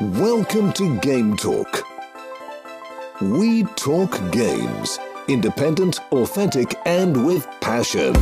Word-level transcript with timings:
Welcome 0.00 0.72
to 0.74 0.96
Game 1.00 1.36
Talk. 1.36 1.84
We 3.20 3.64
talk 3.74 4.12
games. 4.30 4.96
Independent, 5.26 5.98
authentic, 6.12 6.76
and 6.86 7.26
with 7.26 7.48
passion. 7.60 8.14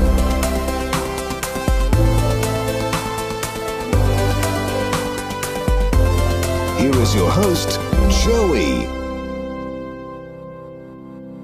Here 6.78 6.96
is 7.02 7.14
your 7.14 7.30
host, 7.30 7.78
Joey. 8.24 8.88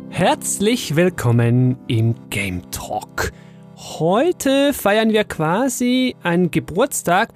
Herzlich 0.09 0.96
willkommen 0.96 1.77
im 1.89 2.14
Game 2.30 2.71
Talk. 2.71 3.33
Heute 3.77 4.73
feiern 4.73 5.11
wir 5.11 5.25
quasi 5.25 6.17
einen 6.23 6.51
Geburtstag 6.51 7.35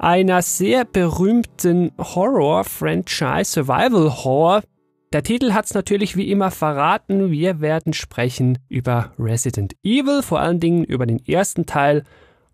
einer 0.00 0.42
sehr 0.42 0.84
berühmten 0.84 1.92
Horror-Franchise, 1.98 3.50
Survival 3.50 4.24
Horror. 4.24 4.62
Der 5.12 5.22
Titel 5.22 5.52
hat's 5.52 5.74
natürlich 5.74 6.16
wie 6.16 6.30
immer 6.30 6.50
verraten. 6.50 7.30
Wir 7.30 7.60
werden 7.60 7.92
sprechen 7.92 8.58
über 8.68 9.12
Resident 9.18 9.74
Evil, 9.82 10.22
vor 10.22 10.40
allen 10.40 10.60
Dingen 10.60 10.84
über 10.84 11.06
den 11.06 11.24
ersten 11.26 11.66
Teil 11.66 12.04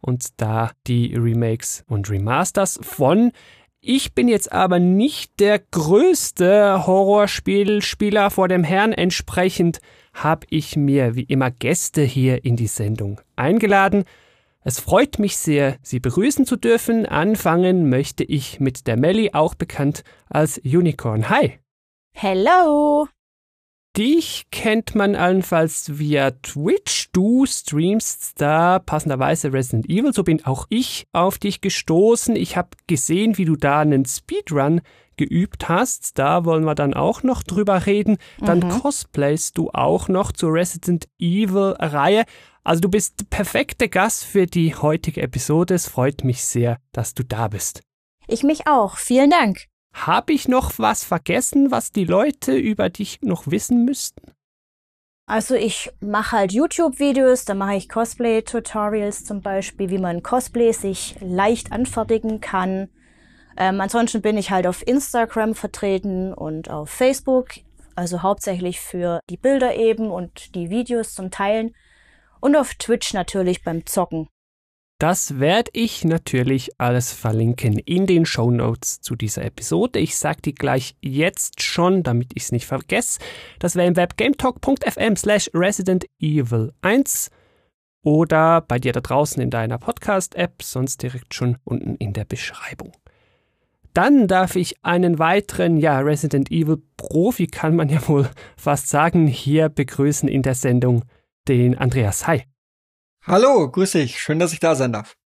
und 0.00 0.40
da 0.40 0.70
die 0.86 1.14
Remakes 1.16 1.84
und 1.88 2.10
Remasters 2.10 2.78
von. 2.82 3.32
Ich 3.80 4.14
bin 4.14 4.28
jetzt 4.28 4.52
aber 4.52 4.78
nicht 4.78 5.40
der 5.40 5.58
größte 5.58 6.86
Horrorspielspieler 6.86 8.30
vor 8.30 8.48
dem 8.48 8.64
Herrn. 8.64 8.92
Entsprechend 8.92 9.80
habe 10.14 10.46
ich 10.48 10.76
mir 10.76 11.16
wie 11.16 11.24
immer 11.24 11.50
Gäste 11.50 12.02
hier 12.02 12.44
in 12.44 12.56
die 12.56 12.66
Sendung 12.66 13.20
eingeladen. 13.36 14.04
Es 14.66 14.80
freut 14.80 15.18
mich 15.18 15.36
sehr, 15.36 15.76
Sie 15.82 16.00
begrüßen 16.00 16.46
zu 16.46 16.56
dürfen. 16.56 17.04
Anfangen 17.04 17.90
möchte 17.90 18.24
ich 18.24 18.60
mit 18.60 18.86
der 18.86 18.96
Melly, 18.96 19.32
auch 19.34 19.54
bekannt 19.54 20.04
als 20.30 20.56
Unicorn. 20.56 21.28
Hi! 21.28 21.58
Hello! 22.16 23.06
Dich 23.94 24.46
kennt 24.50 24.94
man 24.94 25.16
allenfalls 25.16 25.98
via 25.98 26.30
Twitch. 26.30 27.10
Du 27.12 27.44
streamst 27.44 28.40
da 28.40 28.78
passenderweise 28.78 29.52
Resident 29.52 29.86
Evil. 29.90 30.14
So 30.14 30.24
bin 30.24 30.42
auch 30.46 30.66
ich 30.70 31.06
auf 31.12 31.36
dich 31.36 31.60
gestoßen. 31.60 32.34
Ich 32.34 32.56
habe 32.56 32.70
gesehen, 32.86 33.36
wie 33.36 33.44
du 33.44 33.56
da 33.56 33.80
einen 33.80 34.06
Speedrun 34.06 34.80
geübt 35.16 35.68
hast. 35.68 36.18
Da 36.18 36.46
wollen 36.46 36.64
wir 36.64 36.74
dann 36.74 36.94
auch 36.94 37.22
noch 37.22 37.42
drüber 37.42 37.84
reden. 37.84 38.16
Dann 38.40 38.60
mhm. 38.60 38.70
cosplayst 38.70 39.58
du 39.58 39.70
auch 39.70 40.08
noch 40.08 40.32
zur 40.32 40.54
Resident 40.54 41.06
Evil 41.18 41.76
Reihe. 41.78 42.24
Also 42.64 42.80
du 42.80 42.88
bist 42.88 43.28
perfekter 43.28 43.88
Gast 43.88 44.24
für 44.24 44.46
die 44.46 44.74
heutige 44.74 45.20
Episode. 45.20 45.74
Es 45.74 45.86
freut 45.86 46.24
mich 46.24 46.42
sehr, 46.44 46.78
dass 46.92 47.12
du 47.12 47.22
da 47.22 47.48
bist. 47.48 47.82
Ich 48.26 48.42
mich 48.42 48.66
auch. 48.66 48.96
Vielen 48.96 49.30
Dank. 49.30 49.66
Habe 49.92 50.32
ich 50.32 50.48
noch 50.48 50.72
was 50.78 51.04
vergessen, 51.04 51.70
was 51.70 51.92
die 51.92 52.06
Leute 52.06 52.56
über 52.56 52.88
dich 52.88 53.20
noch 53.20 53.46
wissen 53.46 53.84
müssten? 53.84 54.32
Also 55.26 55.54
ich 55.54 55.90
mache 56.00 56.36
halt 56.36 56.52
YouTube-Videos, 56.52 57.44
da 57.44 57.54
mache 57.54 57.76
ich 57.76 57.88
Cosplay-Tutorials 57.88 59.24
zum 59.24 59.40
Beispiel, 59.40 59.88
wie 59.88 59.98
man 59.98 60.22
Cosplay 60.22 60.72
sich 60.72 61.16
leicht 61.20 61.72
anfertigen 61.72 62.40
kann. 62.40 62.88
Ähm, 63.56 63.80
ansonsten 63.80 64.20
bin 64.20 64.36
ich 64.36 64.50
halt 64.50 64.66
auf 64.66 64.86
Instagram 64.86 65.54
vertreten 65.54 66.34
und 66.34 66.68
auf 66.68 66.90
Facebook, 66.90 67.48
also 67.94 68.22
hauptsächlich 68.22 68.80
für 68.80 69.20
die 69.30 69.36
Bilder 69.36 69.76
eben 69.76 70.10
und 70.10 70.54
die 70.54 70.68
Videos 70.68 71.14
zum 71.14 71.30
Teilen. 71.30 71.74
Und 72.44 72.56
auf 72.56 72.74
Twitch 72.74 73.14
natürlich 73.14 73.62
beim 73.62 73.86
Zocken. 73.86 74.28
Das 74.98 75.40
werde 75.40 75.70
ich 75.72 76.04
natürlich 76.04 76.78
alles 76.78 77.10
verlinken 77.10 77.78
in 77.78 78.06
den 78.06 78.26
Show 78.26 78.50
Notes 78.50 79.00
zu 79.00 79.16
dieser 79.16 79.46
Episode. 79.46 79.98
Ich 79.98 80.18
sage 80.18 80.42
die 80.42 80.54
gleich 80.54 80.94
jetzt 81.00 81.62
schon, 81.62 82.02
damit 82.02 82.32
ich 82.34 82.42
es 82.42 82.52
nicht 82.52 82.66
vergesse. 82.66 83.18
Das 83.60 83.76
wäre 83.76 83.88
im 83.88 83.96
Web 83.96 84.18
gametalk.fm 84.18 85.16
slash 85.16 85.50
Resident 85.54 86.04
Evil 86.20 86.74
1 86.82 87.30
oder 88.02 88.60
bei 88.60 88.78
dir 88.78 88.92
da 88.92 89.00
draußen 89.00 89.42
in 89.42 89.48
deiner 89.48 89.78
Podcast-App, 89.78 90.62
sonst 90.62 91.02
direkt 91.02 91.32
schon 91.32 91.56
unten 91.64 91.94
in 91.94 92.12
der 92.12 92.26
Beschreibung. 92.26 92.92
Dann 93.94 94.28
darf 94.28 94.54
ich 94.56 94.84
einen 94.84 95.18
weiteren, 95.18 95.78
ja, 95.78 95.98
Resident 96.00 96.50
Evil 96.50 96.82
Profi 96.98 97.46
kann 97.46 97.74
man 97.74 97.88
ja 97.88 98.06
wohl 98.06 98.28
fast 98.54 98.90
sagen, 98.90 99.28
hier 99.28 99.70
begrüßen 99.70 100.28
in 100.28 100.42
der 100.42 100.54
Sendung, 100.54 101.04
den 101.48 101.76
Andreas. 101.76 102.26
Hi. 102.26 102.44
Hallo, 103.26 103.70
grüß 103.70 103.92
dich. 103.92 104.20
Schön, 104.20 104.38
dass 104.38 104.52
ich 104.52 104.60
da 104.60 104.74
sein 104.74 104.92
darf. 104.92 105.16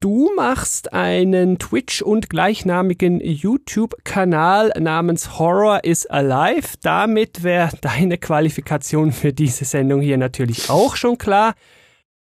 Du 0.00 0.32
machst 0.34 0.92
einen 0.92 1.60
Twitch- 1.60 2.02
und 2.02 2.28
gleichnamigen 2.28 3.20
YouTube-Kanal 3.20 4.72
namens 4.80 5.38
Horror 5.38 5.84
is 5.84 6.06
Alive. 6.06 6.76
Damit 6.82 7.44
wäre 7.44 7.70
deine 7.80 8.18
Qualifikation 8.18 9.12
für 9.12 9.32
diese 9.32 9.64
Sendung 9.64 10.00
hier 10.00 10.18
natürlich 10.18 10.70
auch 10.70 10.96
schon 10.96 11.18
klar. 11.18 11.54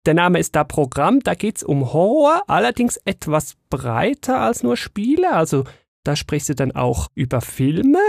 Der 0.05 0.13
Name 0.13 0.39
ist 0.39 0.55
da 0.55 0.65
Programm, 0.65 1.21
da 1.21 1.35
geht's 1.35 1.63
um 1.63 1.95
Horror, 1.95 2.43
allerdings 2.47 2.99
etwas 3.07 3.55
breiter 3.71 4.41
als 4.41 4.63
nur 4.63 4.77
Spiele. 4.77 5.33
Also 5.33 5.65
da 6.05 6.15
sprichst 6.15 6.51
du 6.51 6.55
dann 6.55 6.73
auch 6.73 7.09
über 7.15 7.41
Filme. 7.41 8.01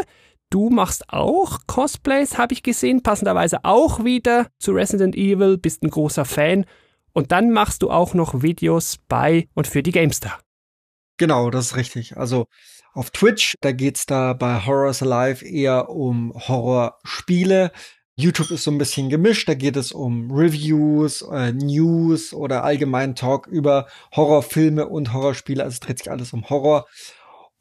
Du 0.54 0.70
machst 0.70 1.10
auch 1.10 1.62
Cosplays, 1.66 2.38
habe 2.38 2.54
ich 2.54 2.62
gesehen, 2.62 3.02
passenderweise 3.02 3.66
auch 3.66 4.04
wieder 4.06 4.50
zu 4.60 4.74
Resident 4.74 5.16
Evil, 5.16 5.58
bist 5.58 5.82
ein 5.82 5.90
großer 5.90 6.26
Fan. 6.26 6.68
Und 7.12 7.32
dann 7.32 7.50
machst 7.50 7.82
du 7.82 7.90
auch 7.90 8.14
noch 8.14 8.44
Videos 8.44 9.00
bei 9.08 9.48
und 9.56 9.66
für 9.66 9.82
die 9.82 9.90
GameStar. 9.90 10.40
Genau, 11.18 11.50
das 11.50 11.72
ist 11.72 11.76
richtig. 11.76 12.18
Also 12.18 12.46
auf 12.94 13.10
Twitch, 13.10 13.56
da 13.62 13.72
geht's 13.72 14.06
da 14.06 14.34
bei 14.34 14.64
Horrors 14.64 15.02
Alive 15.02 15.44
eher 15.44 15.90
um 15.90 16.32
Horrorspiele. 16.36 17.72
YouTube 18.16 18.52
ist 18.52 18.64
so 18.64 18.70
ein 18.70 18.78
bisschen 18.78 19.10
gemischt, 19.10 19.50
da 19.50 19.56
geht 19.56 19.76
es 19.76 19.92
um 19.92 20.30
Reviews, 20.30 21.24
äh, 21.32 21.52
News 21.52 22.32
oder 22.32 22.64
allgemeinen 22.64 23.16
Talk 23.16 23.48
über 23.48 23.88
Horrorfilme 24.16 24.88
und 24.88 25.14
Horrorspiele. 25.14 25.64
Also 25.64 25.80
dreht 25.82 25.98
sich 25.98 26.12
alles 26.12 26.32
um 26.32 26.48
Horror. 26.48 26.86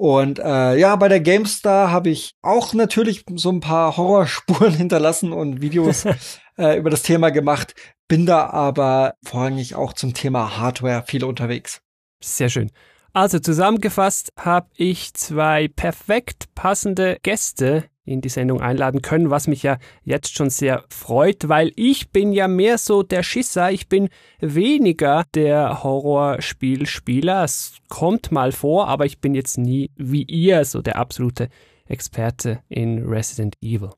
Und 0.02 0.40
äh, 0.40 0.76
ja, 0.78 0.96
bei 0.96 1.06
der 1.06 1.20
GameStar 1.20 1.92
habe 1.92 2.10
ich 2.10 2.34
auch 2.42 2.74
natürlich 2.74 3.24
so 3.36 3.50
ein 3.50 3.60
paar 3.60 3.96
Horrorspuren 3.96 4.74
hinterlassen 4.76 5.32
und 5.32 5.62
Videos 5.62 6.04
äh, 6.58 6.76
über 6.76 6.90
das 6.90 7.04
Thema 7.04 7.30
gemacht, 7.30 7.76
bin 8.08 8.26
da 8.26 8.50
aber 8.50 9.14
vorrangig 9.22 9.76
auch 9.76 9.92
zum 9.92 10.12
Thema 10.12 10.58
Hardware 10.58 11.04
viel 11.06 11.22
unterwegs. 11.22 11.82
Sehr 12.20 12.48
schön. 12.48 12.72
Also 13.12 13.38
zusammengefasst 13.38 14.32
habe 14.36 14.66
ich 14.74 15.14
zwei 15.14 15.68
perfekt 15.68 16.52
passende 16.56 17.18
Gäste 17.22 17.84
in 18.04 18.20
die 18.20 18.28
Sendung 18.28 18.60
einladen 18.60 19.00
können, 19.02 19.30
was 19.30 19.46
mich 19.46 19.62
ja 19.62 19.78
jetzt 20.04 20.34
schon 20.34 20.50
sehr 20.50 20.84
freut, 20.88 21.48
weil 21.48 21.72
ich 21.76 22.10
bin 22.10 22.32
ja 22.32 22.48
mehr 22.48 22.78
so 22.78 23.02
der 23.02 23.22
Schisser, 23.22 23.70
ich 23.70 23.88
bin 23.88 24.08
weniger 24.40 25.24
der 25.34 25.82
Horrorspielspieler. 25.82 27.44
Es 27.44 27.76
kommt 27.88 28.32
mal 28.32 28.52
vor, 28.52 28.88
aber 28.88 29.06
ich 29.06 29.20
bin 29.20 29.34
jetzt 29.34 29.58
nie 29.58 29.90
wie 29.96 30.24
ihr 30.24 30.64
so 30.64 30.82
der 30.82 30.96
absolute 30.96 31.48
Experte 31.86 32.60
in 32.68 33.06
Resident 33.06 33.56
Evil. 33.60 33.90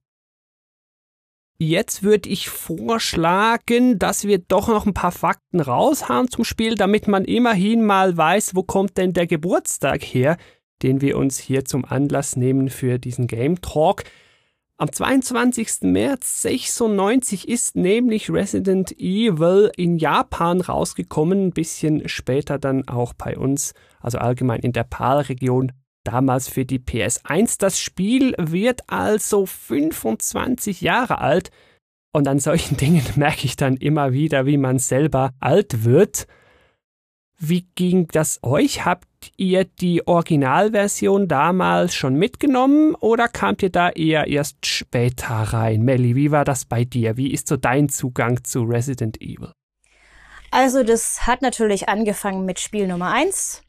Jetzt 1.58 2.02
würde 2.02 2.28
ich 2.28 2.48
vorschlagen, 2.48 3.98
dass 4.00 4.24
wir 4.24 4.38
doch 4.38 4.66
noch 4.68 4.86
ein 4.86 4.94
paar 4.94 5.12
Fakten 5.12 5.60
raushauen 5.60 6.28
zum 6.28 6.44
Spiel, 6.44 6.74
damit 6.74 7.06
man 7.06 7.24
immerhin 7.24 7.86
mal 7.86 8.16
weiß, 8.16 8.56
wo 8.56 8.64
kommt 8.64 8.98
denn 8.98 9.12
der 9.12 9.28
Geburtstag 9.28 10.02
her 10.02 10.36
den 10.84 11.00
wir 11.00 11.16
uns 11.16 11.38
hier 11.38 11.64
zum 11.64 11.86
Anlass 11.86 12.36
nehmen 12.36 12.68
für 12.68 12.98
diesen 12.98 13.26
Game 13.26 13.62
Talk. 13.62 14.04
Am 14.76 14.92
22. 14.92 15.82
März 15.82 16.42
96 16.42 17.48
ist 17.48 17.74
nämlich 17.74 18.30
Resident 18.30 18.92
Evil 18.92 19.72
in 19.78 19.96
Japan 19.96 20.60
rausgekommen, 20.60 21.46
ein 21.46 21.52
bisschen 21.52 22.06
später 22.06 22.58
dann 22.58 22.86
auch 22.86 23.14
bei 23.14 23.38
uns, 23.38 23.72
also 24.00 24.18
allgemein 24.18 24.60
in 24.60 24.72
der 24.72 24.84
PAL-Region, 24.84 25.72
damals 26.04 26.48
für 26.48 26.66
die 26.66 26.80
PS1. 26.80 27.56
Das 27.58 27.80
Spiel 27.80 28.34
wird 28.38 28.82
also 28.88 29.46
25 29.46 30.82
Jahre 30.82 31.18
alt 31.18 31.50
und 32.12 32.28
an 32.28 32.40
solchen 32.40 32.76
Dingen 32.76 33.04
merke 33.16 33.46
ich 33.46 33.56
dann 33.56 33.78
immer 33.78 34.12
wieder, 34.12 34.44
wie 34.44 34.58
man 34.58 34.78
selber 34.78 35.32
alt 35.40 35.84
wird. 35.84 36.26
Wie 37.46 37.66
ging 37.74 38.08
das 38.08 38.38
euch? 38.42 38.86
Habt 38.86 39.32
ihr 39.36 39.64
die 39.66 40.06
Originalversion 40.06 41.28
damals 41.28 41.94
schon 41.94 42.14
mitgenommen 42.14 42.94
oder 42.94 43.28
kamt 43.28 43.62
ihr 43.62 43.68
da 43.68 43.90
eher 43.90 44.28
erst 44.28 44.64
später 44.64 45.34
rein? 45.34 45.82
Melly, 45.82 46.16
wie 46.16 46.30
war 46.30 46.46
das 46.46 46.64
bei 46.64 46.84
dir? 46.84 47.18
Wie 47.18 47.30
ist 47.30 47.48
so 47.48 47.58
dein 47.58 47.90
Zugang 47.90 48.44
zu 48.44 48.62
Resident 48.62 49.20
Evil? 49.20 49.52
Also, 50.50 50.84
das 50.84 51.26
hat 51.26 51.42
natürlich 51.42 51.86
angefangen 51.86 52.46
mit 52.46 52.60
Spiel 52.60 52.86
Nummer 52.86 53.12
1. 53.12 53.60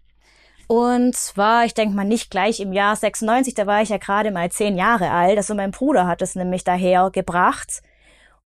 Und 0.68 1.14
zwar, 1.14 1.66
ich 1.66 1.74
denke 1.74 1.98
mal, 1.98 2.06
nicht 2.06 2.32
gleich 2.32 2.62
im 2.62 2.72
Jahr 2.72 2.96
96, 2.96 3.56
da 3.56 3.68
war 3.68 3.82
ich 3.82 3.90
ja 3.90 3.98
gerade 3.98 4.32
mal 4.32 4.50
zehn 4.52 4.78
Jahre 4.78 5.12
alt. 5.12 5.36
Also 5.36 5.54
mein 5.54 5.72
Bruder 5.72 6.08
hat 6.08 6.22
es 6.22 6.36
nämlich 6.36 6.64
daher 6.64 7.10
gebracht 7.12 7.82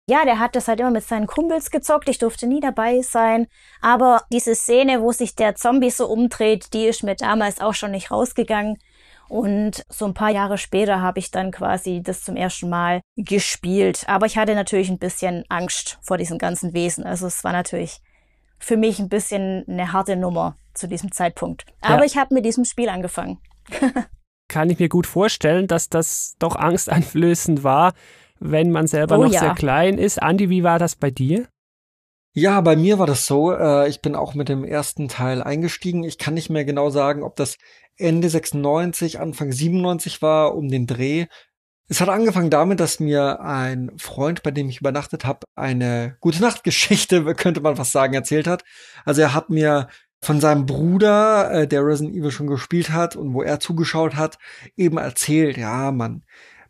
ja, 0.09 0.25
der 0.25 0.39
hat 0.39 0.57
das 0.57 0.69
halt 0.69 0.81
immer 0.81 0.91
mit 0.91 1.05
seinen 1.05 1.27
Kumpels 1.27 1.71
gezockt. 1.71 2.09
Ich 2.09 2.19
durfte 2.19 2.47
nie 2.47 2.61
dabei 2.61 3.03
sein. 3.03 3.47
Aber 3.81 4.23
diese 4.33 4.55
Szene, 4.55 5.01
wo 5.01 5.13
sich 5.13 5.37
der 5.37 5.55
Zombie 5.55 5.91
so 5.91 6.07
umdreht, 6.07 6.75
die 6.75 6.87
ist 6.87 7.05
mir 7.05 7.15
damals 7.15 7.61
auch 7.61 7.75
schon 7.75 7.93
nicht 7.93 8.11
rausgegangen. 8.11 8.79
Und 9.29 9.85
so 9.89 10.05
ein 10.05 10.15
paar 10.15 10.31
Jahre 10.31 10.59
später 10.59 11.01
habe 11.01 11.19
ich 11.19 11.31
dann 11.31 11.53
quasi 11.53 12.03
das 12.03 12.23
zum 12.23 12.37
ersten 12.37 12.69
Mal 12.69 13.01
gespielt. 13.17 14.05
Aber 14.09 14.27
ich 14.27 14.37
hatte 14.37 14.55
natürlich 14.55 14.91
ein 14.91 14.99
bisschen 14.99 15.45
Angst 15.49 15.99
vor 16.03 16.19
diesem 16.19 16.37
ganzen 16.37 16.75
Wesen. 16.75 17.05
Also 17.05 17.29
es 17.29 17.43
war 17.45 17.53
natürlich 17.53 18.01
für 18.59 18.77
mich 18.77 18.99
ein 18.99 19.09
bisschen 19.09 19.65
eine 19.69 19.93
harte 19.93 20.17
Nummer 20.17 20.57
zu 20.75 20.89
diesem 20.89 21.13
Zeitpunkt. 21.13 21.65
Aber 21.81 22.01
ja. 22.01 22.05
ich 22.05 22.17
habe 22.17 22.35
mit 22.35 22.45
diesem 22.45 22.65
Spiel 22.65 22.89
angefangen. 22.89 23.39
Kann 24.49 24.69
ich 24.69 24.79
mir 24.79 24.89
gut 24.89 25.07
vorstellen, 25.07 25.67
dass 25.67 25.89
das 25.89 26.35
doch 26.39 26.57
angsteinflößend 26.57 27.65
war, 27.65 27.95
wenn 28.45 28.71
man 28.71 28.87
selber 28.87 29.19
oh, 29.19 29.25
noch 29.25 29.33
ja. 29.33 29.41
sehr 29.41 29.55
klein 29.55 29.99
ist. 29.99 30.23
Andi, 30.23 30.49
wie 30.49 30.63
war 30.63 30.79
das 30.79 30.97
bei 30.97 31.11
dir? 31.11 31.49
Ja, 32.35 32.61
bei 32.63 32.77
mir 32.77 32.99
war 32.99 33.07
das 33.07 33.27
so. 33.27 33.53
Äh, 33.53 33.89
ich 33.89 34.01
bin 34.01 34.15
auch 34.15 34.35
mit 34.35 34.49
dem 34.49 34.65
ersten 34.65 35.09
Teil 35.09 35.43
eingestiegen. 35.43 36.03
Ich 36.03 36.19
kann 36.19 36.35
nicht 36.35 36.49
mehr 36.49 36.65
genau 36.65 36.89
sagen, 36.89 37.23
ob 37.23 37.37
das 37.37 37.59
Ende 37.99 38.29
96, 38.31 39.21
Anfang 39.21 39.53
97 39.53 40.23
war, 40.23 40.55
um 40.55 40.69
den 40.69 40.87
Dreh. 40.87 41.27
Es 41.89 42.01
hat 42.01 42.09
angefangen 42.09 42.49
damit, 42.49 42.81
dass 42.81 43.01
mir 43.01 43.41
ein 43.41 43.93
Freund, 43.99 44.43
bei 44.43 44.51
dem 44.51 44.71
ich 44.71 44.81
übernachtet 44.81 45.27
habe, 45.27 45.41
eine 45.57 46.17
gute 46.21 46.41
Nachtgeschichte, 46.41 47.23
könnte 47.35 47.61
man 47.61 47.77
fast 47.77 47.93
sagen, 47.93 48.15
erzählt 48.15 48.47
hat. 48.47 48.65
Also 49.05 49.21
er 49.21 49.35
hat 49.35 49.51
mir 49.51 49.89
von 50.23 50.41
seinem 50.41 50.65
Bruder, 50.65 51.51
äh, 51.53 51.69
der 51.69 51.85
Resident 51.85 52.17
Evil 52.17 52.31
schon 52.31 52.47
gespielt 52.47 52.91
hat 52.91 53.15
und 53.15 53.35
wo 53.35 53.43
er 53.43 53.61
zugeschaut 53.61 54.15
hat, 54.15 54.39
eben 54.77 54.97
erzählt, 54.97 55.59
ja, 55.59 55.91
man, 55.91 56.23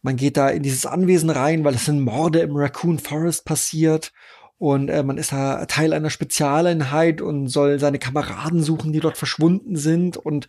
man 0.03 0.17
geht 0.17 0.37
da 0.37 0.49
in 0.49 0.63
dieses 0.63 0.85
Anwesen 0.85 1.31
rein, 1.31 1.65
weil 1.65 1.75
es 1.75 1.87
sind 1.87 2.01
Morde 2.01 2.41
im 2.41 2.57
Raccoon 2.57 2.99
Forest 2.99 3.45
passiert. 3.45 4.13
Und 4.59 4.89
äh, 4.89 5.03
man 5.03 5.19
ist 5.19 5.33
da 5.33 5.65
Teil 5.67 5.93
einer 5.93 6.11
Spezialeinheit 6.11 7.21
und 7.21 7.49
soll 7.49 7.81
seine 7.81 7.99
Kameraden 7.99 8.63
suchen, 8.63 8.93
die 8.93 9.01
dort 9.01 9.17
verschwunden 9.17 9.77
sind 9.77 10.17
und 10.17 10.47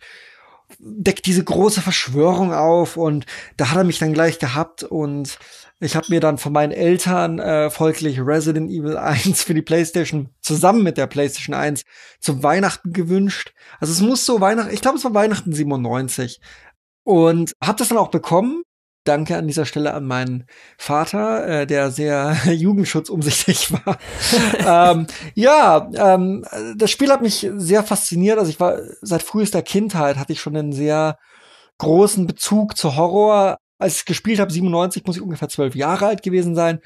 deckt 0.78 1.26
diese 1.26 1.42
große 1.42 1.80
Verschwörung 1.80 2.52
auf. 2.52 2.96
Und 2.96 3.26
da 3.56 3.70
hat 3.70 3.78
er 3.78 3.84
mich 3.84 3.98
dann 3.98 4.12
gleich 4.12 4.38
gehabt 4.38 4.82
und 4.82 5.38
ich 5.80 5.96
habe 5.96 6.06
mir 6.10 6.20
dann 6.20 6.38
von 6.38 6.52
meinen 6.52 6.72
Eltern 6.72 7.38
äh, 7.38 7.70
folglich 7.70 8.20
Resident 8.20 8.70
Evil 8.70 8.96
1 8.96 9.42
für 9.42 9.54
die 9.54 9.62
PlayStation 9.62 10.30
zusammen 10.40 10.82
mit 10.82 10.96
der 10.96 11.06
PlayStation 11.06 11.54
1 11.54 11.84
zum 12.20 12.42
Weihnachten 12.42 12.92
gewünscht. 12.92 13.52
Also 13.80 13.92
es 13.92 14.00
muss 14.00 14.24
so 14.24 14.40
Weihnachten, 14.40 14.72
ich 14.72 14.80
glaube 14.80 14.98
es 14.98 15.04
war 15.04 15.14
Weihnachten 15.14 15.52
97 15.52 16.40
und 17.02 17.52
habe 17.62 17.78
das 17.78 17.88
dann 17.88 17.98
auch 17.98 18.10
bekommen 18.10 18.62
Danke 19.04 19.36
an 19.36 19.46
dieser 19.46 19.66
Stelle 19.66 19.92
an 19.94 20.06
meinen 20.06 20.46
Vater, 20.78 21.46
äh, 21.46 21.66
der 21.66 21.90
sehr 21.90 22.36
jugendschutzumsichtig 22.50 23.72
war. 23.84 23.98
ähm, 24.92 25.06
ja, 25.34 25.90
ähm, 25.94 26.44
das 26.76 26.90
Spiel 26.90 27.10
hat 27.10 27.22
mich 27.22 27.48
sehr 27.56 27.82
fasziniert. 27.84 28.38
Also 28.38 28.50
ich 28.50 28.60
war 28.60 28.78
seit 29.02 29.22
frühester 29.22 29.62
Kindheit 29.62 30.16
hatte 30.16 30.32
ich 30.32 30.40
schon 30.40 30.56
einen 30.56 30.72
sehr 30.72 31.18
großen 31.78 32.26
Bezug 32.26 32.76
zu 32.76 32.96
Horror. 32.96 33.58
Als 33.78 33.98
ich 33.98 34.04
gespielt 34.04 34.40
habe, 34.40 34.52
97, 34.52 35.04
muss 35.04 35.16
ich 35.16 35.22
ungefähr 35.22 35.48
zwölf 35.48 35.74
Jahre 35.74 36.06
alt 36.06 36.22
gewesen 36.22 36.54
sein. 36.54 36.80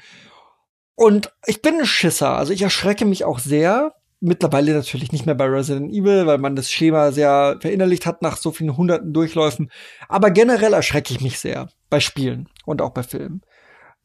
Und 0.95 1.31
ich 1.45 1.61
bin 1.61 1.79
ein 1.79 1.85
Schisser. 1.85 2.35
Also 2.35 2.51
ich 2.51 2.61
erschrecke 2.61 3.05
mich 3.05 3.23
auch 3.23 3.39
sehr 3.39 3.93
mittlerweile 4.21 4.73
natürlich 4.73 5.11
nicht 5.11 5.25
mehr 5.25 5.35
bei 5.35 5.45
Resident 5.45 5.91
Evil, 5.91 6.25
weil 6.25 6.37
man 6.37 6.55
das 6.55 6.71
Schema 6.71 7.11
sehr 7.11 7.57
verinnerlicht 7.59 8.05
hat 8.05 8.21
nach 8.21 8.37
so 8.37 8.51
vielen 8.51 8.75
hunderten 8.75 9.13
Durchläufen. 9.13 9.71
Aber 10.07 10.31
generell 10.31 10.73
erschrecke 10.73 11.13
ich 11.13 11.21
mich 11.21 11.39
sehr 11.39 11.69
bei 11.89 11.99
Spielen 11.99 12.49
und 12.65 12.81
auch 12.81 12.91
bei 12.91 13.03
Filmen. 13.03 13.41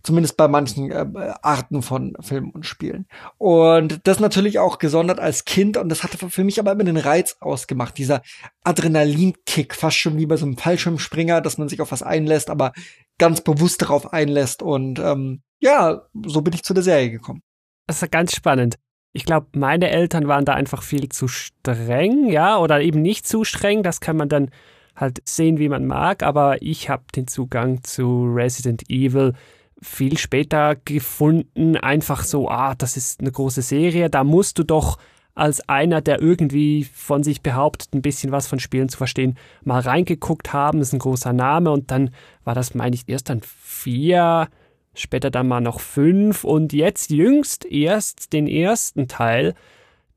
Zumindest 0.03 0.37
bei 0.37 0.49
manchen 0.49 0.91
äh, 0.91 1.35
Arten 1.41 1.81
von 1.81 2.15
Filmen 2.21 2.51
und 2.51 2.67
Spielen. 2.67 3.07
Und 3.39 4.07
das 4.07 4.21
natürlich 4.21 4.59
auch 4.59 4.79
gesondert 4.79 5.19
als 5.19 5.47
Kind. 5.47 5.79
Und 5.79 5.89
das 5.89 6.03
hatte 6.03 6.29
für 6.29 6.45
mich 6.45 6.61
aber 6.61 6.73
immer 6.73 6.85
den 6.85 6.99
Reiz 6.99 7.39
ausgemacht. 7.41 7.97
Dieser 7.97 8.21
Adrenalinkick, 8.65 9.75
fast 9.75 9.97
schon 9.97 10.19
wie 10.19 10.27
bei 10.27 10.37
so 10.37 10.45
einem 10.45 10.59
Fallschirmspringer, 10.59 11.41
dass 11.41 11.57
man 11.57 11.71
sich 11.71 11.81
auf 11.81 11.91
was 11.91 12.03
einlässt, 12.03 12.51
aber 12.51 12.75
ganz 13.17 13.41
bewusst 13.41 13.81
darauf 13.81 14.13
einlässt. 14.13 14.63
Und 14.63 14.99
ähm, 14.99 15.41
ja, 15.59 16.03
so 16.27 16.43
bin 16.43 16.53
ich 16.53 16.65
zu 16.65 16.75
der 16.75 16.83
Serie 16.83 17.11
gekommen. 17.11 17.43
Das 17.87 18.03
ist 18.03 18.13
ganz 18.13 18.37
spannend 18.37 18.77
ich 19.17 19.25
glaube, 19.25 19.47
meine 19.53 19.91
Eltern 19.91 20.27
waren 20.27 20.45
da 20.45 20.55
einfach 20.55 20.83
viel 20.83 21.09
zu 21.09 21.29
streng, 21.29 22.29
ja, 22.29 22.59
oder 22.59 22.81
eben 22.83 23.01
nicht 23.01 23.29
zu 23.29 23.45
streng. 23.45 23.85
Das 23.85 24.01
kann 24.01 24.17
man 24.17 24.29
dann 24.29 24.51
halt 24.97 25.23
sehen, 25.25 25.59
wie 25.59 25.69
man 25.69 25.87
mag. 25.87 26.25
Aber 26.25 26.61
ich 26.63 26.91
habe 26.91 27.05
den 27.15 27.29
Zugang 27.29 27.85
zu 27.85 28.25
Resident 28.25 28.91
Evil 28.91 29.35
viel 29.81 30.19
später 30.19 30.75
gefunden. 30.85 31.77
Einfach 31.77 32.25
so, 32.25 32.49
ah, 32.49 32.75
das 32.75 32.97
ist 32.97 33.21
eine 33.21 33.31
große 33.31 33.63
Serie. 33.63 34.11
Da 34.11 34.25
musst 34.25 34.59
du 34.59 34.65
doch 34.65 34.99
als 35.37 35.69
einer, 35.69 36.01
der 36.01 36.21
irgendwie 36.21 36.83
von 36.83 37.23
sich 37.23 37.41
behauptet, 37.41 37.95
ein 37.95 38.03
bisschen 38.03 38.33
was 38.33 38.49
von 38.49 38.59
Spielen 38.59 38.89
zu 38.89 38.99
verstehen, 38.99 39.37
mal 39.63 39.81
reingeguckt 39.81 40.53
haben. 40.53 40.81
Das 40.81 40.89
ist 40.89 40.95
ein 40.95 40.99
großer 40.99 41.33
Name. 41.33 41.71
Und 41.71 41.93
dann 41.93 42.11
war 42.43 42.57
das, 42.57 42.75
meine 42.75 42.97
ich, 42.97 43.09
erst 43.09 43.31
dann 43.31 43.43
vier 43.43 44.49
später 44.95 45.31
dann 45.31 45.49
mal 45.49 45.61
noch 45.61 45.81
fünf 45.81 46.45
und 46.45 46.73
jetzt 46.73 47.11
jüngst 47.11 47.65
erst 47.65 48.33
den 48.33 48.47
ersten 48.47 49.09
Teil. 49.09 49.55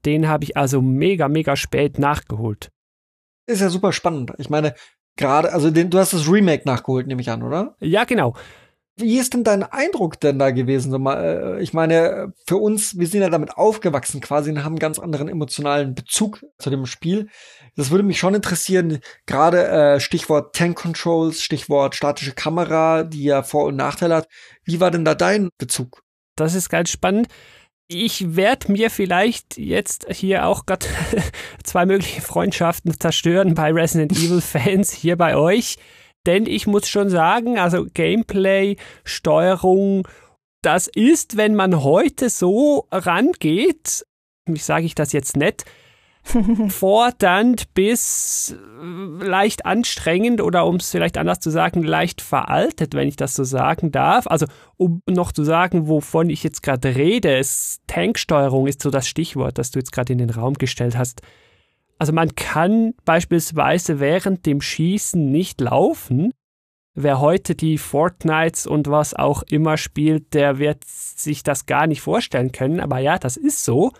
Den 0.06 0.28
habe 0.28 0.44
ich 0.44 0.56
also 0.56 0.82
mega, 0.82 1.28
mega 1.28 1.56
spät 1.56 2.00
nachgeholt. 2.00 2.70
Ist 3.48 3.62
ja 3.62 3.70
super 3.70 3.92
spannend. 3.94 4.34
Ich 4.38 4.50
meine, 4.50 4.76
gerade, 5.16 5.52
also 5.52 5.72
den, 5.72 5.90
du 5.90 5.98
hast 5.98 6.14
das 6.14 6.32
Remake 6.32 6.64
nachgeholt, 6.66 7.08
nehme 7.08 7.22
ich 7.22 7.30
an, 7.30 7.44
oder? 7.44 7.76
Ja, 7.80 8.04
genau. 8.04 8.36
Wie 9.00 9.20
ist 9.20 9.36
denn 9.36 9.44
dein 9.44 9.62
Eindruck 9.62 10.20
denn 10.20 10.40
da 10.40 10.50
gewesen? 10.50 11.06
Äh, 11.06 11.62
ich 11.62 11.72
meine, 11.72 12.34
für 12.48 12.58
uns, 12.58 12.98
wir 12.98 13.06
sind 13.08 13.22
ja 13.22 13.30
damit 13.30 13.56
aufgewachsen 13.56 14.22
quasi 14.22 14.50
und 14.50 14.64
haben 14.64 14.74
einen 14.74 14.80
ganz 14.80 14.98
anderen 14.98 15.30
emotionalen 15.30 15.94
Bezug 15.94 16.44
zu 16.58 16.72
dem 16.72 16.88
Spiel. 16.88 17.30
Das 17.76 17.92
würde 17.92 18.04
mich 18.04 18.18
schon 18.18 18.34
interessieren, 18.34 19.00
gerade 19.28 19.68
äh, 19.68 20.00
Stichwort 20.00 20.56
Tank 20.56 20.78
Controls, 20.80 21.44
Stichwort 21.44 21.94
statische 21.94 22.34
Kamera, 22.34 23.04
die 23.04 23.24
ja 23.24 23.44
Vor- 23.44 23.66
und 23.66 23.76
Nachteile 23.76 24.16
hat. 24.16 24.28
Wie 24.64 24.80
war 24.80 24.90
denn 24.90 25.06
da 25.06 25.14
dein 25.14 25.50
Bezug? 25.60 26.02
Das 26.36 26.56
ist 26.56 26.70
ganz 26.70 26.90
spannend. 26.90 27.28
Ich 27.88 28.36
werde 28.36 28.72
mir 28.72 28.90
vielleicht 28.90 29.58
jetzt 29.58 30.08
hier 30.10 30.48
auch 30.48 30.66
gerade 30.66 30.88
zwei 31.64 31.86
mögliche 31.86 32.22
Freundschaften 32.22 33.00
zerstören 33.00 33.54
bei 33.54 33.72
Resident 33.72 34.12
Evil 34.14 34.42
Fans 34.42 34.92
hier 34.92 35.16
bei 35.16 35.38
euch. 35.38 35.78
Denn 36.28 36.46
ich 36.46 36.68
muss 36.68 36.88
schon 36.88 37.10
sagen, 37.10 37.58
also 37.58 37.86
Gameplay, 37.94 38.76
Steuerung, 39.04 40.08
das 40.62 40.88
ist, 40.88 41.38
wenn 41.38 41.56
man 41.56 41.84
heute 41.84 42.30
so 42.30 42.86
rangeht, 42.92 44.06
wie 44.46 44.60
sage 44.60 44.86
ich 44.86 44.94
das 44.94 45.14
jetzt 45.14 45.38
nett, 45.38 45.64
fordernd 46.70 47.74
bis 47.74 48.54
äh, 48.54 49.26
leicht 49.26 49.66
anstrengend 49.66 50.42
oder 50.42 50.66
um 50.66 50.76
es 50.76 50.92
vielleicht 50.92 51.18
anders 51.18 51.40
zu 51.40 51.50
sagen, 51.50 51.84
leicht 51.84 52.22
veraltet, 52.22 52.94
wenn 52.94 53.08
ich 53.08 53.16
das 53.16 53.34
so 53.34 53.46
sagen 53.46 53.94
darf. 53.94 54.28
Also 54.28 54.46
um 54.76 55.02
noch 55.08 55.32
zu 55.32 55.46
sagen, 55.46 55.88
wovon 55.88 56.30
ich 56.30 56.44
jetzt 56.44 56.64
gerade 56.64 56.96
rede, 56.96 57.38
es, 57.38 57.80
Tanksteuerung 57.88 58.68
ist 58.68 58.82
so 58.82 58.90
das 58.90 59.08
Stichwort, 59.08 59.58
das 59.58 59.72
du 59.72 59.80
jetzt 59.80 59.94
gerade 59.94 60.12
in 60.12 60.20
den 60.20 60.30
Raum 60.30 60.56
gestellt 60.56 60.98
hast. 60.98 61.22
Also 62.00 62.14
man 62.14 62.36
kann 62.36 62.94
beispielsweise 63.06 64.00
während 64.00 64.46
dem 64.46 64.62
Schießen 64.62 65.32
nicht 65.32 65.62
laufen. 65.62 66.32
Wer 66.94 67.20
heute 67.20 67.56
die 67.56 67.78
Fortnites 67.78 68.66
und 68.66 68.88
was 68.88 69.14
auch 69.14 69.44
immer 69.44 69.78
spielt, 69.78 70.34
der 70.34 70.58
wird 70.58 70.84
sich 70.84 71.44
das 71.44 71.66
gar 71.66 71.88
nicht 71.88 72.02
vorstellen 72.02 72.52
können. 72.52 72.80
Aber 72.80 73.00
ja, 73.00 73.20
das 73.20 73.38
ist 73.38 73.64
so. 73.64 73.92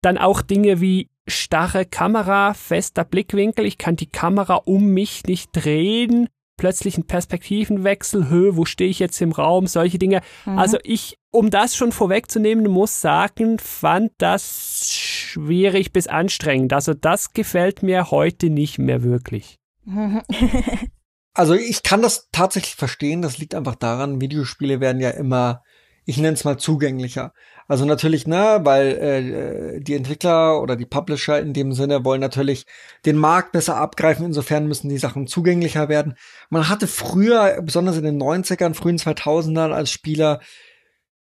Dann 0.00 0.18
auch 0.18 0.42
Dinge 0.42 0.80
wie 0.80 1.10
starre 1.26 1.86
Kamera, 1.86 2.54
fester 2.54 3.04
Blickwinkel. 3.04 3.66
Ich 3.66 3.78
kann 3.78 3.96
die 3.96 4.10
Kamera 4.10 4.56
um 4.56 4.86
mich 4.86 5.24
nicht 5.24 5.50
drehen. 5.52 6.28
Plötzlich 6.56 6.96
ein 6.96 7.06
Perspektivenwechsel, 7.06 8.28
Höhe, 8.28 8.56
wo 8.56 8.64
stehe 8.64 8.90
ich 8.90 8.98
jetzt 8.98 9.20
im 9.20 9.32
Raum, 9.32 9.66
solche 9.66 9.98
Dinge. 9.98 10.20
Mhm. 10.46 10.58
Also 10.58 10.78
ich, 10.84 11.18
um 11.30 11.50
das 11.50 11.76
schon 11.76 11.92
vorwegzunehmen, 11.92 12.70
muss 12.70 13.00
sagen, 13.00 13.58
fand 13.58 14.12
das 14.18 14.92
schwierig 14.92 15.92
bis 15.92 16.06
anstrengend. 16.06 16.72
Also 16.72 16.94
das 16.94 17.32
gefällt 17.32 17.82
mir 17.82 18.10
heute 18.10 18.50
nicht 18.50 18.78
mehr 18.78 19.02
wirklich. 19.02 19.58
also 21.34 21.54
ich 21.54 21.82
kann 21.82 22.02
das 22.02 22.28
tatsächlich 22.30 22.76
verstehen. 22.76 23.22
Das 23.22 23.38
liegt 23.38 23.54
einfach 23.54 23.74
daran, 23.74 24.20
Videospiele 24.20 24.80
werden 24.80 25.00
ja 25.00 25.10
immer, 25.10 25.62
ich 26.04 26.18
nenne 26.18 26.34
es 26.34 26.44
mal 26.44 26.58
zugänglicher. 26.58 27.32
Also 27.66 27.84
natürlich, 27.84 28.26
ne, 28.26 28.60
weil 28.62 28.88
äh, 28.88 29.80
die 29.80 29.94
Entwickler 29.94 30.60
oder 30.60 30.76
die 30.76 30.84
Publisher 30.84 31.40
in 31.40 31.54
dem 31.54 31.72
Sinne 31.72 32.04
wollen 32.04 32.20
natürlich 32.20 32.66
den 33.06 33.16
Markt 33.16 33.52
besser 33.52 33.76
abgreifen. 33.76 34.26
Insofern 34.26 34.66
müssen 34.66 34.90
die 34.90 34.98
Sachen 34.98 35.26
zugänglicher 35.26 35.88
werden. 35.88 36.14
Man 36.50 36.68
hatte 36.68 36.86
früher, 36.86 37.62
besonders 37.62 37.96
in 37.96 38.04
den 38.04 38.20
90ern, 38.20 38.74
frühen 38.74 38.98
2000ern 38.98 39.72
als 39.72 39.90
Spieler 39.90 40.40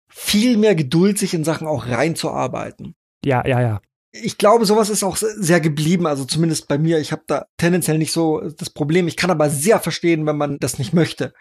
viel 0.09 0.57
mehr 0.57 0.75
Geduld, 0.75 1.19
sich 1.19 1.35
in 1.35 1.45
Sachen 1.45 1.67
auch 1.67 1.87
reinzuarbeiten. 1.87 2.95
Ja, 3.25 3.47
ja, 3.47 3.61
ja. 3.61 3.81
Ich 4.13 4.39
glaube, 4.39 4.65
sowas 4.65 4.91
ist 4.91 5.05
auch 5.05 5.17
sehr 5.17 5.61
geblieben, 5.61 6.07
also 6.07 6.25
zumindest 6.25 6.67
bei 6.67 6.79
mir. 6.79 6.99
Ich 6.99 7.13
habe 7.13 7.23
da 7.29 7.47
tendenziell 7.59 7.97
nicht 7.97 8.13
so 8.13 8.41
das 8.41 8.71
Problem. 8.71 9.07
Ich 9.07 9.17
kann 9.17 9.31
aber 9.31 9.51
sehr 9.51 9.79
verstehen, 9.79 10.27
wenn 10.27 10.37
man 10.37 10.59
das 10.59 10.79
nicht 10.79 10.93
möchte. 10.93 11.33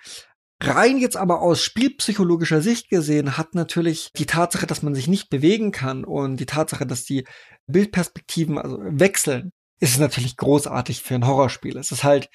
Rein 0.62 0.98
jetzt 0.98 1.16
aber 1.16 1.42
aus 1.42 1.62
spielpsychologischer 1.62 2.62
Sicht 2.62 2.89
gesehen 2.89 3.38
hat 3.38 3.56
natürlich 3.56 4.12
die 4.18 4.25
Tatsache, 4.25 4.68
dass 4.68 4.84
man 4.84 4.94
sich 4.94 5.08
nicht 5.08 5.30
bewegen 5.30 5.72
kann 5.72 6.04
und 6.04 6.38
die 6.38 6.46
Tatsache, 6.46 6.86
dass 6.86 7.06
die 7.06 7.25
Bildperspektiven 7.68 8.58
also 8.58 8.78
wechseln, 8.82 9.51
ist 9.80 10.00
natürlich 10.00 10.36
großartig 10.36 11.01
für 11.01 11.16
ein 11.16 11.25
Horrorspiel. 11.25 11.78
Es 11.78 11.92
ist 11.92 12.04
halt 12.04 12.30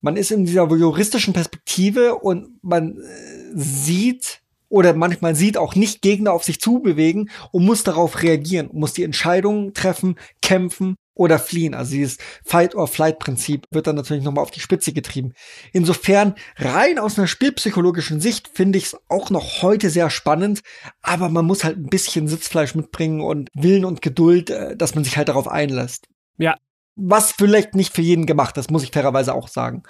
man 0.00 0.16
ist 0.16 0.30
in 0.30 0.44
dieser 0.44 0.68
juristischen 0.68 1.34
Perspektive 1.34 2.16
und 2.16 2.62
man 2.62 2.98
äh, 2.98 3.50
sieht 3.54 4.42
oder 4.68 4.94
manchmal 4.94 5.34
sieht 5.34 5.56
auch 5.56 5.74
nicht 5.74 6.02
Gegner 6.02 6.32
auf 6.32 6.44
sich 6.44 6.60
zubewegen 6.60 7.30
und 7.52 7.64
muss 7.64 7.84
darauf 7.84 8.22
reagieren, 8.22 8.68
muss 8.72 8.92
die 8.92 9.02
Entscheidungen 9.02 9.72
treffen, 9.72 10.16
kämpfen 10.42 10.96
oder 11.18 11.38
fliehen. 11.38 11.74
Also 11.74 11.92
dieses 11.92 12.16
Fight-or-Flight-Prinzip 12.44 13.66
wird 13.70 13.86
dann 13.86 13.96
natürlich 13.96 14.22
nochmal 14.22 14.42
auf 14.42 14.50
die 14.50 14.60
Spitze 14.60 14.92
getrieben. 14.92 15.34
Insofern, 15.72 16.34
rein 16.56 16.98
aus 16.98 17.18
einer 17.18 17.26
spielpsychologischen 17.26 18.20
Sicht 18.20 18.48
finde 18.48 18.78
ich 18.78 18.86
es 18.86 18.96
auch 19.08 19.28
noch 19.30 19.62
heute 19.62 19.90
sehr 19.90 20.10
spannend, 20.10 20.62
aber 21.02 21.28
man 21.28 21.44
muss 21.44 21.64
halt 21.64 21.76
ein 21.76 21.88
bisschen 21.88 22.28
Sitzfleisch 22.28 22.74
mitbringen 22.74 23.20
und 23.20 23.50
Willen 23.54 23.84
und 23.84 24.00
Geduld, 24.00 24.50
äh, 24.50 24.76
dass 24.76 24.94
man 24.94 25.04
sich 25.04 25.16
halt 25.16 25.28
darauf 25.28 25.48
einlässt. 25.48 26.06
Ja. 26.38 26.56
Was 26.94 27.32
vielleicht 27.32 27.74
nicht 27.74 27.94
für 27.94 28.02
jeden 28.02 28.26
gemacht 28.26 28.56
ist, 28.56 28.70
muss 28.70 28.84
ich 28.84 28.92
fairerweise 28.92 29.34
auch 29.34 29.48
sagen. 29.48 29.82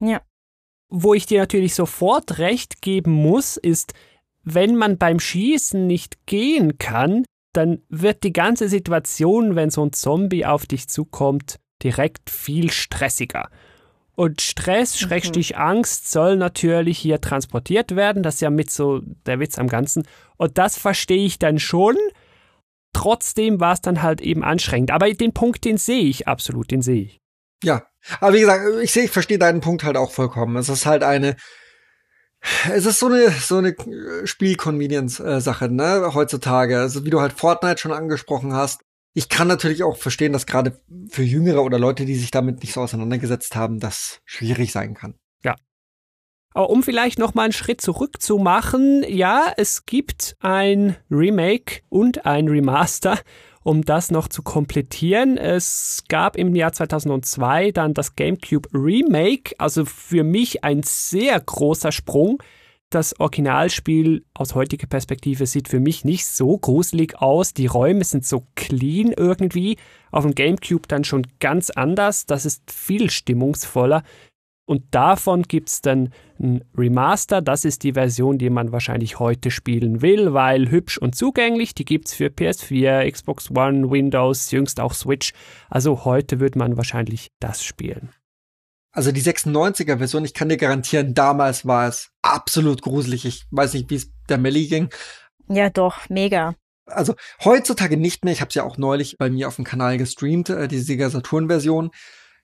Ja. 0.00 0.22
Wo 0.88 1.12
ich 1.12 1.26
dir 1.26 1.40
natürlich 1.40 1.74
sofort 1.74 2.38
recht 2.38 2.80
geben 2.80 3.12
muss, 3.12 3.56
ist, 3.56 3.92
wenn 4.42 4.76
man 4.76 4.96
beim 4.96 5.20
Schießen 5.20 5.86
nicht 5.86 6.24
gehen 6.26 6.78
kann, 6.78 7.24
dann 7.58 7.82
wird 7.88 8.22
die 8.22 8.32
ganze 8.32 8.68
Situation, 8.68 9.56
wenn 9.56 9.70
so 9.70 9.84
ein 9.84 9.92
Zombie 9.92 10.46
auf 10.46 10.64
dich 10.64 10.88
zukommt, 10.88 11.58
direkt 11.82 12.30
viel 12.30 12.70
stressiger. 12.70 13.50
Und 14.14 14.40
Stress, 14.40 14.94
mhm. 14.94 15.06
Schrägstich 15.06 15.58
Angst 15.58 16.10
soll 16.10 16.36
natürlich 16.36 16.98
hier 16.98 17.20
transportiert 17.20 17.96
werden. 17.96 18.22
Das 18.22 18.36
ist 18.36 18.40
ja 18.40 18.50
mit 18.50 18.70
so 18.70 19.00
der 19.26 19.40
Witz 19.40 19.58
am 19.58 19.68
Ganzen. 19.68 20.06
Und 20.36 20.56
das 20.56 20.78
verstehe 20.78 21.24
ich 21.24 21.38
dann 21.38 21.58
schon. 21.58 21.96
Trotzdem 22.92 23.60
war 23.60 23.74
es 23.74 23.80
dann 23.80 24.02
halt 24.02 24.20
eben 24.20 24.42
anstrengend. 24.42 24.92
Aber 24.92 25.12
den 25.12 25.34
Punkt, 25.34 25.64
den 25.64 25.78
sehe 25.78 26.04
ich 26.04 26.26
absolut, 26.26 26.70
den 26.70 26.82
sehe 26.82 27.02
ich. 27.02 27.20
Ja. 27.62 27.86
Aber 28.20 28.34
wie 28.34 28.40
gesagt, 28.40 28.62
ich 28.82 28.92
sehe, 28.92 29.04
ich 29.04 29.10
verstehe 29.10 29.38
deinen 29.38 29.60
Punkt 29.60 29.82
halt 29.82 29.96
auch 29.96 30.12
vollkommen. 30.12 30.56
Es 30.56 30.68
ist 30.68 30.86
halt 30.86 31.02
eine, 31.02 31.36
es 32.72 32.86
ist 32.86 32.98
so 32.98 33.06
eine 33.06 33.30
so 33.30 33.56
eine 33.56 33.74
Spiel-Convenience-Sache, 34.24 35.68
ne, 35.68 36.10
heutzutage. 36.14 36.78
Also 36.78 37.04
wie 37.04 37.10
du 37.10 37.20
halt 37.20 37.32
Fortnite 37.32 37.78
schon 37.78 37.92
angesprochen 37.92 38.52
hast. 38.52 38.82
Ich 39.14 39.28
kann 39.28 39.48
natürlich 39.48 39.82
auch 39.82 39.96
verstehen, 39.96 40.32
dass 40.32 40.46
gerade 40.46 40.80
für 41.08 41.22
Jüngere 41.22 41.62
oder 41.62 41.78
Leute, 41.78 42.04
die 42.04 42.14
sich 42.14 42.30
damit 42.30 42.62
nicht 42.62 42.74
so 42.74 42.82
auseinandergesetzt 42.82 43.56
haben, 43.56 43.80
das 43.80 44.20
schwierig 44.24 44.70
sein 44.70 44.94
kann. 44.94 45.14
Ja. 45.42 45.56
Aber 46.54 46.70
um 46.70 46.82
vielleicht 46.82 47.18
noch 47.18 47.34
mal 47.34 47.44
einen 47.44 47.52
Schritt 47.52 47.80
zurück 47.80 48.20
zu 48.22 48.38
machen, 48.38 49.04
ja, 49.08 49.52
es 49.56 49.86
gibt 49.86 50.36
ein 50.40 50.96
Remake 51.10 51.80
und 51.88 52.26
ein 52.26 52.48
Remaster 52.48 53.18
um 53.68 53.82
das 53.82 54.10
noch 54.10 54.28
zu 54.28 54.42
komplettieren. 54.42 55.36
Es 55.36 56.04
gab 56.08 56.36
im 56.36 56.54
Jahr 56.56 56.72
2002 56.72 57.72
dann 57.72 57.92
das 57.92 58.16
GameCube 58.16 58.66
Remake, 58.72 59.54
also 59.58 59.84
für 59.84 60.24
mich 60.24 60.64
ein 60.64 60.82
sehr 60.82 61.38
großer 61.38 61.92
Sprung. 61.92 62.42
Das 62.88 63.20
Originalspiel 63.20 64.24
aus 64.32 64.54
heutiger 64.54 64.86
Perspektive 64.86 65.44
sieht 65.44 65.68
für 65.68 65.80
mich 65.80 66.02
nicht 66.06 66.24
so 66.24 66.56
gruselig 66.56 67.20
aus. 67.20 67.52
Die 67.52 67.66
Räume 67.66 68.04
sind 68.04 68.24
so 68.24 68.46
clean 68.54 69.12
irgendwie. 69.14 69.76
Auf 70.10 70.24
dem 70.24 70.34
GameCube 70.34 70.88
dann 70.88 71.04
schon 71.04 71.26
ganz 71.38 71.68
anders. 71.68 72.24
Das 72.24 72.46
ist 72.46 72.72
viel 72.72 73.10
stimmungsvoller. 73.10 74.02
Und 74.68 74.84
davon 74.90 75.44
gibt 75.44 75.70
es 75.70 75.80
dann 75.80 76.12
ein 76.38 76.62
Remaster. 76.76 77.40
Das 77.40 77.64
ist 77.64 77.84
die 77.84 77.94
Version, 77.94 78.36
die 78.36 78.50
man 78.50 78.70
wahrscheinlich 78.70 79.18
heute 79.18 79.50
spielen 79.50 80.02
will, 80.02 80.34
weil 80.34 80.70
hübsch 80.70 80.98
und 80.98 81.14
zugänglich. 81.14 81.74
Die 81.74 81.86
gibt 81.86 82.08
es 82.08 82.12
für 82.12 82.26
PS4, 82.26 83.10
Xbox 83.10 83.50
One, 83.50 83.90
Windows, 83.90 84.50
jüngst 84.50 84.78
auch 84.78 84.92
Switch. 84.92 85.32
Also 85.70 86.04
heute 86.04 86.38
wird 86.38 86.54
man 86.54 86.76
wahrscheinlich 86.76 87.30
das 87.40 87.64
spielen. 87.64 88.10
Also 88.92 89.10
die 89.10 89.22
96er 89.22 89.96
Version, 89.96 90.26
ich 90.26 90.34
kann 90.34 90.50
dir 90.50 90.58
garantieren, 90.58 91.14
damals 91.14 91.66
war 91.66 91.88
es 91.88 92.10
absolut 92.20 92.82
gruselig. 92.82 93.24
Ich 93.24 93.46
weiß 93.50 93.72
nicht, 93.72 93.88
wie 93.88 93.94
es 93.94 94.10
der 94.28 94.36
Melli 94.36 94.66
ging. 94.66 94.90
Ja, 95.48 95.70
doch, 95.70 96.10
mega. 96.10 96.56
Also 96.84 97.14
heutzutage 97.42 97.96
nicht 97.96 98.22
mehr. 98.22 98.34
Ich 98.34 98.42
habe 98.42 98.50
es 98.50 98.54
ja 98.54 98.64
auch 98.64 98.76
neulich 98.76 99.16
bei 99.16 99.30
mir 99.30 99.48
auf 99.48 99.56
dem 99.56 99.64
Kanal 99.64 99.96
gestreamt, 99.96 100.50
äh, 100.50 100.68
die 100.68 100.78
Sega 100.78 101.08
Saturn 101.08 101.48
Version. 101.48 101.90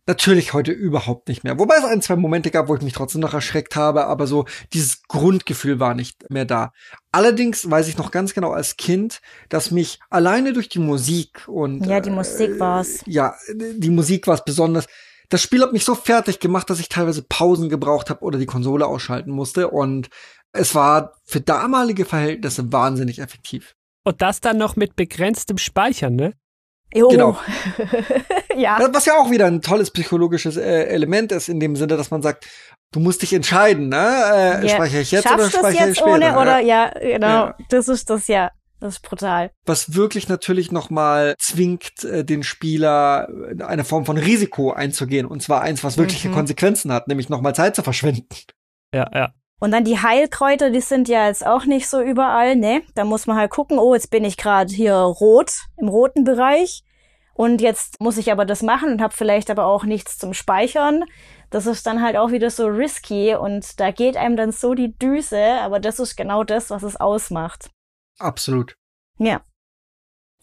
Natürlich 0.06 0.52
heute 0.52 0.70
überhaupt 0.70 1.28
nicht 1.28 1.44
mehr. 1.44 1.58
Wobei 1.58 1.76
es 1.76 1.84
ein, 1.84 2.02
zwei 2.02 2.16
Momente 2.16 2.50
gab, 2.50 2.68
wo 2.68 2.74
ich 2.74 2.82
mich 2.82 2.92
trotzdem 2.92 3.22
noch 3.22 3.32
erschreckt 3.32 3.74
habe, 3.74 4.06
aber 4.06 4.26
so 4.26 4.44
dieses 4.74 5.02
Grundgefühl 5.04 5.80
war 5.80 5.94
nicht 5.94 6.30
mehr 6.30 6.44
da. 6.44 6.72
Allerdings 7.10 7.70
weiß 7.70 7.88
ich 7.88 7.96
noch 7.96 8.10
ganz 8.10 8.34
genau 8.34 8.52
als 8.52 8.76
Kind, 8.76 9.22
dass 9.48 9.70
mich 9.70 10.00
alleine 10.10 10.52
durch 10.52 10.68
die 10.68 10.78
Musik 10.78 11.48
und 11.48 11.86
Ja, 11.86 12.00
die 12.00 12.10
Musik 12.10 12.50
äh, 12.50 12.60
war's. 12.60 13.00
Ja, 13.06 13.34
die 13.54 13.90
Musik 13.90 14.26
war 14.26 14.34
es 14.34 14.44
besonders. 14.44 14.86
Das 15.30 15.40
Spiel 15.40 15.62
hat 15.62 15.72
mich 15.72 15.86
so 15.86 15.94
fertig 15.94 16.38
gemacht, 16.38 16.68
dass 16.68 16.80
ich 16.80 16.90
teilweise 16.90 17.22
Pausen 17.22 17.70
gebraucht 17.70 18.10
habe 18.10 18.22
oder 18.22 18.38
die 18.38 18.46
Konsole 18.46 18.86
ausschalten 18.86 19.30
musste 19.30 19.70
und 19.70 20.10
es 20.52 20.74
war 20.74 21.14
für 21.24 21.40
damalige 21.40 22.04
Verhältnisse 22.04 22.72
wahnsinnig 22.72 23.20
effektiv. 23.20 23.74
Und 24.04 24.20
das 24.20 24.40
dann 24.40 24.58
noch 24.58 24.76
mit 24.76 24.96
begrenztem 24.96 25.56
Speichern, 25.56 26.14
ne? 26.14 26.34
Jo. 26.94 27.08
Genau. 27.08 27.36
ja. 28.56 28.78
Was 28.92 29.06
ja 29.06 29.14
auch 29.14 29.30
wieder 29.30 29.46
ein 29.46 29.60
tolles 29.60 29.90
psychologisches 29.90 30.56
äh, 30.56 30.84
Element 30.84 31.32
ist, 31.32 31.48
in 31.48 31.58
dem 31.58 31.74
Sinne, 31.76 31.96
dass 31.96 32.10
man 32.10 32.22
sagt, 32.22 32.46
du 32.92 33.00
musst 33.00 33.22
dich 33.22 33.32
entscheiden, 33.32 33.88
ne? 33.88 33.96
Äh, 33.96 34.66
ja. 34.66 34.74
Speichere 34.76 35.00
ich 35.00 35.10
jetzt 35.10 35.24
Schaffst 35.24 35.38
oder 35.38 35.50
speichere 35.50 35.90
ich 35.90 35.98
später? 35.98 36.12
Ohne, 36.12 36.38
oder 36.38 36.60
ja, 36.60 36.90
genau. 36.90 37.26
Ja. 37.26 37.56
Das 37.68 37.88
ist 37.88 38.10
das 38.10 38.28
ja. 38.28 38.50
Das 38.80 38.96
ist 38.96 39.02
brutal. 39.02 39.50
Was 39.64 39.94
wirklich 39.94 40.28
natürlich 40.28 40.70
nochmal 40.70 41.36
zwingt, 41.38 42.04
äh, 42.04 42.24
den 42.24 42.42
Spieler 42.42 43.28
äh, 43.58 43.62
eine 43.62 43.84
Form 43.84 44.04
von 44.04 44.18
Risiko 44.18 44.72
einzugehen. 44.72 45.26
Und 45.26 45.42
zwar 45.42 45.62
eins, 45.62 45.82
was 45.82 45.96
wirkliche 45.96 46.28
mhm. 46.28 46.34
Konsequenzen 46.34 46.92
hat, 46.92 47.08
nämlich 47.08 47.28
nochmal 47.28 47.54
Zeit 47.54 47.74
zu 47.76 47.82
verschwenden. 47.82 48.26
Ja, 48.94 49.08
ja. 49.14 49.32
Und 49.60 49.70
dann 49.70 49.84
die 49.84 50.00
Heilkräuter, 50.00 50.70
die 50.70 50.80
sind 50.80 51.08
ja 51.08 51.26
jetzt 51.26 51.46
auch 51.46 51.64
nicht 51.64 51.88
so 51.88 52.00
überall, 52.00 52.56
ne? 52.56 52.82
Da 52.94 53.04
muss 53.04 53.26
man 53.26 53.36
halt 53.36 53.50
gucken, 53.50 53.78
oh, 53.78 53.94
jetzt 53.94 54.10
bin 54.10 54.24
ich 54.24 54.36
gerade 54.36 54.72
hier 54.72 54.94
rot, 54.94 55.52
im 55.76 55.88
roten 55.88 56.24
Bereich. 56.24 56.82
Und 57.34 57.60
jetzt 57.60 58.00
muss 58.00 58.16
ich 58.16 58.30
aber 58.30 58.44
das 58.44 58.62
machen 58.62 58.92
und 58.92 59.02
habe 59.02 59.14
vielleicht 59.14 59.50
aber 59.50 59.66
auch 59.66 59.84
nichts 59.84 60.18
zum 60.18 60.34
Speichern. 60.34 61.04
Das 61.50 61.66
ist 61.66 61.86
dann 61.86 62.02
halt 62.02 62.16
auch 62.16 62.30
wieder 62.30 62.50
so 62.50 62.66
risky 62.66 63.34
und 63.34 63.80
da 63.80 63.90
geht 63.90 64.16
einem 64.16 64.36
dann 64.36 64.52
so 64.52 64.74
die 64.74 64.96
Düse, 64.96 65.60
aber 65.60 65.80
das 65.80 65.98
ist 65.98 66.16
genau 66.16 66.44
das, 66.44 66.70
was 66.70 66.82
es 66.82 66.96
ausmacht. 66.96 67.70
Absolut. 68.18 68.74
Ja. 69.18 69.40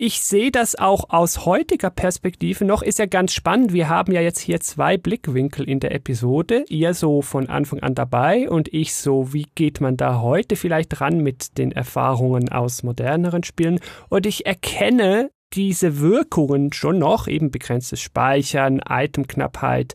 Ich 0.04 0.22
sehe 0.22 0.50
das 0.50 0.74
auch 0.74 1.12
aus 1.12 1.46
heutiger 1.46 1.92
Perspektive 1.92 2.66
noch, 2.66 2.82
ist 2.82 2.98
ja 2.98 3.06
ganz 3.06 3.36
spannend. 3.36 3.72
Wir 3.72 3.88
haben 3.88 4.12
ja 4.12 4.20
jetzt 4.20 4.40
hier 4.40 4.60
zwei 4.60 4.98
Blickwinkel 4.98 5.70
in 5.70 5.80
der 5.80 5.94
Episode. 5.94 6.66
Ihr 6.70 6.96
so 6.96 7.22
von 7.22 7.50
Anfang 7.50 7.82
an 7.82 7.94
dabei 7.94 8.50
und 8.50 8.74
ich 8.74 8.96
so, 8.96 9.32
wie 9.32 9.46
geht 9.54 9.80
man 9.80 9.98
da 9.98 10.20
heute 10.20 10.56
vielleicht 10.56 11.02
ran 11.02 11.20
mit 11.20 11.60
den 11.60 11.72
Erfahrungen 11.72 12.50
aus 12.50 12.82
moderneren 12.82 13.44
Spielen? 13.44 13.80
Und 14.10 14.26
ich 14.26 14.48
erkenne 14.48 15.30
diese 15.54 16.00
Wirkungen 16.00 16.74
schon 16.74 16.98
noch, 16.98 17.28
eben 17.28 17.52
begrenztes 17.52 18.02
Speichern, 18.02 18.82
Itemknappheit, 18.90 19.94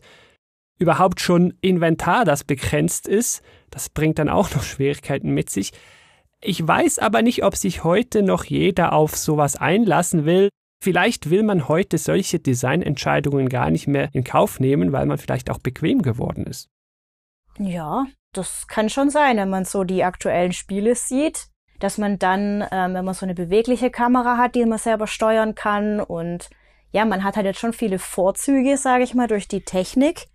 überhaupt 0.79 1.19
schon 1.19 1.53
Inventar, 1.59 2.23
das 2.23 2.45
begrenzt 2.45 3.09
ist, 3.09 3.41
das 3.71 3.89
bringt 3.89 4.19
dann 4.19 4.29
auch 4.29 4.55
noch 4.55 4.63
Schwierigkeiten 4.63 5.33
mit 5.33 5.49
sich. 5.49 5.73
Ich 6.41 6.65
weiß 6.65 6.99
aber 6.99 7.21
nicht, 7.21 7.43
ob 7.43 7.55
sich 7.55 7.83
heute 7.83 8.21
noch 8.21 8.43
jeder 8.43 8.93
auf 8.93 9.15
sowas 9.15 9.55
einlassen 9.55 10.25
will. 10.25 10.49
Vielleicht 10.83 11.29
will 11.31 11.43
man 11.43 11.67
heute 11.67 11.97
solche 11.97 12.39
Designentscheidungen 12.39 13.49
gar 13.49 13.71
nicht 13.71 13.87
mehr 13.87 14.09
in 14.13 14.23
Kauf 14.23 14.59
nehmen, 14.59 14.91
weil 14.91 15.07
man 15.07 15.17
vielleicht 15.17 15.49
auch 15.49 15.57
bequem 15.57 16.03
geworden 16.03 16.45
ist. 16.45 16.69
Ja, 17.57 18.05
das 18.33 18.67
kann 18.67 18.89
schon 18.89 19.09
sein, 19.09 19.37
wenn 19.37 19.49
man 19.49 19.65
so 19.65 19.83
die 19.83 20.03
aktuellen 20.03 20.53
Spiele 20.53 20.93
sieht, 20.93 21.47
dass 21.79 21.97
man 21.97 22.19
dann, 22.19 22.63
ähm, 22.71 22.93
wenn 22.93 23.05
man 23.05 23.15
so 23.15 23.25
eine 23.25 23.33
bewegliche 23.33 23.89
Kamera 23.89 24.37
hat, 24.37 24.53
die 24.53 24.65
man 24.65 24.77
selber 24.77 25.07
steuern 25.07 25.55
kann 25.55 25.99
und 25.99 26.49
ja, 26.91 27.05
man 27.05 27.23
hat 27.23 27.35
halt 27.35 27.45
jetzt 27.45 27.59
schon 27.59 27.73
viele 27.73 27.99
Vorzüge, 27.99 28.77
sage 28.77 29.03
ich 29.03 29.13
mal, 29.13 29.27
durch 29.27 29.47
die 29.47 29.61
Technik. 29.61 30.27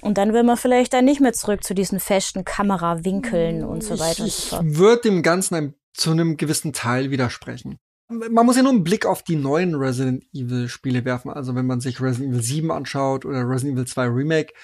Und 0.00 0.18
dann 0.18 0.32
will 0.32 0.42
man 0.42 0.56
vielleicht 0.56 0.92
dann 0.92 1.04
nicht 1.04 1.20
mehr 1.20 1.32
zurück 1.32 1.64
zu 1.64 1.74
diesen 1.74 2.00
festen 2.00 2.44
Kamerawinkeln 2.44 3.64
und 3.64 3.82
so 3.82 3.98
weiter 3.98 4.24
und 4.24 4.32
so 4.32 4.56
fort. 4.56 4.64
Ich 4.66 4.78
würde 4.78 5.02
dem 5.02 5.22
Ganzen 5.22 5.54
ein, 5.54 5.74
zu 5.92 6.10
einem 6.10 6.36
gewissen 6.36 6.72
Teil 6.72 7.10
widersprechen. 7.10 7.78
Man 8.08 8.46
muss 8.46 8.56
ja 8.56 8.62
nur 8.62 8.72
einen 8.72 8.84
Blick 8.84 9.04
auf 9.04 9.22
die 9.22 9.36
neuen 9.36 9.74
Resident 9.74 10.24
Evil 10.32 10.68
Spiele 10.68 11.04
werfen. 11.04 11.30
Also 11.30 11.54
wenn 11.54 11.66
man 11.66 11.80
sich 11.80 12.00
Resident 12.00 12.32
Evil 12.32 12.42
7 12.42 12.70
anschaut 12.70 13.24
oder 13.24 13.46
Resident 13.48 13.76
Evil 13.76 13.86
2 13.86 14.06
Remake. 14.06 14.54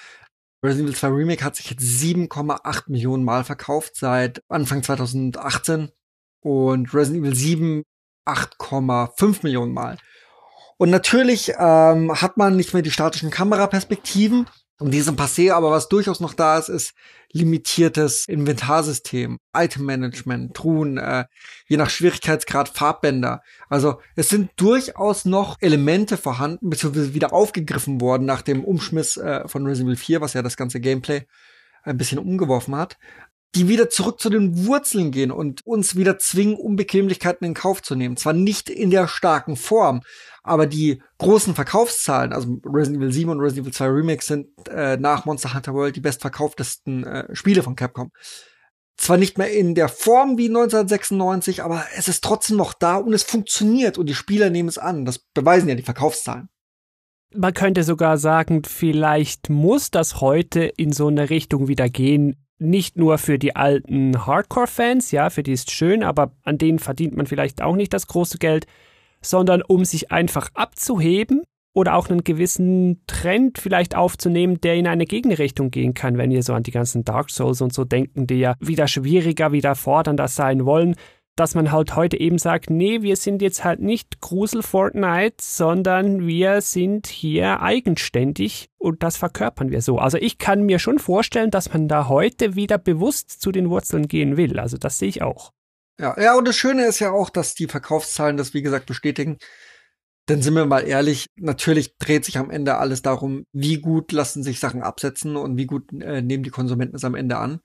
Resident 0.63 0.89
Evil 0.89 0.97
2 0.97 1.07
Remake 1.09 1.43
hat 1.43 1.55
sich 1.55 1.69
jetzt 1.69 1.83
7,8 1.83 2.83
Millionen 2.87 3.23
Mal 3.23 3.43
verkauft 3.43 3.97
seit 3.97 4.41
Anfang 4.49 4.81
2018 4.81 5.91
und 6.41 6.93
Resident 6.93 7.23
Evil 7.23 7.35
7 7.35 7.83
8,5 8.25 9.39
Millionen 9.43 9.73
Mal. 9.73 9.97
Und 10.77 10.89
natürlich 10.89 11.53
ähm, 11.57 12.11
hat 12.21 12.37
man 12.37 12.55
nicht 12.55 12.73
mehr 12.73 12.81
die 12.81 12.91
statischen 12.91 13.29
Kameraperspektiven, 13.29 14.47
Und 14.77 14.91
diesem 14.91 15.15
Passé, 15.15 15.53
aber 15.53 15.71
was 15.71 15.87
durchaus 15.87 16.19
noch 16.19 16.33
da 16.33 16.57
ist, 16.57 16.67
ist 16.67 16.93
limitiertes 17.31 18.27
Inventarsystem, 18.27 19.39
Item-Management, 19.55 20.53
Truhen, 20.53 20.97
äh, 20.97 21.25
je 21.67 21.77
nach 21.77 21.89
Schwierigkeitsgrad 21.89 22.69
Farbbänder. 22.69 23.41
Also 23.69 24.01
es 24.15 24.29
sind 24.29 24.51
durchaus 24.57 25.23
noch 25.23 25.57
Elemente 25.61 26.17
vorhanden, 26.17 26.69
beziehungsweise 26.69 27.13
wieder 27.13 27.31
aufgegriffen 27.31 28.01
worden 28.01 28.25
nach 28.25 28.41
dem 28.41 28.65
Umschmiss 28.65 29.15
äh, 29.15 29.47
von 29.47 29.65
Resident 29.65 29.91
Evil 29.91 29.97
4, 29.97 30.21
was 30.21 30.33
ja 30.33 30.41
das 30.41 30.57
ganze 30.57 30.81
Gameplay 30.81 31.25
ein 31.83 31.97
bisschen 31.97 32.19
umgeworfen 32.19 32.75
hat, 32.75 32.97
die 33.55 33.69
wieder 33.69 33.89
zurück 33.89 34.19
zu 34.19 34.29
den 34.29 34.65
Wurzeln 34.65 35.11
gehen 35.11 35.31
und 35.31 35.65
uns 35.65 35.95
wieder 35.95 36.17
zwingen, 36.17 36.55
Unbequemlichkeiten 36.55 37.47
in 37.47 37.53
Kauf 37.53 37.81
zu 37.81 37.95
nehmen. 37.95 38.17
Zwar 38.17 38.33
nicht 38.33 38.69
in 38.69 38.91
der 38.91 39.07
starken 39.07 39.55
Form, 39.55 40.01
aber 40.45 40.67
die 40.67 41.01
großen 41.17 41.55
Verkaufszahlen, 41.55 42.31
also 42.31 42.59
Resident 42.65 43.01
Evil 43.01 43.11
7 43.11 43.29
und 43.31 43.39
Resident 43.39 43.65
Evil 43.65 43.73
2 43.73 43.85
Remake 43.87 44.23
sind 44.23 44.47
äh, 44.69 44.95
nach 44.97 45.25
Monster 45.25 45.53
Hunter 45.53 45.73
World 45.73 45.95
die 45.95 46.01
bestverkauftesten 46.01 47.03
äh, 47.03 47.35
Spiele 47.35 47.63
von 47.63 47.75
Capcom. 47.75 48.11
Zwar 48.95 49.17
nicht 49.17 49.37
mehr 49.37 49.51
in 49.51 49.75
der 49.75 49.89
Form 49.89 50.37
wie 50.37 50.47
1996, 50.47 51.63
aber 51.63 51.83
es 51.97 52.07
ist 52.07 52.23
trotzdem 52.23 52.57
noch 52.57 52.73
da 52.73 52.97
und 52.97 53.11
es 53.11 53.23
funktioniert 53.23 53.97
und 53.97 54.07
die 54.07 54.13
Spieler 54.13 54.49
nehmen 54.49 54.69
es 54.69 54.77
an. 54.77 55.03
Das 55.03 55.19
beweisen 55.19 55.67
ja 55.67 55.75
die 55.75 55.83
Verkaufszahlen. 55.83 56.47
Man 57.33 57.53
könnte 57.53 57.83
sogar 57.83 58.17
sagen, 58.17 58.63
vielleicht 58.63 59.49
muss 59.49 59.91
das 59.91 60.21
heute 60.21 60.61
in 60.63 60.93
so 60.93 61.07
eine 61.07 61.29
Richtung 61.29 61.67
wieder 61.67 61.89
gehen. 61.89 62.37
Nicht 62.57 62.95
nur 62.95 63.17
für 63.17 63.37
die 63.37 63.55
alten 63.55 64.25
Hardcore-Fans, 64.25 65.11
ja, 65.11 65.29
für 65.29 65.43
die 65.43 65.51
ist 65.51 65.71
schön, 65.71 66.03
aber 66.03 66.31
an 66.43 66.57
denen 66.57 66.79
verdient 66.79 67.17
man 67.17 67.25
vielleicht 67.25 67.61
auch 67.61 67.75
nicht 67.75 67.91
das 67.91 68.07
große 68.07 68.37
Geld, 68.37 68.67
sondern 69.25 69.61
um 69.61 69.85
sich 69.85 70.11
einfach 70.11 70.49
abzuheben 70.53 71.43
oder 71.73 71.95
auch 71.95 72.09
einen 72.09 72.23
gewissen 72.23 73.01
Trend 73.05 73.57
vielleicht 73.57 73.95
aufzunehmen, 73.95 74.61
der 74.61 74.75
in 74.75 74.87
eine 74.87 75.05
Gegenrichtung 75.05 75.71
gehen 75.71 75.93
kann, 75.93 76.17
wenn 76.17 76.31
wir 76.31 76.41
so 76.41 76.53
an 76.53 76.63
die 76.63 76.71
ganzen 76.71 77.03
Dark 77.03 77.29
Souls 77.29 77.61
und 77.61 77.73
so 77.73 77.83
denken, 77.83 78.27
die 78.27 78.39
ja 78.39 78.55
wieder 78.59 78.87
schwieriger, 78.87 79.51
wieder 79.51 79.75
fordernder 79.75 80.29
sein 80.29 80.65
wollen, 80.65 80.95
dass 81.35 81.53
man 81.53 81.73
halt 81.73 81.97
heute 81.97 82.17
eben 82.17 82.37
sagt, 82.37 82.69
nee, 82.69 83.01
wir 83.01 83.17
sind 83.17 83.41
jetzt 83.41 83.65
halt 83.65 83.81
nicht 83.81 84.21
Grusel 84.21 84.63
Fortnite, 84.63 85.35
sondern 85.41 86.25
wir 86.25 86.61
sind 86.61 87.07
hier 87.07 87.61
eigenständig 87.61 88.69
und 88.77 89.03
das 89.03 89.17
verkörpern 89.17 89.69
wir 89.69 89.81
so. 89.81 89.97
Also 89.97 90.17
ich 90.17 90.37
kann 90.37 90.63
mir 90.63 90.79
schon 90.79 90.97
vorstellen, 90.97 91.51
dass 91.51 91.73
man 91.73 91.89
da 91.89 92.07
heute 92.07 92.55
wieder 92.55 92.77
bewusst 92.77 93.41
zu 93.41 93.51
den 93.51 93.69
Wurzeln 93.69 94.07
gehen 94.07 94.37
will. 94.37 94.59
Also 94.59 94.77
das 94.77 94.97
sehe 94.97 95.09
ich 95.09 95.21
auch. 95.21 95.51
Ja, 95.99 96.19
ja, 96.19 96.35
und 96.35 96.47
das 96.47 96.55
Schöne 96.55 96.85
ist 96.85 96.99
ja 96.99 97.11
auch, 97.11 97.29
dass 97.29 97.53
die 97.53 97.67
Verkaufszahlen 97.67 98.37
das, 98.37 98.53
wie 98.53 98.61
gesagt, 98.61 98.85
bestätigen. 98.85 99.37
Denn 100.27 100.41
sind 100.41 100.55
wir 100.55 100.65
mal 100.65 100.87
ehrlich, 100.87 101.27
natürlich 101.35 101.97
dreht 101.97 102.25
sich 102.25 102.37
am 102.37 102.49
Ende 102.49 102.77
alles 102.77 103.01
darum, 103.01 103.45
wie 103.53 103.79
gut 103.79 104.11
lassen 104.11 104.43
sich 104.43 104.59
Sachen 104.59 104.81
absetzen 104.81 105.35
und 105.35 105.55
wie 105.55 105.67
gut 105.67 105.91
äh, 106.01 106.21
nehmen 106.21 106.43
die 106.43 106.49
Konsumenten 106.49 106.95
es 106.95 107.05
am 107.05 107.15
Ende 107.15 107.37
an. 107.37 107.59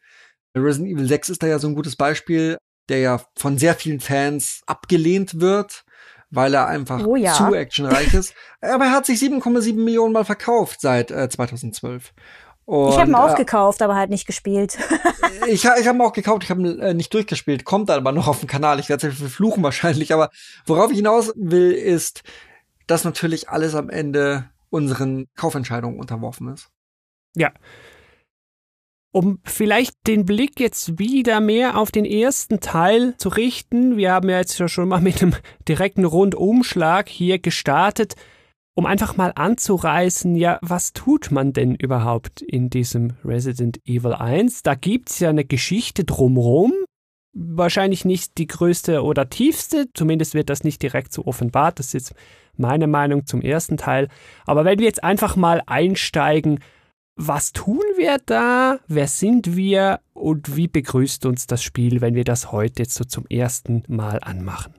Resident 0.54 0.92
Evil 0.92 1.08
6 1.08 1.30
ist 1.30 1.42
da 1.42 1.46
ja 1.46 1.58
so 1.58 1.68
ein 1.68 1.75
gutes 1.75 1.96
Beispiel, 1.96 2.58
der 2.88 2.99
ja 2.99 3.22
von 3.37 3.56
sehr 3.56 3.75
vielen 3.75 4.00
Fans 4.00 4.60
abgelehnt 4.66 5.40
wird, 5.40 5.84
weil 6.28 6.52
er 6.52 6.66
einfach 6.66 7.04
oh 7.06 7.16
ja. 7.16 7.32
zu 7.32 7.54
actionreich 7.54 8.12
ist. 8.12 8.34
Aber 8.60 8.87
er 8.87 8.92
hat 8.92 9.06
sich 9.06 9.18
7,7 9.20 9.75
Millionen 9.76 10.12
Mal 10.12 10.25
verkauft 10.25 10.80
seit 10.80 11.10
äh, 11.10 11.28
2012. 11.28 12.12
Und, 12.71 12.91
ich 12.91 13.00
habe 13.00 13.11
ihn 13.11 13.17
auch 13.17 13.33
äh, 13.33 13.37
gekauft, 13.37 13.83
aber 13.83 13.97
halt 13.97 14.11
nicht 14.11 14.29
gespielt. 14.29 14.79
ich 15.49 15.65
ich 15.65 15.67
habe 15.67 15.99
ihn 15.99 16.00
auch 16.03 16.12
gekauft, 16.12 16.45
ich 16.45 16.50
habe 16.50 16.61
ihn 16.61 16.79
äh, 16.79 16.95
nicht 16.95 17.12
durchgespielt, 17.12 17.65
kommt 17.65 17.91
aber 17.91 18.12
noch 18.12 18.29
auf 18.29 18.39
dem 18.39 18.47
Kanal. 18.47 18.79
Ich 18.79 18.89
werde 18.89 19.09
es 19.09 19.19
verfluchen 19.19 19.65
wahrscheinlich, 19.65 20.15
aber 20.15 20.31
worauf 20.67 20.93
ich 20.93 20.99
hinaus 20.99 21.33
will, 21.35 21.73
ist, 21.73 22.23
dass 22.87 23.03
natürlich 23.03 23.49
alles 23.49 23.75
am 23.75 23.91
Ende 23.91 24.49
unseren 24.69 25.27
Kaufentscheidungen 25.35 25.99
unterworfen 25.99 26.47
ist. 26.47 26.69
Ja. 27.35 27.50
Um 29.11 29.41
vielleicht 29.43 30.07
den 30.07 30.25
Blick 30.25 30.61
jetzt 30.61 30.97
wieder 31.00 31.41
mehr 31.41 31.77
auf 31.77 31.91
den 31.91 32.05
ersten 32.05 32.61
Teil 32.61 33.17
zu 33.17 33.31
richten, 33.31 33.97
wir 33.97 34.12
haben 34.12 34.29
ja 34.29 34.39
jetzt 34.39 34.71
schon 34.71 34.89
mal 34.89 35.00
mit 35.00 35.21
einem 35.21 35.35
direkten 35.67 36.05
Rundumschlag 36.05 37.09
hier 37.09 37.41
gestartet 37.41 38.15
um 38.75 38.87
einfach 38.87 39.17
mal 39.17 39.33
anzureißen, 39.35 40.37
ja, 40.37 40.59
was 40.62 40.93
tut 40.93 41.31
man 41.31 41.53
denn 41.53 41.75
überhaupt 41.75 42.41
in 42.41 42.71
diesem 42.71 43.15
Resident 43.25 43.81
Evil 43.87 44.15
1? 44.15 44.62
Da 44.62 44.75
gibt's 44.75 45.19
ja 45.19 45.31
eine 45.31 45.45
Geschichte 45.45 46.05
drumrum. 46.05 46.73
Wahrscheinlich 47.33 48.04
nicht 48.04 48.39
die 48.39 48.47
größte 48.47 49.02
oder 49.02 49.28
tiefste, 49.28 49.87
zumindest 49.95 50.35
wird 50.35 50.50
das 50.50 50.65
nicht 50.65 50.83
direkt 50.83 51.13
so 51.13 51.26
offenbart. 51.26 51.78
Das 51.78 51.89
ist 51.89 51.93
jetzt 51.93 52.15
meine 52.56 52.87
Meinung 52.87 53.26
zum 53.26 53.41
ersten 53.41 53.76
Teil. 53.76 54.09
Aber 54.47 54.65
wenn 54.65 54.78
wir 54.78 54.87
jetzt 54.87 55.04
einfach 55.04 55.37
mal 55.37 55.63
einsteigen, 55.67 56.61
was 57.17 57.52
tun 57.52 57.83
wir 57.97 58.19
da? 58.25 58.78
Wer 58.89 59.06
sind 59.06 59.54
wir? 59.54 60.00
Und 60.15 60.56
wie 60.56 60.69
begrüßt 60.69 61.26
uns 61.26 61.47
das 61.47 61.63
Spiel, 61.63 62.00
wenn 62.00 62.15
wir 62.15 62.25
das 62.25 62.50
heute 62.50 62.83
jetzt 62.83 62.95
so 62.95 63.04
zum 63.04 63.26
ersten 63.26 63.83
Mal 63.89 64.21
anmachen? 64.23 64.75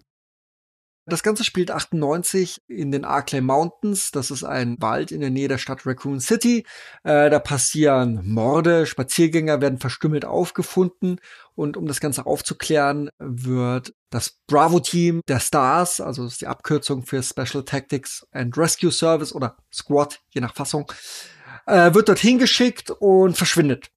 Das 1.08 1.24
Ganze 1.24 1.44
spielt 1.44 1.72
98 1.72 2.62
in 2.68 2.92
den 2.92 3.06
Arklay 3.06 3.42
Mountains. 3.42 4.12
Das 4.12 4.30
ist 4.30 4.44
ein 4.44 4.78
Wald 4.80 5.12
in 5.12 5.22
der 5.22 5.32
Nähe 5.32 5.48
der 5.48 5.58
Stadt 5.58 5.86
Raccoon 5.86 6.20
City. 6.20 6.64
Äh, 7.04 7.32
da 7.32 7.40
passieren 7.40 8.22
Morde, 8.24 8.86
Spaziergänger 8.86 9.62
werden 9.62 9.80
verstümmelt 9.80 10.26
aufgefunden. 10.26 11.20
Und 11.56 11.76
um 11.76 11.88
das 11.88 12.02
Ganze 12.02 12.28
aufzuklären, 12.28 13.10
wird 13.18 13.96
das 14.12 14.38
Bravo-Team 14.48 15.22
der 15.28 15.40
Stars, 15.40 16.02
also 16.02 16.24
das 16.24 16.34
ist 16.34 16.42
die 16.42 16.48
Abkürzung 16.48 17.04
für 17.04 17.24
Special 17.24 17.66
Tactics 17.66 18.26
and 18.32 18.56
Rescue 18.58 18.92
Service 18.92 19.34
oder 19.34 19.58
Squad, 19.74 20.20
je 20.30 20.42
nach 20.42 20.54
Fassung, 20.54 20.92
äh, 21.66 21.94
wird 21.94 22.10
dorthin 22.10 22.38
geschickt 22.38 22.92
und 22.92 23.38
verschwindet. 23.38 23.90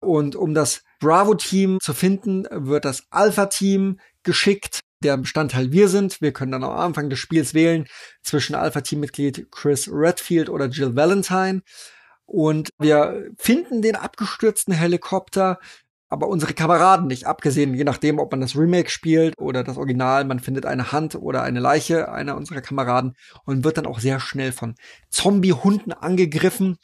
Und 0.00 0.36
um 0.36 0.52
das 0.52 0.82
Bravo-Team 1.00 1.78
zu 1.80 1.94
finden, 1.94 2.46
wird 2.50 2.84
das 2.84 3.04
Alpha-Team 3.10 4.00
geschickt, 4.22 4.80
der 5.04 5.16
Bestandteil 5.16 5.72
wir 5.72 5.88
sind. 5.88 6.20
Wir 6.20 6.32
können 6.32 6.52
dann 6.52 6.64
am 6.64 6.70
Anfang 6.70 7.10
des 7.10 7.18
Spiels 7.18 7.54
wählen 7.54 7.86
zwischen 8.22 8.54
Alpha-Team-Mitglied 8.54 9.48
Chris 9.50 9.88
Redfield 9.92 10.48
oder 10.48 10.66
Jill 10.66 10.96
Valentine. 10.96 11.62
Und 12.24 12.70
wir 12.78 13.30
finden 13.36 13.82
den 13.82 13.96
abgestürzten 13.96 14.72
Helikopter, 14.72 15.58
aber 16.08 16.28
unsere 16.28 16.52
Kameraden 16.52 17.06
nicht, 17.06 17.26
abgesehen, 17.26 17.74
je 17.74 17.84
nachdem, 17.84 18.18
ob 18.18 18.30
man 18.30 18.42
das 18.42 18.54
Remake 18.54 18.90
spielt 18.90 19.38
oder 19.38 19.64
das 19.64 19.78
Original, 19.78 20.24
man 20.24 20.40
findet 20.40 20.66
eine 20.66 20.92
Hand 20.92 21.14
oder 21.14 21.42
eine 21.42 21.58
Leiche 21.58 22.12
einer 22.12 22.36
unserer 22.36 22.60
Kameraden 22.60 23.14
und 23.44 23.64
wird 23.64 23.78
dann 23.78 23.86
auch 23.86 23.98
sehr 23.98 24.20
schnell 24.20 24.52
von 24.52 24.74
Zombie-Hunden 25.08 25.92
angegriffen. 25.92 26.76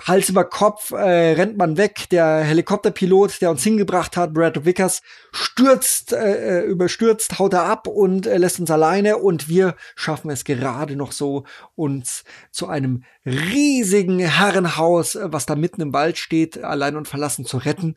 Hals 0.00 0.28
über 0.28 0.44
Kopf 0.44 0.90
äh, 0.90 1.32
rennt 1.32 1.56
man 1.56 1.76
weg. 1.76 2.08
Der 2.10 2.38
Helikopterpilot, 2.40 3.40
der 3.40 3.50
uns 3.50 3.62
hingebracht 3.62 4.16
hat, 4.16 4.32
Brad 4.32 4.64
Vickers, 4.64 5.02
stürzt, 5.32 6.12
äh, 6.12 6.62
äh, 6.62 6.64
überstürzt, 6.64 7.38
haut 7.38 7.52
er 7.52 7.64
ab 7.64 7.86
und 7.86 8.26
äh, 8.26 8.38
lässt 8.38 8.58
uns 8.58 8.70
alleine. 8.70 9.18
Und 9.18 9.48
wir 9.48 9.76
schaffen 9.94 10.30
es 10.30 10.44
gerade 10.44 10.96
noch 10.96 11.12
so, 11.12 11.44
uns 11.76 12.24
zu 12.50 12.66
einem 12.66 13.04
riesigen 13.24 14.18
Herrenhaus, 14.18 15.14
äh, 15.14 15.32
was 15.32 15.46
da 15.46 15.54
mitten 15.54 15.80
im 15.80 15.92
Wald 15.92 16.18
steht, 16.18 16.62
allein 16.62 16.96
und 16.96 17.06
verlassen 17.06 17.44
zu 17.44 17.58
retten 17.58 17.96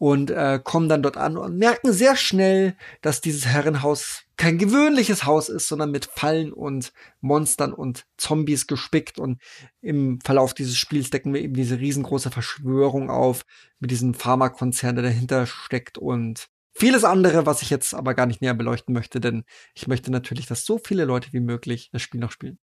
und 0.00 0.30
äh, 0.30 0.58
kommen 0.62 0.88
dann 0.88 1.02
dort 1.02 1.18
an 1.18 1.36
und 1.36 1.58
merken 1.58 1.92
sehr 1.92 2.16
schnell, 2.16 2.74
dass 3.02 3.20
dieses 3.20 3.44
Herrenhaus 3.44 4.22
kein 4.40 4.56
gewöhnliches 4.56 5.26
Haus 5.26 5.50
ist, 5.50 5.68
sondern 5.68 5.90
mit 5.90 6.06
Fallen 6.06 6.50
und 6.54 6.94
Monstern 7.20 7.74
und 7.74 8.06
Zombies 8.16 8.66
gespickt. 8.66 9.18
Und 9.18 9.38
im 9.82 10.18
Verlauf 10.22 10.54
dieses 10.54 10.78
Spiels 10.78 11.10
decken 11.10 11.34
wir 11.34 11.42
eben 11.42 11.52
diese 11.52 11.78
riesengroße 11.78 12.30
Verschwörung 12.30 13.10
auf 13.10 13.44
mit 13.80 13.90
diesem 13.90 14.14
Pharmakonzern, 14.14 14.96
der 14.96 15.02
dahinter 15.02 15.44
steckt 15.44 15.98
und 15.98 16.48
vieles 16.72 17.04
andere, 17.04 17.44
was 17.44 17.60
ich 17.60 17.68
jetzt 17.68 17.92
aber 17.92 18.14
gar 18.14 18.24
nicht 18.24 18.40
näher 18.40 18.54
beleuchten 18.54 18.94
möchte, 18.94 19.20
denn 19.20 19.44
ich 19.74 19.86
möchte 19.88 20.10
natürlich, 20.10 20.46
dass 20.46 20.64
so 20.64 20.78
viele 20.82 21.04
Leute 21.04 21.34
wie 21.34 21.40
möglich 21.40 21.90
das 21.92 22.00
Spiel 22.00 22.20
noch 22.20 22.32
spielen. 22.32 22.58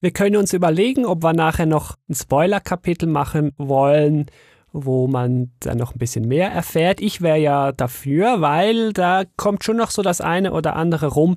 Wir 0.00 0.12
können 0.12 0.36
uns 0.36 0.54
überlegen, 0.54 1.04
ob 1.04 1.22
wir 1.22 1.34
nachher 1.34 1.66
noch 1.66 1.96
ein 2.08 2.14
Spoiler-Kapitel 2.14 3.06
machen 3.06 3.52
wollen 3.58 4.30
wo 4.72 5.06
man 5.06 5.50
dann 5.60 5.78
noch 5.78 5.94
ein 5.94 5.98
bisschen 5.98 6.26
mehr 6.26 6.50
erfährt. 6.50 7.00
Ich 7.00 7.20
wäre 7.20 7.38
ja 7.38 7.72
dafür, 7.72 8.40
weil 8.40 8.92
da 8.92 9.24
kommt 9.36 9.64
schon 9.64 9.76
noch 9.76 9.90
so 9.90 10.02
das 10.02 10.20
eine 10.20 10.52
oder 10.52 10.76
andere 10.76 11.08
rum, 11.08 11.36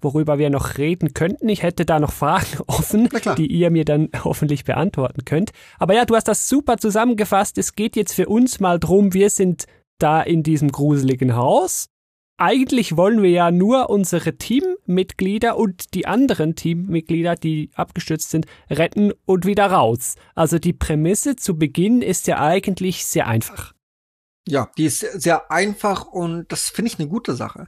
worüber 0.00 0.38
wir 0.38 0.50
noch 0.50 0.78
reden 0.78 1.14
könnten. 1.14 1.48
Ich 1.48 1.62
hätte 1.62 1.84
da 1.84 1.98
noch 1.98 2.12
Fragen 2.12 2.58
offen, 2.66 3.08
die 3.36 3.46
ihr 3.46 3.70
mir 3.70 3.84
dann 3.84 4.08
hoffentlich 4.24 4.64
beantworten 4.64 5.24
könnt. 5.24 5.50
Aber 5.78 5.94
ja, 5.94 6.04
du 6.04 6.14
hast 6.14 6.28
das 6.28 6.48
super 6.48 6.78
zusammengefasst. 6.78 7.58
Es 7.58 7.74
geht 7.74 7.96
jetzt 7.96 8.14
für 8.14 8.28
uns 8.28 8.60
mal 8.60 8.78
drum, 8.78 9.14
wir 9.14 9.30
sind 9.30 9.66
da 9.98 10.22
in 10.22 10.42
diesem 10.42 10.70
gruseligen 10.70 11.34
Haus 11.34 11.88
eigentlich 12.38 12.96
wollen 12.96 13.22
wir 13.22 13.30
ja 13.30 13.50
nur 13.50 13.90
unsere 13.90 14.36
Teammitglieder 14.36 15.56
und 15.56 15.92
die 15.94 16.06
anderen 16.06 16.54
Teammitglieder, 16.54 17.34
die 17.34 17.70
abgestürzt 17.74 18.30
sind, 18.30 18.46
retten 18.70 19.12
und 19.26 19.44
wieder 19.44 19.66
raus. 19.66 20.14
Also 20.34 20.58
die 20.58 20.72
Prämisse 20.72 21.36
zu 21.36 21.58
Beginn 21.58 22.00
ist 22.00 22.28
ja 22.28 22.40
eigentlich 22.40 23.04
sehr 23.04 23.26
einfach. 23.26 23.74
Ja, 24.46 24.70
die 24.78 24.86
ist 24.86 25.00
sehr 25.00 25.50
einfach 25.50 26.06
und 26.06 26.50
das 26.50 26.70
finde 26.70 26.92
ich 26.92 26.98
eine 26.98 27.08
gute 27.08 27.34
Sache. 27.34 27.66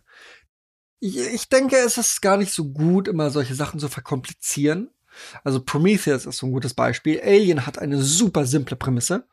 Ich, 1.01 1.49
denke, 1.49 1.77
es 1.77 1.99
ist 1.99 2.23
gar 2.23 2.37
nicht 2.37 2.53
so 2.53 2.73
gut, 2.73 3.09
immer 3.09 3.31
solche 3.31 3.55
Sachen 3.55 3.81
zu 3.81 3.89
verkomplizieren. 3.89 4.91
Also 5.43 5.63
Prometheus 5.63 6.27
ist 6.27 6.39
so 6.39 6.47
ein 6.47 6.53
gutes 6.53 6.75
Beispiel. 6.75 7.21
Alien 7.21 7.67
hat 7.67 7.79
eine 7.79 8.01
super 8.01 8.47
simple 8.47 8.77
Prämisse 8.77 9.27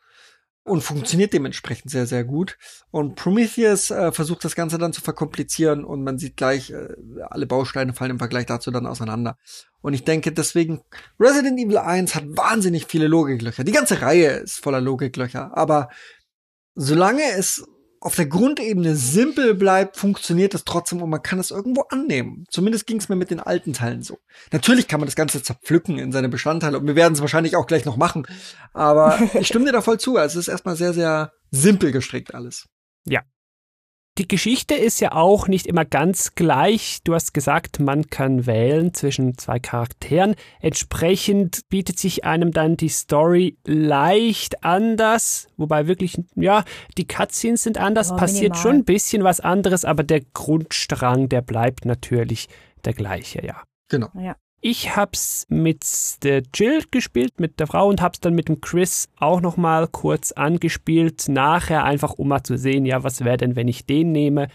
und 0.68 0.82
funktioniert 0.82 1.34
dementsprechend 1.34 1.92
sehr, 1.92 2.06
sehr 2.06 2.24
gut. 2.24 2.58
Und 2.92 3.16
Prometheus 3.16 3.90
äh, 3.90 4.12
versucht 4.12 4.44
das 4.44 4.56
Ganze 4.56 4.78
dann 4.78 4.94
zu 4.94 5.02
verkomplizieren 5.02 5.84
und 5.86 6.04
man 6.04 6.18
sieht 6.18 6.38
gleich, 6.38 6.72
äh, 6.72 6.90
alle 7.30 7.48
Bausteine 7.48 7.94
fallen 7.94 8.12
im 8.12 8.20
Vergleich 8.20 8.46
dazu 8.46 8.70
dann 8.72 8.86
auseinander. 8.86 9.38
Und 9.82 9.94
ich 9.94 10.04
denke 10.04 10.32
deswegen, 10.32 10.82
Resident 11.20 11.60
Evil 11.60 11.78
1 11.78 12.16
hat 12.16 12.26
wahnsinnig 12.28 12.86
viele 12.88 13.08
Logiklöcher. 13.08 13.64
Die 13.64 13.72
ganze 13.72 14.02
Reihe 14.02 14.32
ist 14.32 14.60
voller 14.60 14.82
Logiklöcher, 14.82 15.56
aber 15.56 15.90
solange 16.76 17.24
es 17.38 17.66
auf 18.02 18.16
der 18.16 18.28
Grundebene 18.28 18.96
simpel 18.96 19.54
bleibt, 19.54 19.98
funktioniert 19.98 20.54
es 20.54 20.64
trotzdem 20.64 21.02
und 21.02 21.10
man 21.10 21.22
kann 21.22 21.40
es 21.40 21.52
irgendwo 21.52 21.82
annehmen. 21.90 22.46
Zumindest 22.50 22.88
ging 22.88 22.98
es 22.98 23.10
mir 23.10 23.16
mit 23.16 23.32
den 23.32 23.40
alten 23.40 23.74
Teilen 23.74 24.04
so. 24.04 24.20
Natürlich 24.52 24.88
kann 24.88 25.00
man 25.00 25.08
das 25.08 25.16
Ganze 25.16 25.42
zerpflücken 25.42 26.00
in 26.00 26.12
seine 26.12 26.30
Bestandteile 26.30 26.80
und 26.80 26.88
wir 26.88 26.96
werden 26.96 27.14
es 27.14 27.22
wahrscheinlich 27.22 27.56
auch 27.56 27.68
gleich 27.68 27.86
noch 27.86 27.98
machen. 27.98 28.28
Aber 28.74 29.20
ich 29.40 29.48
stimme 29.48 29.66
dir 29.66 29.72
da 29.72 29.82
voll 29.82 30.00
zu. 30.00 30.18
Also 30.18 30.40
es 30.40 30.48
ist 30.48 30.52
erstmal 30.52 30.76
sehr, 30.76 30.94
sehr 30.94 31.32
simpel 31.52 31.92
gestrickt 31.92 32.34
alles. 32.34 32.68
Ja, 33.06 33.22
die 34.18 34.28
Geschichte 34.28 34.74
ist 34.74 35.00
ja 35.00 35.12
auch 35.12 35.48
nicht 35.48 35.68
immer 35.68 35.86
ganz 35.86 36.34
gleich. 36.34 37.00
Du 37.04 37.14
hast 37.14 37.34
gesagt, 37.34 37.80
man 37.80 38.10
kann 38.10 38.46
wählen 38.46 38.94
zwischen 38.94 39.38
zwei 39.38 39.60
Charakteren. 39.60 40.36
Entsprechend 40.60 41.62
bietet 41.70 42.00
sich 42.00 42.26
einem 42.26 42.52
dann 42.52 42.78
die 42.78 42.90
Story 42.90 43.58
leicht 43.66 44.64
anders, 44.64 45.48
wobei 45.58 45.88
wirklich, 45.88 46.18
ja, 46.36 46.64
die 46.98 47.08
Cutscenes 47.08 47.64
sind 47.64 47.78
anders, 47.78 48.10
aber 48.10 48.22
passiert 48.22 48.54
minimal. 48.54 48.62
schon 48.62 48.76
ein 48.78 48.86
bisschen 48.86 49.24
was 49.24 49.40
anderes, 49.40 49.86
aber 49.86 50.04
der 50.04 50.22
Grundstrang, 50.34 51.30
der 51.30 51.42
bleibt 51.42 51.86
natürlich 51.86 52.48
der 52.86 52.94
gleiche, 52.94 53.46
ja. 53.46 53.64
Genau. 53.90 54.10
Ja. 54.16 54.36
Ich 54.60 54.96
hab's 54.96 55.46
mit 55.50 55.84
der 56.24 56.42
Jill 56.54 56.84
gespielt, 56.90 57.40
mit 57.40 57.60
der 57.60 57.68
Frau 57.68 57.88
und 57.88 58.02
hab's 58.02 58.20
dann 58.20 58.34
mit 58.34 58.50
dem 58.50 58.60
Chris 58.60 59.08
auch 59.18 59.40
nochmal 59.40 59.88
kurz 59.88 60.32
angespielt. 60.32 61.30
Nachher 61.30 61.84
einfach, 61.84 62.14
um 62.14 62.30
mal 62.30 62.44
zu 62.44 62.58
sehen, 62.58 62.86
ja, 62.86 63.04
was 63.04 63.24
wäre 63.24 63.38
denn, 63.38 63.56
wenn 63.56 63.68
ich 63.68 63.86
den 63.86 64.12
nehme. 64.12 64.48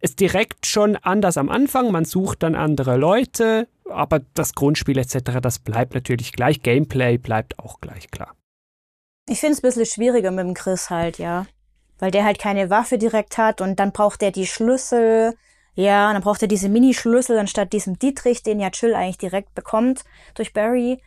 Ist 0.00 0.18
direkt 0.18 0.66
schon 0.66 0.96
anders 0.96 1.36
am 1.36 1.48
Anfang, 1.48 1.92
man 1.92 2.04
sucht 2.04 2.42
dann 2.42 2.54
andere 2.54 2.96
Leute, 2.96 3.68
aber 3.88 4.20
das 4.34 4.54
Grundspiel 4.54 4.98
etc., 4.98 5.40
das 5.40 5.58
bleibt 5.58 5.94
natürlich 5.94 6.32
gleich. 6.32 6.62
Gameplay 6.62 7.18
bleibt 7.18 7.58
auch 7.58 7.80
gleich 7.80 8.10
klar. 8.10 8.34
Ich 9.28 9.38
finde 9.38 9.52
es 9.52 9.58
ein 9.60 9.68
bisschen 9.68 9.86
schwieriger 9.86 10.30
mit 10.32 10.44
dem 10.44 10.54
Chris 10.54 10.90
halt, 10.90 11.18
ja. 11.18 11.46
Weil 11.98 12.10
der 12.10 12.24
halt 12.24 12.38
keine 12.38 12.70
Waffe 12.70 12.98
direkt 12.98 13.38
hat 13.38 13.60
und 13.60 13.78
dann 13.78 13.92
braucht 13.92 14.22
er 14.22 14.32
die 14.32 14.46
Schlüssel 14.46 15.34
ja, 15.74 16.08
und 16.08 16.14
dann 16.14 16.22
braucht 16.22 16.42
er 16.42 16.48
diese 16.48 16.68
Mini-Schlüssel 16.68 17.38
anstatt 17.38 17.72
diesem 17.72 17.98
Dietrich, 17.98 18.42
den 18.42 18.60
ja 18.60 18.70
Chill 18.70 18.94
eigentlich 18.94 19.18
direkt 19.18 19.54
bekommt 19.54 20.04
durch 20.34 20.52
Barry. 20.52 21.02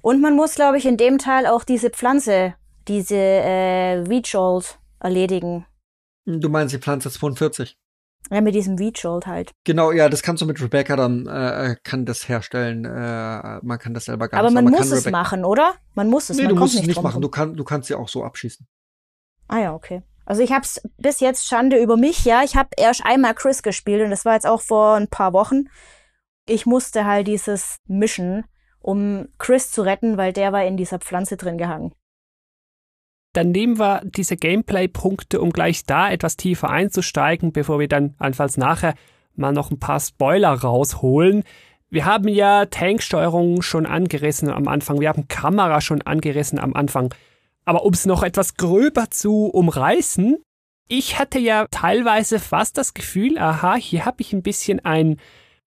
Und 0.00 0.20
man 0.20 0.36
muss, 0.36 0.54
glaube 0.54 0.78
ich, 0.78 0.86
in 0.86 0.96
dem 0.96 1.18
Teil 1.18 1.46
auch 1.46 1.64
diese 1.64 1.90
Pflanze, 1.90 2.54
diese 2.88 3.16
äh, 3.16 4.04
Weechold 4.08 4.78
erledigen. 5.00 5.66
Du 6.26 6.48
meinst 6.48 6.74
die 6.74 6.78
Pflanze 6.78 7.10
42? 7.10 7.76
Ja, 8.30 8.40
mit 8.40 8.54
diesem 8.54 8.78
Weechold 8.78 9.26
halt. 9.26 9.52
Genau, 9.64 9.92
ja, 9.92 10.08
das 10.08 10.22
kannst 10.22 10.40
du 10.40 10.46
mit 10.46 10.60
Rebecca 10.60 10.96
dann, 10.96 11.26
äh, 11.26 11.72
äh 11.72 11.76
kann 11.84 12.06
das 12.06 12.26
herstellen. 12.28 12.86
Äh, 12.86 13.60
man 13.62 13.78
kann 13.78 13.92
das 13.92 14.06
selber 14.06 14.28
gar 14.28 14.40
Aber 14.40 14.48
nicht. 14.48 14.54
man 14.54 14.64
man 14.64 14.72
muss 14.72 14.90
es 14.90 15.10
machen, 15.10 15.44
oder? 15.44 15.74
Man 15.94 16.08
muss 16.08 16.30
es. 16.30 16.36
Nee, 16.38 16.44
man 16.44 16.54
du 16.54 16.60
musst 16.60 16.74
es 16.74 16.80
nicht, 16.80 16.88
nicht 16.88 17.02
machen. 17.02 17.20
Du, 17.20 17.28
kann, 17.28 17.54
du 17.54 17.64
kannst 17.64 17.88
sie 17.88 17.94
auch 17.94 18.08
so 18.08 18.24
abschießen. 18.24 18.66
Ah 19.48 19.58
ja, 19.58 19.74
okay. 19.74 20.02
Also 20.26 20.42
ich 20.42 20.52
habe 20.52 20.62
es 20.62 20.80
bis 20.96 21.20
jetzt 21.20 21.46
Schande 21.46 21.80
über 21.82 21.96
mich, 21.96 22.24
ja. 22.24 22.42
Ich 22.42 22.56
habe 22.56 22.70
erst 22.76 23.04
einmal 23.04 23.34
Chris 23.34 23.62
gespielt 23.62 24.02
und 24.02 24.10
das 24.10 24.24
war 24.24 24.34
jetzt 24.34 24.46
auch 24.46 24.60
vor 24.60 24.94
ein 24.94 25.08
paar 25.08 25.32
Wochen. 25.32 25.64
Ich 26.46 26.66
musste 26.66 27.04
halt 27.04 27.26
dieses 27.26 27.76
mischen, 27.86 28.44
um 28.80 29.28
Chris 29.38 29.70
zu 29.70 29.82
retten, 29.82 30.16
weil 30.16 30.32
der 30.32 30.52
war 30.52 30.64
in 30.64 30.76
dieser 30.76 30.98
Pflanze 30.98 31.36
drin 31.36 31.58
gehangen. 31.58 31.94
Dann 33.34 33.50
nehmen 33.50 33.78
wir 33.78 34.02
diese 34.04 34.36
Gameplay-Punkte, 34.36 35.40
um 35.40 35.50
gleich 35.50 35.84
da 35.84 36.10
etwas 36.10 36.36
tiefer 36.36 36.70
einzusteigen, 36.70 37.52
bevor 37.52 37.80
wir 37.80 37.88
dann 37.88 38.14
allenfalls 38.18 38.56
nachher 38.56 38.94
mal 39.34 39.52
noch 39.52 39.70
ein 39.70 39.80
paar 39.80 39.98
Spoiler 39.98 40.52
rausholen. 40.52 41.42
Wir 41.90 42.04
haben 42.04 42.28
ja 42.28 42.66
Tanksteuerung 42.66 43.62
schon 43.62 43.86
angerissen 43.86 44.50
am 44.50 44.68
Anfang, 44.68 45.00
wir 45.00 45.08
haben 45.08 45.28
Kamera 45.28 45.80
schon 45.80 46.02
angerissen 46.02 46.58
am 46.58 46.74
Anfang. 46.74 47.12
Aber 47.64 47.84
um 47.84 47.92
es 47.92 48.06
noch 48.06 48.22
etwas 48.22 48.54
gröber 48.54 49.10
zu 49.10 49.46
umreißen, 49.46 50.38
ich 50.88 51.18
hatte 51.18 51.38
ja 51.38 51.66
teilweise 51.70 52.38
fast 52.38 52.76
das 52.76 52.92
Gefühl, 52.94 53.38
aha, 53.38 53.76
hier 53.76 54.04
habe 54.04 54.20
ich 54.20 54.34
ein 54.34 54.42
bisschen 54.42 54.84
ein 54.84 55.16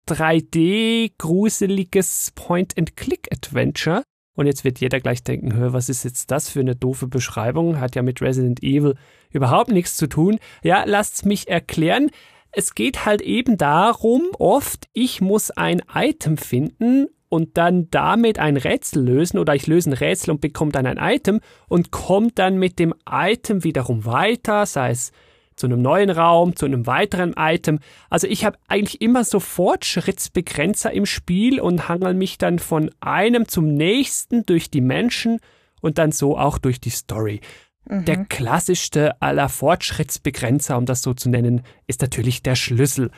3D-gruseliges 0.09 2.33
Point-and-Click-Adventure. 2.35 4.03
Und 4.37 4.46
jetzt 4.46 4.62
wird 4.64 4.81
jeder 4.81 5.00
gleich 5.00 5.24
denken, 5.24 5.55
hör, 5.55 5.72
was 5.72 5.88
ist 5.88 6.05
jetzt 6.05 6.31
das 6.31 6.48
für 6.48 6.61
eine 6.61 6.76
doofe 6.76 7.09
Beschreibung? 7.09 7.81
Hat 7.81 7.96
ja 7.96 8.03
mit 8.03 8.22
Resident 8.22 8.62
Evil 8.62 8.94
überhaupt 9.31 9.70
nichts 9.70 9.96
zu 9.96 10.07
tun. 10.07 10.38
Ja, 10.62 10.85
lasst's 10.87 11.24
mich 11.24 11.48
erklären. 11.48 12.11
Es 12.53 12.74
geht 12.74 13.05
halt 13.05 13.20
eben 13.20 13.59
darum, 13.59 14.22
oft, 14.38 14.87
ich 14.92 15.20
muss 15.20 15.50
ein 15.50 15.83
Item 15.92 16.37
finden 16.37 17.09
und 17.30 17.56
dann 17.56 17.88
damit 17.90 18.38
ein 18.38 18.58
Rätsel 18.58 19.02
lösen 19.02 19.38
oder 19.38 19.54
ich 19.54 19.66
löse 19.66 19.88
ein 19.88 19.94
Rätsel 19.94 20.32
und 20.32 20.42
bekomme 20.42 20.72
dann 20.72 20.84
ein 20.84 20.98
Item 20.98 21.40
und 21.68 21.90
komme 21.90 22.28
dann 22.34 22.58
mit 22.58 22.78
dem 22.78 22.92
Item 23.08 23.64
wiederum 23.64 24.04
weiter, 24.04 24.66
sei 24.66 24.90
es 24.90 25.12
zu 25.56 25.66
einem 25.66 25.80
neuen 25.80 26.10
Raum, 26.10 26.56
zu 26.56 26.66
einem 26.66 26.86
weiteren 26.86 27.34
Item. 27.36 27.78
Also 28.08 28.26
ich 28.26 28.44
habe 28.44 28.58
eigentlich 28.66 29.00
immer 29.00 29.24
so 29.24 29.40
Fortschrittsbegrenzer 29.40 30.92
im 30.92 31.06
Spiel 31.06 31.60
und 31.60 31.88
hangel 31.88 32.14
mich 32.14 32.36
dann 32.36 32.58
von 32.58 32.90
einem 33.00 33.46
zum 33.46 33.74
nächsten 33.74 34.44
durch 34.44 34.70
die 34.70 34.80
Menschen 34.80 35.38
und 35.80 35.98
dann 35.98 36.12
so 36.12 36.36
auch 36.36 36.58
durch 36.58 36.80
die 36.80 36.90
Story. 36.90 37.40
Mhm. 37.88 38.04
Der 38.06 38.24
klassischste 38.24 39.20
aller 39.22 39.48
Fortschrittsbegrenzer, 39.48 40.76
um 40.76 40.86
das 40.86 41.02
so 41.02 41.14
zu 41.14 41.28
nennen, 41.28 41.62
ist 41.86 42.02
natürlich 42.02 42.42
der 42.42 42.56
Schlüssel. 42.56 43.10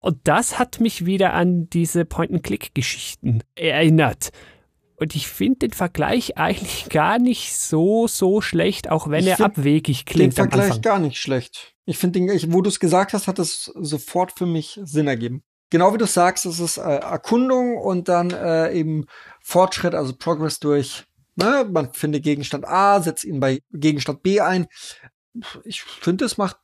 Und 0.00 0.18
das 0.24 0.58
hat 0.58 0.80
mich 0.80 1.06
wieder 1.06 1.32
an 1.32 1.68
diese 1.68 2.04
Point-and-Click-Geschichten 2.04 3.42
erinnert. 3.54 4.30
Und 4.98 5.14
ich 5.14 5.28
finde 5.28 5.68
den 5.68 5.72
Vergleich 5.72 6.38
eigentlich 6.38 6.88
gar 6.88 7.18
nicht 7.18 7.56
so, 7.56 8.06
so 8.06 8.40
schlecht, 8.40 8.90
auch 8.90 9.08
wenn 9.08 9.24
ich 9.24 9.38
er 9.38 9.40
abwegig 9.40 10.06
klingt. 10.06 10.38
Den 10.38 10.48
Vergleich 10.48 10.80
gar 10.80 10.98
nicht 10.98 11.18
schlecht. 11.18 11.74
Ich 11.84 11.98
finde, 11.98 12.20
wo 12.52 12.62
du 12.62 12.68
es 12.68 12.80
gesagt 12.80 13.12
hast, 13.12 13.26
hat 13.28 13.38
es 13.38 13.70
sofort 13.74 14.32
für 14.36 14.46
mich 14.46 14.80
Sinn 14.84 15.06
ergeben. 15.06 15.42
Genau 15.70 15.92
wie 15.92 15.98
du 15.98 16.06
sagst, 16.06 16.46
es 16.46 16.60
ist 16.60 16.78
äh, 16.78 16.80
Erkundung 16.80 17.76
und 17.76 18.08
dann 18.08 18.30
äh, 18.30 18.72
eben 18.72 19.06
Fortschritt, 19.42 19.94
also 19.94 20.14
Progress 20.16 20.60
durch, 20.60 21.04
ne, 21.34 21.68
man 21.70 21.92
findet 21.92 22.22
Gegenstand 22.22 22.66
A, 22.66 23.00
setzt 23.00 23.24
ihn 23.24 23.40
bei 23.40 23.60
Gegenstand 23.72 24.22
B 24.22 24.40
ein. 24.40 24.66
Ich 25.64 25.82
finde, 25.82 26.24
es 26.24 26.38
macht 26.38 26.56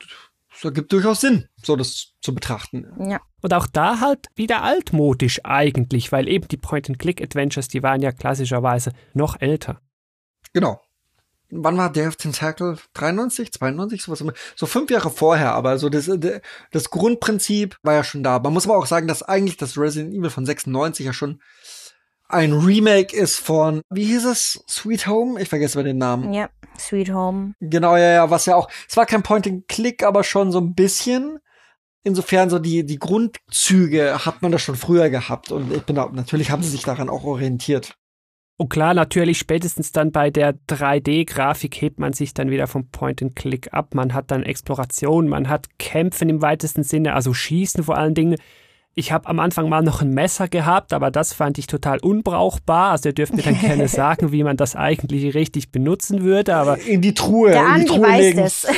ergibt 0.68 0.92
durchaus 0.92 1.20
Sinn, 1.20 1.48
so 1.62 1.76
das 1.76 2.14
zu 2.20 2.34
betrachten. 2.34 2.86
Ja. 3.08 3.20
Und 3.40 3.54
auch 3.54 3.66
da 3.66 4.00
halt 4.00 4.28
wieder 4.34 4.62
altmodisch 4.62 5.40
eigentlich, 5.44 6.12
weil 6.12 6.28
eben 6.28 6.48
die 6.48 6.56
Point-and-Click-Adventures, 6.56 7.68
die 7.68 7.82
waren 7.82 8.00
ja 8.00 8.12
klassischerweise 8.12 8.92
noch 9.14 9.40
älter. 9.40 9.80
Genau. 10.52 10.80
Wann 11.54 11.76
war 11.76 11.92
Day 11.92 12.06
of 12.06 12.16
Tentacle? 12.16 12.78
93, 12.94 13.52
92, 13.52 14.02
sowas. 14.02 14.24
So 14.56 14.66
fünf 14.66 14.90
Jahre 14.90 15.10
vorher, 15.10 15.52
aber 15.52 15.78
so 15.78 15.90
das, 15.90 16.10
das 16.70 16.90
Grundprinzip 16.90 17.76
war 17.82 17.92
ja 17.94 18.04
schon 18.04 18.22
da. 18.22 18.38
Man 18.38 18.54
muss 18.54 18.66
aber 18.66 18.78
auch 18.78 18.86
sagen, 18.86 19.06
dass 19.06 19.22
eigentlich 19.22 19.58
das 19.58 19.76
Resident 19.76 20.14
Evil 20.14 20.30
von 20.30 20.46
96 20.46 21.04
ja 21.04 21.12
schon 21.12 21.42
ein 22.32 22.52
Remake 22.52 23.14
ist 23.14 23.38
von, 23.38 23.82
wie 23.90 24.04
hieß 24.04 24.24
es? 24.24 24.64
Sweet 24.68 25.06
Home? 25.06 25.40
Ich 25.40 25.48
vergesse 25.48 25.78
mal 25.78 25.84
den 25.84 25.98
Namen. 25.98 26.32
Ja, 26.32 26.48
Sweet 26.78 27.12
Home. 27.12 27.54
Genau, 27.60 27.96
ja, 27.96 28.12
ja, 28.12 28.30
was 28.30 28.46
ja 28.46 28.56
auch, 28.56 28.70
es 28.88 28.96
war 28.96 29.06
kein 29.06 29.22
Point-and-Click, 29.22 30.02
aber 30.02 30.24
schon 30.24 30.50
so 30.50 30.58
ein 30.58 30.74
bisschen. 30.74 31.38
Insofern 32.04 32.50
so 32.50 32.58
die, 32.58 32.84
die 32.84 32.98
Grundzüge 32.98 34.24
hat 34.24 34.42
man 34.42 34.50
das 34.50 34.62
schon 34.62 34.74
früher 34.74 35.08
gehabt 35.08 35.52
und 35.52 35.72
ich 35.72 35.82
bin 35.82 35.94
da, 35.94 36.08
natürlich 36.12 36.50
haben 36.50 36.62
sie 36.62 36.70
sich 36.70 36.82
daran 36.82 37.08
auch 37.08 37.22
orientiert. 37.24 37.96
Und 38.56 38.68
klar, 38.68 38.94
natürlich 38.94 39.38
spätestens 39.38 39.92
dann 39.92 40.10
bei 40.10 40.30
der 40.30 40.54
3D-Grafik 40.68 41.80
hebt 41.80 41.98
man 41.98 42.12
sich 42.12 42.34
dann 42.34 42.50
wieder 42.50 42.66
vom 42.66 42.88
Point-and-Click 42.88 43.72
ab. 43.72 43.94
Man 43.94 44.14
hat 44.14 44.30
dann 44.30 44.42
Exploration, 44.42 45.28
man 45.28 45.48
hat 45.48 45.78
Kämpfen 45.78 46.28
im 46.28 46.42
weitesten 46.42 46.82
Sinne, 46.82 47.14
also 47.14 47.34
Schießen 47.34 47.84
vor 47.84 47.96
allen 47.96 48.14
Dingen. 48.14 48.36
Ich 48.94 49.10
habe 49.10 49.26
am 49.28 49.40
Anfang 49.40 49.68
mal 49.68 49.82
noch 49.82 50.02
ein 50.02 50.10
Messer 50.10 50.48
gehabt, 50.48 50.92
aber 50.92 51.10
das 51.10 51.32
fand 51.32 51.56
ich 51.58 51.66
total 51.66 51.98
unbrauchbar. 52.00 52.90
Also 52.90 53.08
ihr 53.08 53.14
dürft 53.14 53.34
mir 53.34 53.42
dann 53.42 53.58
gerne 53.58 53.88
sagen, 53.88 54.32
wie 54.32 54.42
man 54.44 54.56
das 54.56 54.76
eigentlich 54.76 55.34
richtig 55.34 55.70
benutzen 55.72 56.22
würde. 56.22 56.54
Aber 56.56 56.78
in 56.78 57.00
die 57.00 57.14
Truhe, 57.14 57.50
Der 57.52 57.60
in 57.60 57.66
die 57.66 57.72
Andi 57.72 57.86
Truhe 57.86 58.02
weiß 58.02 58.20
legen. 58.20 58.38
das. 58.38 58.66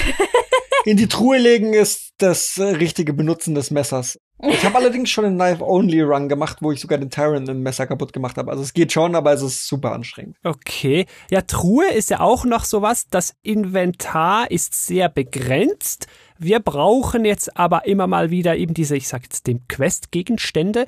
In 0.86 0.98
die 0.98 1.08
Truhe 1.08 1.38
legen 1.38 1.72
ist 1.72 2.12
das 2.18 2.58
äh, 2.58 2.64
richtige 2.64 3.14
Benutzen 3.14 3.54
des 3.54 3.70
Messers. 3.70 4.18
Ich 4.42 4.64
habe 4.66 4.76
allerdings 4.76 5.08
schon 5.08 5.24
einen 5.24 5.36
Knife-Only-Run 5.36 6.28
gemacht, 6.28 6.58
wo 6.60 6.72
ich 6.72 6.80
sogar 6.80 6.98
den 6.98 7.08
Tyrant 7.08 7.48
ein 7.48 7.60
Messer 7.60 7.86
kaputt 7.86 8.12
gemacht 8.12 8.36
habe. 8.36 8.50
Also 8.50 8.62
es 8.62 8.74
geht 8.74 8.92
schon, 8.92 9.14
aber 9.14 9.32
es 9.32 9.40
ist 9.40 9.66
super 9.66 9.92
anstrengend. 9.92 10.36
Okay. 10.44 11.06
Ja, 11.30 11.40
Truhe 11.40 11.86
ist 11.90 12.10
ja 12.10 12.20
auch 12.20 12.44
noch 12.44 12.64
sowas. 12.64 13.06
Das 13.08 13.34
Inventar 13.42 14.50
ist 14.50 14.74
sehr 14.86 15.08
begrenzt. 15.08 16.06
Wir 16.38 16.60
brauchen 16.60 17.24
jetzt 17.24 17.56
aber 17.56 17.86
immer 17.86 18.06
mal 18.06 18.30
wieder 18.30 18.56
eben 18.56 18.74
diese, 18.74 18.96
ich 18.96 19.08
sag 19.08 19.22
jetzt 19.22 19.46
dem 19.46 19.66
Quest-Gegenstände. 19.68 20.86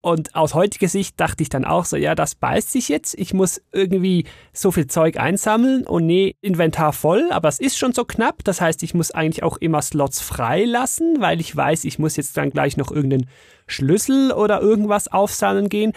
Und 0.00 0.36
aus 0.36 0.54
heutiger 0.54 0.86
Sicht 0.86 1.18
dachte 1.18 1.42
ich 1.42 1.48
dann 1.48 1.64
auch 1.64 1.84
so, 1.84 1.96
ja, 1.96 2.14
das 2.14 2.36
beißt 2.36 2.70
sich 2.70 2.88
jetzt. 2.88 3.18
Ich 3.18 3.34
muss 3.34 3.60
irgendwie 3.72 4.26
so 4.52 4.70
viel 4.70 4.86
Zeug 4.86 5.18
einsammeln 5.18 5.84
und 5.86 6.06
nee, 6.06 6.36
Inventar 6.40 6.92
voll, 6.92 7.30
aber 7.32 7.48
es 7.48 7.58
ist 7.58 7.76
schon 7.76 7.92
so 7.92 8.04
knapp. 8.04 8.44
Das 8.44 8.60
heißt, 8.60 8.84
ich 8.84 8.94
muss 8.94 9.10
eigentlich 9.10 9.42
auch 9.42 9.56
immer 9.56 9.82
Slots 9.82 10.20
frei 10.20 10.64
lassen, 10.64 11.16
weil 11.20 11.40
ich 11.40 11.54
weiß, 11.54 11.84
ich 11.84 11.98
muss 11.98 12.16
jetzt 12.16 12.36
dann 12.36 12.50
gleich 12.50 12.76
noch 12.76 12.92
irgendeinen 12.92 13.28
Schlüssel 13.66 14.30
oder 14.30 14.60
irgendwas 14.60 15.08
aufsammeln 15.08 15.68
gehen. 15.68 15.92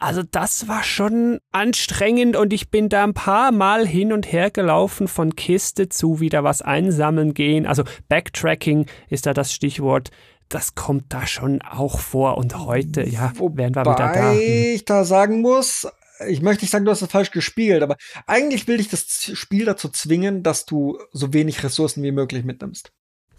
Also 0.00 0.22
das 0.22 0.68
war 0.68 0.82
schon 0.82 1.40
anstrengend 1.50 2.36
und 2.36 2.52
ich 2.52 2.70
bin 2.70 2.88
da 2.88 3.04
ein 3.04 3.14
paar 3.14 3.52
Mal 3.52 3.86
hin 3.86 4.12
und 4.12 4.30
her 4.30 4.50
gelaufen 4.50 5.08
von 5.08 5.34
Kiste 5.34 5.88
zu 5.88 6.20
wieder 6.20 6.44
was 6.44 6.62
einsammeln 6.62 7.34
gehen. 7.34 7.66
Also 7.66 7.84
Backtracking 8.08 8.86
ist 9.08 9.26
da 9.26 9.34
das 9.34 9.52
Stichwort 9.52 10.10
das 10.48 10.74
kommt 10.74 11.12
da 11.12 11.26
schon 11.26 11.60
auch 11.60 12.00
vor 12.00 12.38
und 12.38 12.58
heute, 12.58 13.06
ja, 13.06 13.32
Wobei 13.36 13.64
werden 13.64 13.74
wir 13.74 13.82
wieder 13.82 14.12
da. 14.12 14.32
Hm. 14.32 14.38
ich 14.40 14.84
da 14.84 15.04
sagen 15.04 15.42
muss, 15.42 15.86
ich 16.26 16.42
möchte 16.42 16.64
nicht 16.64 16.70
sagen, 16.70 16.84
du 16.84 16.90
hast 16.90 17.02
es 17.02 17.10
falsch 17.10 17.30
gespielt, 17.30 17.82
aber 17.82 17.96
eigentlich 18.26 18.66
will 18.66 18.78
dich 18.78 18.88
das 18.88 19.30
Spiel 19.34 19.64
dazu 19.64 19.88
zwingen, 19.88 20.42
dass 20.42 20.64
du 20.64 20.98
so 21.12 21.32
wenig 21.32 21.62
Ressourcen 21.62 22.02
wie 22.02 22.12
möglich 22.12 22.44
mitnimmst. 22.44 22.92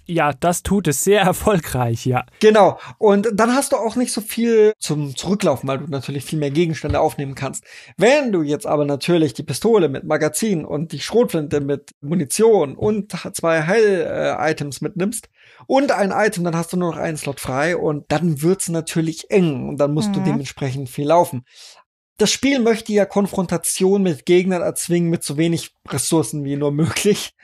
Ja, 0.09 0.33
das 0.33 0.63
tut 0.63 0.87
es 0.87 1.03
sehr 1.03 1.21
erfolgreich, 1.21 2.07
ja. 2.07 2.25
Genau. 2.39 2.79
Und 2.97 3.27
dann 3.31 3.53
hast 3.53 3.73
du 3.73 3.75
auch 3.77 3.95
nicht 3.95 4.11
so 4.11 4.21
viel 4.21 4.73
zum 4.79 5.15
Zurücklaufen, 5.15 5.69
weil 5.69 5.77
du 5.77 5.85
natürlich 5.85 6.25
viel 6.25 6.39
mehr 6.39 6.49
Gegenstände 6.49 6.99
aufnehmen 6.99 7.35
kannst. 7.35 7.63
Wenn 7.95 8.31
du 8.31 8.41
jetzt 8.41 8.65
aber 8.65 8.85
natürlich 8.85 9.35
die 9.35 9.43
Pistole 9.43 9.87
mit 9.87 10.05
Magazin 10.05 10.65
und 10.65 10.93
die 10.93 10.99
Schrotflinte 10.99 11.61
mit 11.61 11.91
Munition 12.01 12.75
und 12.75 13.11
zwei 13.33 13.67
Heil-Items 13.67 14.81
mitnimmst 14.81 15.29
und 15.67 15.91
ein 15.91 16.11
Item, 16.11 16.43
dann 16.43 16.55
hast 16.55 16.73
du 16.73 16.77
nur 16.77 16.89
noch 16.89 16.97
einen 16.97 17.17
Slot 17.17 17.39
frei 17.39 17.77
und 17.77 18.11
dann 18.11 18.41
wird's 18.41 18.67
natürlich 18.67 19.29
eng 19.29 19.69
und 19.69 19.77
dann 19.77 19.93
musst 19.93 20.09
mhm. 20.09 20.13
du 20.13 20.19
dementsprechend 20.21 20.89
viel 20.89 21.07
laufen. 21.07 21.45
Das 22.17 22.31
Spiel 22.31 22.59
möchte 22.59 22.91
ja 22.93 23.05
Konfrontation 23.05 24.01
mit 24.01 24.25
Gegnern 24.25 24.63
erzwingen 24.63 25.11
mit 25.11 25.23
so 25.23 25.37
wenig 25.37 25.71
Ressourcen 25.87 26.43
wie 26.43 26.55
nur 26.55 26.71
möglich. 26.71 27.35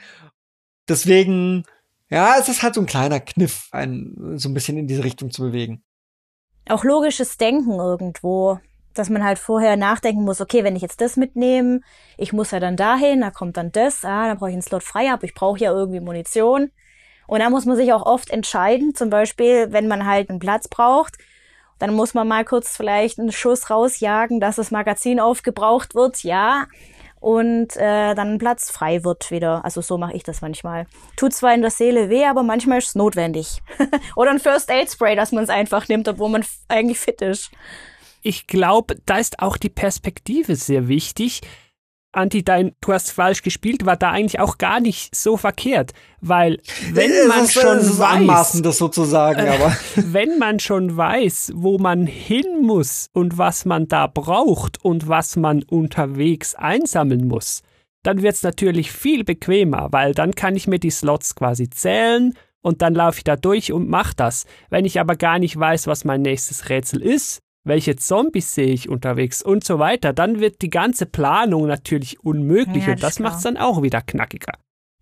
Deswegen 0.89 1.63
ja, 2.09 2.35
es 2.39 2.49
ist 2.49 2.61
halt 2.63 2.75
so 2.75 2.81
ein 2.81 2.87
kleiner 2.87 3.19
Kniff, 3.19 3.67
einen 3.71 4.37
so 4.37 4.49
ein 4.49 4.53
bisschen 4.53 4.77
in 4.77 4.87
diese 4.87 5.03
Richtung 5.03 5.31
zu 5.31 5.41
bewegen. 5.41 5.83
Auch 6.69 6.83
logisches 6.83 7.37
Denken 7.37 7.73
irgendwo, 7.73 8.59
dass 8.93 9.09
man 9.09 9.23
halt 9.23 9.39
vorher 9.39 9.75
nachdenken 9.75 10.23
muss, 10.23 10.41
okay, 10.41 10.63
wenn 10.63 10.75
ich 10.75 10.81
jetzt 10.81 11.01
das 11.01 11.17
mitnehme, 11.17 11.81
ich 12.17 12.33
muss 12.33 12.51
ja 12.51 12.59
dann 12.59 12.77
dahin, 12.77 13.21
da 13.21 13.31
kommt 13.31 13.57
dann 13.57 13.71
das, 13.71 14.05
ah, 14.05 14.27
dann 14.27 14.37
brauche 14.37 14.49
ich 14.49 14.55
einen 14.55 14.61
Slot 14.61 14.83
frei, 14.83 15.11
aber 15.11 15.23
ich 15.23 15.33
brauche 15.33 15.59
ja 15.59 15.71
irgendwie 15.71 15.99
Munition. 15.99 16.71
Und 17.27 17.39
da 17.39 17.49
muss 17.49 17.65
man 17.65 17.75
sich 17.75 17.91
auch 17.91 18.05
oft 18.05 18.29
entscheiden, 18.29 18.93
zum 18.93 19.09
Beispiel, 19.09 19.71
wenn 19.71 19.87
man 19.87 20.05
halt 20.05 20.29
einen 20.29 20.39
Platz 20.39 20.67
braucht, 20.67 21.17
dann 21.79 21.93
muss 21.93 22.13
man 22.13 22.27
mal 22.27 22.45
kurz 22.45 22.77
vielleicht 22.77 23.19
einen 23.19 23.31
Schuss 23.31 23.69
rausjagen, 23.69 24.39
dass 24.39 24.55
das 24.55 24.71
Magazin 24.71 25.19
aufgebraucht 25.19 25.95
wird, 25.95 26.23
ja 26.23 26.67
und 27.19 27.75
äh, 27.77 28.13
dann 28.13 28.37
Platz 28.37 28.69
frei 28.69 29.03
wird 29.03 29.31
wieder. 29.31 29.65
Also 29.65 29.81
so 29.81 29.97
mache 29.97 30.13
ich 30.13 30.23
das 30.23 30.41
manchmal. 30.41 30.85
Tut 31.15 31.33
zwar 31.33 31.53
in 31.53 31.61
der 31.61 31.71
Seele 31.71 32.09
weh, 32.09 32.25
aber 32.25 32.43
manchmal 32.43 32.77
ist 32.77 32.89
es 32.89 32.95
notwendig. 32.95 33.61
Oder 34.15 34.31
ein 34.31 34.39
First 34.39 34.69
Aid 34.69 34.91
Spray, 34.91 35.15
dass 35.15 35.31
man 35.31 35.43
es 35.43 35.49
einfach 35.49 35.87
nimmt, 35.87 36.07
obwohl 36.07 36.29
man 36.29 36.45
eigentlich 36.67 36.99
fit 36.99 37.21
ist. 37.21 37.51
Ich 38.21 38.47
glaube, 38.47 38.97
da 39.05 39.17
ist 39.17 39.39
auch 39.39 39.57
die 39.57 39.69
Perspektive 39.69 40.55
sehr 40.55 40.87
wichtig. 40.87 41.41
Anti, 42.15 42.43
dein, 42.43 42.71
du 42.81 42.93
hast 42.93 43.11
falsch 43.11 43.41
gespielt, 43.41 43.85
war 43.85 43.97
da 43.97 44.11
eigentlich 44.11 44.39
auch 44.39 44.57
gar 44.57 44.79
nicht 44.79 45.13
so 45.15 45.35
verkehrt, 45.35 45.91
weil 46.21 46.59
wenn 46.91 47.11
es 47.11 47.27
man 47.27 47.47
schon 47.47 47.77
ist 47.79 47.99
weiß, 47.99 48.61
das 48.61 48.77
sozusagen, 48.77 49.47
aber 49.49 49.75
wenn 49.95 50.39
man 50.39 50.59
schon 50.59 50.95
weiß, 50.95 51.51
wo 51.55 51.77
man 51.77 52.07
hin 52.07 52.61
muss 52.61 53.09
und 53.13 53.37
was 53.37 53.65
man 53.65 53.87
da 53.87 54.07
braucht 54.07 54.83
und 54.83 55.07
was 55.09 55.35
man 55.35 55.63
unterwegs 55.63 56.55
einsammeln 56.55 57.27
muss, 57.27 57.63
dann 58.03 58.21
wird's 58.21 58.43
natürlich 58.43 58.91
viel 58.91 59.23
bequemer, 59.23 59.89
weil 59.91 60.13
dann 60.13 60.35
kann 60.35 60.55
ich 60.55 60.67
mir 60.67 60.79
die 60.79 60.91
Slots 60.91 61.35
quasi 61.35 61.69
zählen 61.69 62.33
und 62.61 62.81
dann 62.81 62.95
laufe 62.95 63.17
ich 63.17 63.23
da 63.23 63.35
durch 63.35 63.73
und 63.73 63.89
mach 63.89 64.13
das. 64.13 64.45
Wenn 64.69 64.85
ich 64.85 64.99
aber 64.99 65.15
gar 65.15 65.37
nicht 65.37 65.59
weiß, 65.59 65.87
was 65.87 66.05
mein 66.05 66.21
nächstes 66.21 66.69
Rätsel 66.69 67.01
ist, 67.01 67.41
welche 67.65 67.95
Zombies 67.97 68.55
sehe 68.55 68.71
ich 68.71 68.87
unterwegs 68.87 69.41
und 69.41 69.63
so 69.63 69.79
weiter, 69.79 70.13
dann 70.13 70.39
wird 70.39 70.61
die 70.61 70.69
ganze 70.69 71.05
Planung 71.05 71.67
natürlich 71.67 72.23
unmöglich 72.23 72.85
ja, 72.85 72.93
und 72.93 73.03
das 73.03 73.19
macht 73.19 73.37
es 73.37 73.43
dann 73.43 73.57
auch 73.57 73.81
wieder 73.81 74.01
knackiger. 74.01 74.53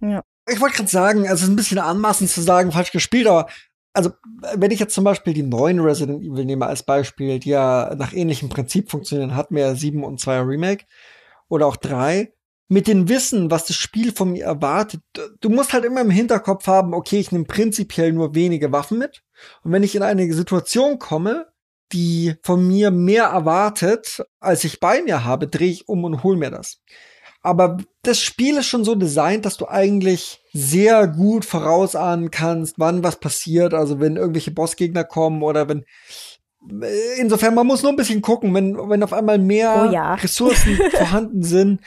Ja. 0.01 0.23
Ich 0.49 0.59
wollte 0.59 0.77
gerade 0.77 0.89
sagen, 0.89 1.25
es 1.25 1.41
ist 1.41 1.49
ein 1.49 1.55
bisschen 1.55 1.77
anmaßend 1.77 2.29
zu 2.29 2.41
sagen, 2.41 2.71
falsch 2.71 2.91
gespielt, 2.91 3.27
aber 3.27 3.47
also 3.93 4.11
wenn 4.55 4.71
ich 4.71 4.79
jetzt 4.79 4.95
zum 4.95 5.03
Beispiel 5.03 5.33
die 5.33 5.43
neuen 5.43 5.79
Resident 5.79 6.23
Evil 6.23 6.45
nehme 6.45 6.65
als 6.65 6.83
Beispiel, 6.83 7.39
die 7.39 7.49
ja 7.49 7.93
nach 7.95 8.13
ähnlichem 8.13 8.49
Prinzip 8.49 8.89
funktionieren, 8.89 9.35
hatten 9.35 9.55
wir 9.55 9.63
ja 9.63 9.75
7 9.75 10.03
und 10.03 10.19
2 10.19 10.39
Remake 10.39 10.85
oder 11.47 11.67
auch 11.67 11.75
3, 11.75 12.33
mit 12.69 12.87
dem 12.87 13.07
Wissen, 13.07 13.51
was 13.51 13.65
das 13.65 13.75
Spiel 13.75 14.11
von 14.11 14.31
mir 14.31 14.45
erwartet, 14.45 15.01
du 15.41 15.49
musst 15.49 15.73
halt 15.73 15.85
immer 15.85 16.01
im 16.01 16.09
Hinterkopf 16.09 16.65
haben, 16.65 16.93
okay, 16.93 17.19
ich 17.19 17.31
nehme 17.31 17.45
prinzipiell 17.45 18.11
nur 18.11 18.33
wenige 18.33 18.71
Waffen 18.71 18.97
mit. 18.97 19.21
Und 19.63 19.71
wenn 19.71 19.83
ich 19.83 19.95
in 19.95 20.01
eine 20.01 20.33
Situation 20.33 20.97
komme, 20.97 21.52
die 21.91 22.35
von 22.41 22.67
mir 22.67 22.91
mehr 22.91 23.25
erwartet, 23.25 24.23
als 24.39 24.63
ich 24.63 24.79
bei 24.79 25.01
mir 25.01 25.25
habe, 25.25 25.47
drehe 25.47 25.71
ich 25.71 25.87
um 25.87 26.03
und 26.03 26.23
hol 26.23 26.37
mir 26.37 26.49
das. 26.49 26.79
Aber 27.41 27.77
das 28.03 28.19
Spiel 28.19 28.57
ist 28.57 28.67
schon 28.67 28.85
so 28.85 28.95
designt, 28.95 29.45
dass 29.45 29.57
du 29.57 29.67
eigentlich 29.67 30.41
sehr 30.53 31.07
gut 31.07 31.43
vorausahnen 31.43 32.31
kannst, 32.31 32.79
wann 32.79 33.03
was 33.03 33.19
passiert. 33.19 33.73
Also 33.73 33.99
wenn 33.99 34.15
irgendwelche 34.15 34.51
Bossgegner 34.51 35.03
kommen 35.03 35.43
oder 35.43 35.67
wenn 35.67 35.85
Insofern, 37.17 37.55
man 37.55 37.67
muss 37.67 37.83
nur 37.83 37.91
ein 37.91 37.97
bisschen 37.97 38.21
gucken, 38.21 38.53
wenn, 38.53 38.77
wenn 38.77 39.03
auf 39.03 39.11
einmal 39.11 39.37
mehr 39.37 39.85
oh 39.85 39.91
ja. 39.91 40.13
Ressourcen 40.13 40.79
vorhanden 40.91 41.43
sind, 41.43 41.81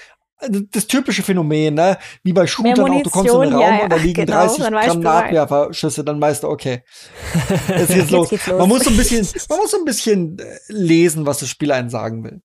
das 0.70 0.86
typische 0.86 1.22
Phänomen, 1.22 1.74
ne? 1.74 1.98
Wie 2.22 2.32
bei 2.32 2.46
Shootern 2.46 2.90
auch, 2.90 3.02
du 3.02 3.10
kommst 3.10 3.32
in 3.32 3.40
den 3.40 3.52
Raum 3.52 3.60
ja, 3.60 3.76
ja, 3.76 3.82
und 3.84 3.92
da 3.92 3.96
liegen 3.96 4.26
genau, 4.26 4.46
30 4.46 4.66
Gramm 4.66 5.00
Nachwerferschüsse, 5.00 6.04
dann 6.04 6.20
weißt 6.20 6.42
du, 6.42 6.48
okay. 6.48 6.82
Jetzt 7.68 7.94
geht's 7.94 8.10
los. 8.10 8.30
Jetzt 8.30 8.46
los. 8.46 8.58
Man 8.58 8.68
muss 8.68 8.84
so 8.84 8.90
ein 8.90 8.96
bisschen, 8.96 9.26
man 9.48 9.58
muss 9.58 9.70
so 9.70 9.78
ein 9.78 9.84
bisschen 9.84 10.38
äh, 10.38 10.58
lesen, 10.68 11.26
was 11.26 11.38
das 11.38 11.48
Spiel 11.48 11.72
einen 11.72 11.88
sagen 11.88 12.22
will. 12.24 12.42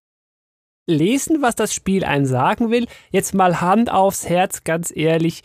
Lesen, 0.88 1.42
was 1.42 1.56
das 1.56 1.74
Spiel 1.74 2.04
einen 2.04 2.26
sagen 2.26 2.72
will. 2.72 2.88
Jetzt 3.12 3.34
mal 3.34 3.62
Hand 3.62 3.92
aufs 3.92 4.28
Herz, 4.28 4.64
ganz 4.64 4.92
ehrlich. 4.96 5.44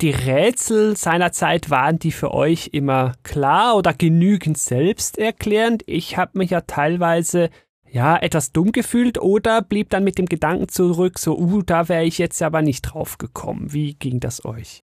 Die 0.00 0.10
Rätsel 0.10 0.96
seiner 0.96 1.30
Zeit 1.30 1.70
waren 1.70 1.98
die 1.98 2.12
für 2.12 2.32
euch 2.32 2.70
immer 2.72 3.12
klar 3.22 3.76
oder 3.76 3.92
genügend 3.92 4.58
selbsterklärend. 4.58 5.82
Ich 5.86 6.16
habe 6.16 6.38
mich 6.38 6.50
ja 6.50 6.62
teilweise 6.62 7.50
ja, 7.90 8.16
etwas 8.16 8.52
dumm 8.52 8.72
gefühlt 8.72 9.18
oder 9.18 9.62
blieb 9.62 9.90
dann 9.90 10.04
mit 10.04 10.18
dem 10.18 10.26
Gedanken 10.26 10.68
zurück, 10.68 11.18
so, 11.18 11.36
uh, 11.36 11.62
da 11.62 11.88
wäre 11.88 12.04
ich 12.04 12.18
jetzt 12.18 12.40
aber 12.42 12.62
nicht 12.62 12.82
drauf 12.82 13.18
gekommen. 13.18 13.72
Wie 13.72 13.94
ging 13.94 14.20
das 14.20 14.44
euch? 14.44 14.82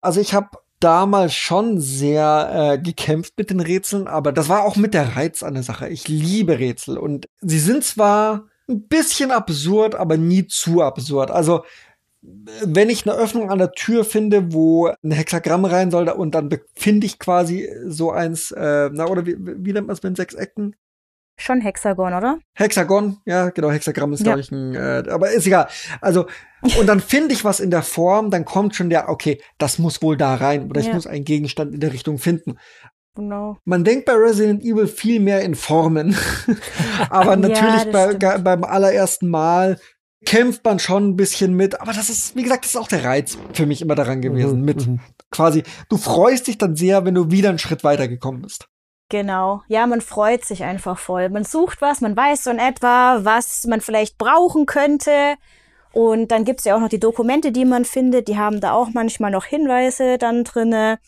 Also 0.00 0.20
ich 0.20 0.32
habe 0.32 0.50
damals 0.80 1.34
schon 1.34 1.80
sehr 1.80 2.50
äh, 2.52 2.78
gekämpft 2.78 3.34
mit 3.36 3.50
den 3.50 3.60
Rätseln, 3.60 4.06
aber 4.06 4.30
das 4.30 4.48
war 4.48 4.64
auch 4.64 4.76
mit 4.76 4.94
der 4.94 5.16
Reiz 5.16 5.42
an 5.42 5.54
der 5.54 5.64
Sache. 5.64 5.88
Ich 5.88 6.06
liebe 6.06 6.58
Rätsel 6.60 6.98
und 6.98 7.26
sie 7.40 7.58
sind 7.58 7.82
zwar 7.82 8.46
ein 8.68 8.86
bisschen 8.86 9.32
absurd, 9.32 9.96
aber 9.96 10.16
nie 10.16 10.46
zu 10.46 10.82
absurd. 10.82 11.32
Also 11.32 11.64
wenn 12.22 12.90
ich 12.90 13.08
eine 13.08 13.16
Öffnung 13.16 13.50
an 13.50 13.58
der 13.58 13.72
Tür 13.72 14.04
finde, 14.04 14.52
wo 14.52 14.86
ein 14.86 15.10
Hexagramm 15.10 15.64
rein 15.64 15.90
soll 15.90 16.08
und 16.08 16.34
dann 16.34 16.50
finde 16.74 17.06
ich 17.06 17.18
quasi 17.18 17.68
so 17.86 18.10
eins, 18.12 18.50
äh, 18.52 18.90
na 18.92 19.06
oder 19.06 19.26
wie, 19.26 19.36
wie 19.38 19.72
nennt 19.72 19.86
man 19.86 19.94
es 19.94 20.02
mit 20.02 20.16
sechs 20.16 20.34
Ecken? 20.34 20.76
Schon 21.38 21.60
Hexagon, 21.60 22.12
oder? 22.14 22.38
Hexagon, 22.54 23.18
ja, 23.24 23.50
genau, 23.50 23.70
Hexagramm 23.70 24.12
ist, 24.12 24.20
ja. 24.20 24.24
glaube 24.24 24.40
ich, 24.40 24.50
ein, 24.50 24.74
äh, 24.74 25.04
aber 25.08 25.30
ist 25.30 25.46
egal. 25.46 25.68
Also, 26.00 26.26
und 26.78 26.86
dann 26.86 27.00
finde 27.00 27.32
ich 27.32 27.44
was 27.44 27.60
in 27.60 27.70
der 27.70 27.82
Form, 27.82 28.30
dann 28.30 28.44
kommt 28.44 28.74
schon 28.74 28.90
der, 28.90 29.08
okay, 29.08 29.40
das 29.56 29.78
muss 29.78 30.02
wohl 30.02 30.16
da 30.16 30.34
rein, 30.34 30.68
oder 30.68 30.80
ja. 30.80 30.88
ich 30.88 30.92
muss 30.92 31.06
einen 31.06 31.24
Gegenstand 31.24 31.72
in 31.72 31.80
der 31.80 31.92
Richtung 31.92 32.18
finden. 32.18 32.58
Genau. 33.14 33.56
Man 33.64 33.82
denkt 33.82 34.04
bei 34.04 34.14
Resident 34.14 34.62
Evil 34.62 34.86
viel 34.86 35.20
mehr 35.20 35.42
in 35.42 35.54
Formen. 35.54 36.16
aber 37.10 37.36
natürlich 37.36 37.84
ja, 37.84 38.08
bei, 38.16 38.38
beim 38.38 38.62
allerersten 38.62 39.28
Mal 39.28 39.78
kämpft 40.24 40.64
man 40.64 40.78
schon 40.78 41.08
ein 41.08 41.16
bisschen 41.16 41.54
mit. 41.54 41.80
Aber 41.80 41.92
das 41.92 42.10
ist, 42.10 42.36
wie 42.36 42.42
gesagt, 42.42 42.64
das 42.64 42.72
ist 42.72 42.76
auch 42.76 42.88
der 42.88 43.04
Reiz 43.04 43.36
für 43.52 43.66
mich 43.66 43.82
immer 43.82 43.94
daran 43.94 44.20
gewesen. 44.20 44.60
Mhm, 44.60 44.64
mit 44.64 44.86
mhm. 44.86 45.00
quasi, 45.30 45.64
du 45.88 45.96
freust 45.96 46.46
dich 46.46 46.58
dann 46.58 46.76
sehr, 46.76 47.04
wenn 47.04 47.14
du 47.14 47.30
wieder 47.30 47.48
einen 47.48 47.58
Schritt 47.58 47.82
weiter 47.82 48.06
gekommen 48.08 48.42
bist. 48.42 48.68
Genau. 49.10 49.62
Ja, 49.68 49.86
man 49.86 50.02
freut 50.02 50.44
sich 50.44 50.64
einfach 50.64 50.98
voll. 50.98 51.30
Man 51.30 51.44
sucht 51.44 51.80
was, 51.80 52.02
man 52.02 52.14
weiß 52.16 52.44
so 52.44 52.50
in 52.50 52.58
etwa, 52.58 53.20
was 53.22 53.64
man 53.64 53.80
vielleicht 53.80 54.18
brauchen 54.18 54.66
könnte. 54.66 55.36
Und 55.92 56.30
dann 56.30 56.44
gibt's 56.44 56.64
ja 56.64 56.76
auch 56.76 56.80
noch 56.80 56.90
die 56.90 57.00
Dokumente, 57.00 57.50
die 57.50 57.64
man 57.64 57.86
findet. 57.86 58.28
Die 58.28 58.36
haben 58.36 58.60
da 58.60 58.72
auch 58.72 58.90
manchmal 58.92 59.30
noch 59.30 59.46
Hinweise 59.46 60.18
dann 60.18 60.44
drinne. 60.44 60.98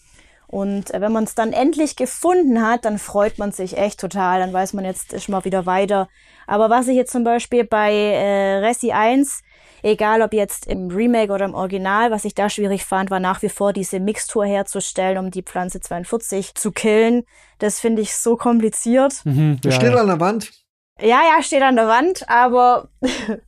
Und 0.47 0.93
äh, 0.93 1.01
wenn 1.01 1.13
man 1.13 1.25
es 1.25 1.35
dann 1.35 1.53
endlich 1.53 1.95
gefunden 1.95 2.67
hat, 2.67 2.85
dann 2.87 2.99
freut 2.99 3.39
man 3.39 3.53
sich 3.53 3.77
echt 3.77 4.01
total. 4.01 4.41
Dann 4.41 4.53
weiß 4.53 4.73
man 4.73 4.87
jetzt 4.87 5.13
ist 5.13 5.29
mal 5.29 5.45
wieder 5.45 5.67
weiter. 5.67 6.09
Aber 6.47 6.71
was 6.71 6.89
ich 6.89 6.97
jetzt 6.97 7.13
zum 7.13 7.23
Beispiel 7.23 7.65
bei 7.65 7.93
äh, 7.93 8.57
Resi 8.59 8.93
1 8.93 9.43
Egal 9.83 10.23
ob 10.23 10.33
jetzt 10.33 10.67
im 10.67 10.89
Remake 10.89 11.33
oder 11.33 11.45
im 11.45 11.55
Original, 11.55 12.11
was 12.11 12.25
ich 12.25 12.35
da 12.35 12.49
schwierig 12.49 12.85
fand, 12.85 13.11
war 13.11 13.21
nach 13.21 13.43
wie 13.43 13.49
vor 13.49 13.73
diese 13.73 14.01
Mixtur 14.01 14.45
herzustellen, 14.45 15.19
um 15.19 15.31
die 15.31 15.43
Pflanze 15.43 15.81
42 15.81 16.55
zu 16.55 16.73
killen. 16.73 17.25
Das 17.59 17.81
finde 17.81 18.03
ich 18.03 18.15
so 18.15 18.37
kompliziert. 18.37 19.25
Mhm, 19.25 19.59
ja, 19.65 19.73
steht 19.73 19.93
ja. 19.93 20.01
an 20.01 20.07
der 20.07 20.21
Wand. 20.21 20.51
Ja, 21.01 21.21
ja, 21.35 21.43
steht 21.43 21.63
an 21.63 21.77
der 21.77 21.89
Wand, 21.89 22.29
aber 22.29 22.89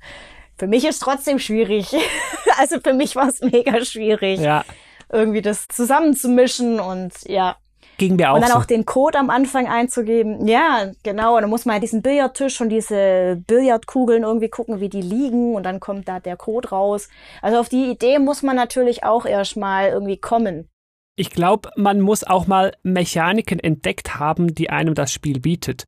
für 0.57 0.66
mich 0.66 0.85
ist 0.87 1.01
trotzdem 1.01 1.38
schwierig. 1.38 1.95
also 2.59 2.81
für 2.81 2.95
mich 2.95 3.16
war 3.16 3.29
es 3.29 3.40
mega 3.40 3.85
schwierig. 3.85 4.40
Ja. 4.40 4.64
Irgendwie 5.11 5.42
das 5.42 5.68
zusammenzumischen 5.68 6.81
und 6.81 7.12
ja. 7.27 7.57
Ging 7.98 8.16
mir 8.16 8.31
auch 8.31 8.37
Und 8.37 8.42
dann 8.42 8.50
so. 8.50 8.59
auch 8.59 8.64
den 8.64 8.85
Code 8.85 9.18
am 9.18 9.31
Anfang 9.31 9.68
einzugeben. 9.68 10.46
Ja, 10.46 10.90
genau. 11.02 11.37
Und 11.37 11.42
dann 11.42 11.50
muss 11.50 11.64
man 11.64 11.81
diesen 11.81 12.02
Billardtisch 12.02 12.61
und 12.61 12.68
diese 12.68 13.42
Billardkugeln 13.46 14.22
irgendwie 14.22 14.48
gucken, 14.48 14.81
wie 14.81 14.88
die 14.88 15.02
liegen. 15.02 15.55
Und 15.55 15.64
dann 15.64 15.81
kommt 15.81 16.09
da 16.09 16.20
der 16.20 16.37
Code 16.37 16.70
raus. 16.70 17.09
Also 17.42 17.59
auf 17.59 17.68
die 17.68 17.90
Idee 17.90 18.18
muss 18.18 18.42
man 18.42 18.57
natürlich 18.57 19.05
auch 19.05 19.26
erstmal 19.26 19.90
irgendwie 19.90 20.16
kommen. 20.16 20.68
Ich 21.16 21.31
glaube, 21.31 21.70
man 21.76 22.00
muss 22.00 22.24
auch 22.24 22.46
mal 22.46 22.72
Mechaniken 22.83 23.61
entdeckt 23.61 24.18
haben, 24.18 24.55
die 24.55 24.70
einem 24.70 24.94
das 24.94 25.12
Spiel 25.12 25.40
bietet. 25.40 25.85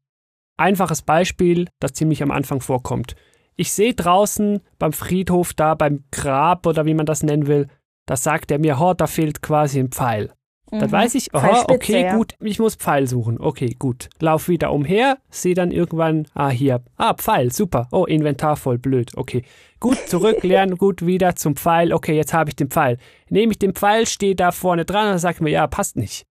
Einfaches 0.57 1.03
Beispiel, 1.03 1.69
das 1.81 1.95
ziemlich 1.95 2.23
am 2.23 2.31
Anfang 2.31 2.61
vorkommt. 2.61 3.17
Ich 3.57 3.73
sehe 3.73 3.95
draußen 3.95 4.61
beim 4.79 4.93
Friedhof 4.93 5.55
da, 5.55 5.75
beim 5.75 6.05
Grab 6.11 6.67
oder 6.67 6.87
wie 6.87 6.95
man 6.95 7.07
das 7.07 7.23
nennen 7.23 7.47
will, 7.47 7.69
da 8.07 8.17
sagt 8.17 8.51
er 8.51 8.59
mir, 8.59 8.79
oh, 8.81 8.95
da 8.95 9.07
fehlt 9.07 9.43
quasi 9.43 9.81
ein 9.81 9.91
Pfeil. 9.91 10.33
Dann 10.81 10.89
Mhm. 10.89 10.93
weiß 10.93 11.15
ich, 11.15 11.35
aha, 11.35 11.65
okay, 11.69 12.11
gut, 12.17 12.35
ich 12.41 12.59
muss 12.59 12.75
Pfeil 12.75 13.07
suchen. 13.07 13.41
Okay, 13.41 13.77
gut. 13.79 14.09
Lauf 14.21 14.49
wieder 14.49 14.73
umher, 14.73 15.19
sehe 15.31 15.55
dann 15.55 15.71
irgendwann, 15.71 16.27
ah, 16.35 16.51
hier, 16.51 16.83
ah, 16.97 17.15
Pfeil, 17.15 17.53
super. 17.53 17.89
Oh, 17.93 18.05
Inventar 18.07 18.57
voll 18.57 18.79
blöd. 18.79 19.13
Okay. 19.17 19.43
Gut, 19.81 19.99
zurück, 20.09 20.39
lernen, 20.43 20.77
gut, 20.77 21.07
wieder 21.07 21.37
zum 21.37 21.57
Pfeil. 21.57 21.93
Okay, 21.93 22.17
jetzt 22.17 22.33
habe 22.35 22.51
ich 22.51 22.57
den 22.57 22.71
Pfeil. 22.71 22.99
Nehme 23.29 23.53
ich 23.53 23.59
den 23.59 23.75
Pfeil, 23.75 24.07
stehe 24.07 24.35
da 24.35 24.51
vorne 24.53 24.85
dran 24.85 25.13
und 25.13 25.19
sagt 25.19 25.41
mir, 25.41 25.51
ja, 25.51 25.67
passt 25.67 25.97
nicht. 25.97 26.27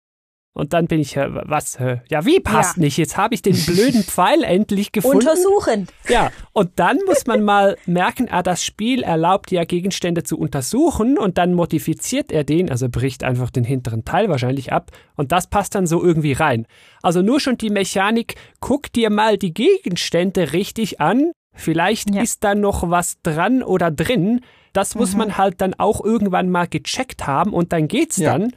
Und 0.55 0.73
dann 0.73 0.85
bin 0.85 0.99
ich, 0.99 1.15
was, 1.15 1.79
ja, 2.09 2.25
wie 2.25 2.39
passt 2.39 2.77
Ja. 2.77 2.83
nicht? 2.83 2.97
Jetzt 2.97 3.17
habe 3.17 3.33
ich 3.33 3.41
den 3.41 3.55
blöden 3.65 4.03
Pfeil 4.03 4.43
endlich 4.43 4.91
gefunden. 4.91 5.17
Untersuchen. 5.27 5.87
Ja, 6.07 6.29
und 6.51 6.71
dann 6.75 6.99
muss 7.07 7.25
man 7.25 7.41
mal 7.43 7.75
merken, 7.87 8.27
ah, 8.29 8.43
das 8.43 8.63
Spiel 8.63 9.01
erlaubt 9.01 9.49
ja 9.49 9.63
Gegenstände 9.63 10.21
zu 10.21 10.37
untersuchen 10.37 11.17
und 11.17 11.39
dann 11.39 11.55
modifiziert 11.55 12.31
er 12.31 12.43
den, 12.43 12.69
also 12.69 12.87
bricht 12.87 13.23
einfach 13.23 13.49
den 13.49 13.63
hinteren 13.63 14.05
Teil 14.05 14.29
wahrscheinlich 14.29 14.71
ab 14.71 14.91
und 15.15 15.31
das 15.31 15.47
passt 15.47 15.73
dann 15.73 15.87
so 15.87 16.03
irgendwie 16.03 16.33
rein. 16.33 16.67
Also 17.01 17.23
nur 17.23 17.39
schon 17.39 17.57
die 17.57 17.71
Mechanik, 17.71 18.35
guck 18.59 18.93
dir 18.93 19.09
mal 19.09 19.39
die 19.39 19.55
Gegenstände 19.55 20.53
richtig 20.53 21.01
an, 21.01 21.31
vielleicht 21.55 22.13
Ja. 22.13 22.21
ist 22.21 22.43
da 22.43 22.53
noch 22.53 22.89
was 22.91 23.19
dran 23.23 23.63
oder 23.63 23.89
drin. 23.89 24.41
Das 24.71 24.93
muss 24.95 25.15
man 25.15 25.37
halt 25.37 25.61
dann 25.61 25.73
auch 25.75 26.03
irgendwann 26.03 26.49
mal 26.49 26.67
gecheckt 26.67 27.27
haben 27.27 27.53
und 27.53 27.73
dann 27.73 27.87
geht's 27.87 28.17
Ja. 28.17 28.37
dann. 28.37 28.53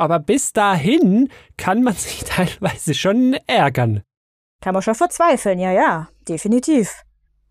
Aber 0.00 0.18
bis 0.18 0.54
dahin 0.54 1.30
kann 1.58 1.82
man 1.82 1.92
sich 1.96 2.24
teilweise 2.24 2.94
schon 2.94 3.36
ärgern. 3.46 4.02
Kann 4.62 4.72
man 4.72 4.82
schon 4.82 4.94
verzweifeln, 4.94 5.58
ja, 5.58 5.72
ja, 5.72 6.08
definitiv. 6.26 7.02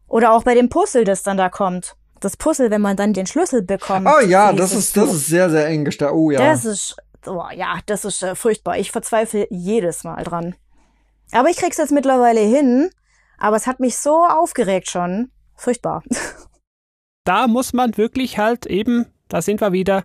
Oder 0.08 0.34
auch 0.34 0.44
bei 0.44 0.56
dem 0.56 0.68
Puzzle, 0.68 1.04
das 1.04 1.22
dann 1.22 1.38
da 1.38 1.50
kommt. 1.50 1.96
Das 2.22 2.38
Puzzle, 2.38 2.72
wenn 2.72 2.82
man 2.82 2.98
dann 2.98 3.14
den 3.14 3.28
Schlüssel 3.28 3.62
bekommt. 3.62 4.08
Oh 4.08 4.26
ja, 4.26 4.52
das 4.52 4.74
ist, 4.74 4.98
das 4.98 5.14
ist 5.14 5.28
sehr, 5.28 5.52
sehr 5.52 5.68
eng 5.68 5.86
gestellt. 5.86 6.12
Oh 6.12 6.32
ja. 6.32 6.40
Das 6.40 6.66
ist, 6.66 6.98
oh, 7.28 7.46
ja, 7.56 7.80
das 7.86 8.04
ist 8.04 8.24
äh, 8.24 8.34
furchtbar. 8.34 8.80
Ich 8.80 8.92
verzweifle 8.92 9.46
jedes 9.52 10.04
Mal 10.04 10.24
dran. 10.24 10.56
Aber 11.32 11.50
ich 11.50 11.58
krieg's 11.58 11.78
jetzt 11.78 11.92
mittlerweile 11.92 12.42
hin. 12.42 12.90
Aber 13.38 13.58
es 13.58 13.68
hat 13.68 13.80
mich 13.80 13.96
so 13.96 14.26
aufgeregt 14.26 14.90
schon. 14.90 15.32
Furchtbar. 15.56 16.02
da 17.26 17.48
muss 17.48 17.74
man 17.74 17.96
wirklich 17.96 18.40
halt 18.40 18.66
eben, 18.66 19.06
da 19.28 19.44
sind 19.44 19.62
wir 19.62 19.72
wieder, 19.72 20.04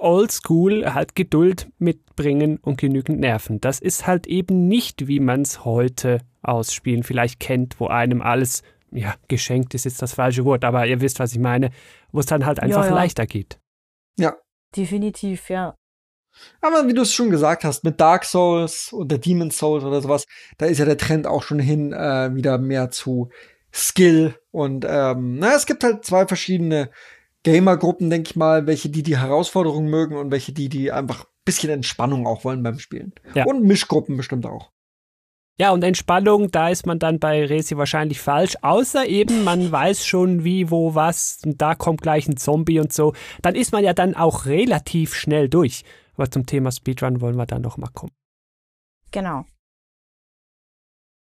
oldschool, 0.00 0.94
halt 0.94 1.14
Geduld 1.14 1.68
mitbringen 1.78 2.58
und 2.58 2.78
genügend 2.80 3.20
Nerven. 3.20 3.60
Das 3.60 3.80
ist 3.80 4.06
halt 4.06 4.26
eben 4.26 4.68
nicht, 4.68 5.06
wie 5.06 5.20
man 5.20 5.42
es 5.42 5.64
heute 5.64 6.20
ausspielen 6.42 7.02
vielleicht 7.02 7.40
kennt, 7.40 7.78
wo 7.80 7.86
einem 7.86 8.22
alles, 8.22 8.62
ja, 8.90 9.14
geschenkt 9.28 9.74
ist 9.74 9.84
jetzt 9.84 10.02
das 10.02 10.14
falsche 10.14 10.44
Wort, 10.44 10.64
aber 10.64 10.86
ihr 10.86 11.00
wisst, 11.00 11.20
was 11.20 11.32
ich 11.32 11.38
meine, 11.38 11.70
wo 12.12 12.20
es 12.20 12.26
dann 12.26 12.46
halt 12.46 12.60
einfach 12.60 12.86
ja. 12.86 12.94
leichter 12.94 13.26
geht. 13.26 13.58
ja. 14.18 14.36
Definitiv, 14.76 15.50
ja. 15.50 15.74
Aber 16.60 16.86
wie 16.86 16.94
du 16.94 17.02
es 17.02 17.12
schon 17.12 17.30
gesagt 17.30 17.64
hast, 17.64 17.82
mit 17.84 18.00
Dark 18.00 18.24
Souls 18.24 18.92
oder 18.92 19.18
Demon 19.18 19.50
Souls 19.50 19.84
oder 19.84 20.00
sowas, 20.00 20.26
da 20.58 20.66
ist 20.66 20.78
ja 20.78 20.84
der 20.84 20.96
Trend 20.96 21.26
auch 21.26 21.42
schon 21.42 21.58
hin 21.58 21.92
äh, 21.92 22.34
wieder 22.34 22.58
mehr 22.58 22.90
zu 22.90 23.30
Skill. 23.72 24.36
Und 24.50 24.86
ähm, 24.88 25.38
na, 25.38 25.54
es 25.54 25.66
gibt 25.66 25.84
halt 25.84 26.04
zwei 26.04 26.26
verschiedene 26.26 26.90
Gamer-Gruppen, 27.42 28.10
denke 28.10 28.30
ich 28.30 28.36
mal, 28.36 28.66
welche 28.66 28.90
die 28.90 29.02
die 29.02 29.18
Herausforderung 29.18 29.86
mögen 29.86 30.16
und 30.16 30.30
welche 30.30 30.52
die 30.52 30.68
die 30.68 30.92
einfach 30.92 31.24
ein 31.24 31.44
bisschen 31.44 31.70
Entspannung 31.70 32.26
auch 32.26 32.44
wollen 32.44 32.62
beim 32.62 32.78
Spielen. 32.78 33.12
Ja. 33.34 33.46
Und 33.46 33.64
Mischgruppen 33.64 34.16
bestimmt 34.16 34.46
auch. 34.46 34.70
Ja, 35.58 35.72
und 35.72 35.84
Entspannung, 35.84 36.50
da 36.50 36.70
ist 36.70 36.86
man 36.86 36.98
dann 36.98 37.18
bei 37.18 37.44
Resi 37.44 37.76
wahrscheinlich 37.76 38.18
falsch, 38.18 38.56
außer 38.62 39.06
eben, 39.06 39.44
man 39.44 39.70
weiß 39.70 40.06
schon 40.06 40.42
wie, 40.42 40.70
wo, 40.70 40.94
was, 40.94 41.42
und 41.44 41.60
da 41.60 41.74
kommt 41.74 42.00
gleich 42.00 42.26
ein 42.28 42.38
Zombie 42.38 42.80
und 42.80 42.94
so. 42.94 43.12
Dann 43.42 43.54
ist 43.54 43.70
man 43.70 43.84
ja 43.84 43.92
dann 43.92 44.14
auch 44.14 44.46
relativ 44.46 45.14
schnell 45.14 45.50
durch. 45.50 45.84
Aber 46.14 46.30
zum 46.30 46.46
Thema 46.46 46.72
Speedrun 46.72 47.20
wollen 47.20 47.36
wir 47.36 47.44
dann 47.44 47.60
noch 47.60 47.76
mal 47.76 47.90
kommen. 47.92 48.12
Genau. 49.10 49.44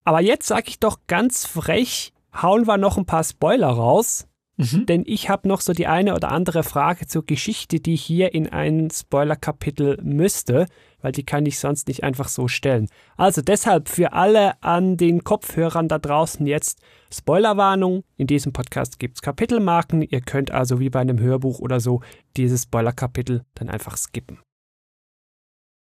Aber 0.05 0.23
jetzt 0.23 0.47
sag 0.47 0.67
ich 0.69 0.79
doch 0.79 1.01
ganz 1.07 1.45
frech, 1.45 2.15
hauen 2.35 2.67
wir 2.67 2.79
noch 2.79 2.97
ein 2.97 3.07
paar 3.07 3.25
Spoiler 3.25 3.69
raus, 3.69 4.27
Mhm. 4.63 4.87
denn 4.87 5.03
ich 5.07 5.29
habe 5.29 5.49
noch 5.49 5.61
so 5.61 5.73
die 5.73 5.87
eine 5.87 6.15
oder 6.15 6.31
andere 6.31 6.63
Frage 6.63 7.07
zur 7.07 7.25
Geschichte, 7.25 7.81
die 7.81 7.97
hier 7.97 8.35
in 8.35 8.49
ein 8.49 8.91
Spoiler-Kapitel 8.91 9.99
müsste, 10.03 10.67
weil 11.01 11.13
die 11.13 11.25
kann 11.25 11.47
ich 11.47 11.59
sonst 11.59 11.89
nicht 11.89 12.05
einfach 12.05 12.29
so 12.29 12.49
stellen. 12.49 12.89
Also 13.17 13.43
deshalb 13.43 13.89
für 13.89 14.13
alle 14.13 14.63
an 14.63 14.97
den 14.97 15.25
Kopfhörern 15.25 15.89
da 15.89 15.99
draußen 15.99 16.47
jetzt 16.47 16.81
Spoilerwarnung. 17.13 18.05
In 18.17 18.27
diesem 18.27 18.53
Podcast 18.53 18.99
gibt's 18.99 19.23
Kapitelmarken. 19.23 20.03
Ihr 20.03 20.21
könnt 20.21 20.51
also 20.51 20.81
wie 20.81 20.91
bei 20.91 21.01
einem 21.01 21.19
Hörbuch 21.19 21.59
oder 21.59 21.81
so 21.81 22.01
dieses 22.37 22.63
Spoiler-Kapitel 22.63 23.45
dann 23.55 23.69
einfach 23.69 23.97
skippen. 23.97 24.39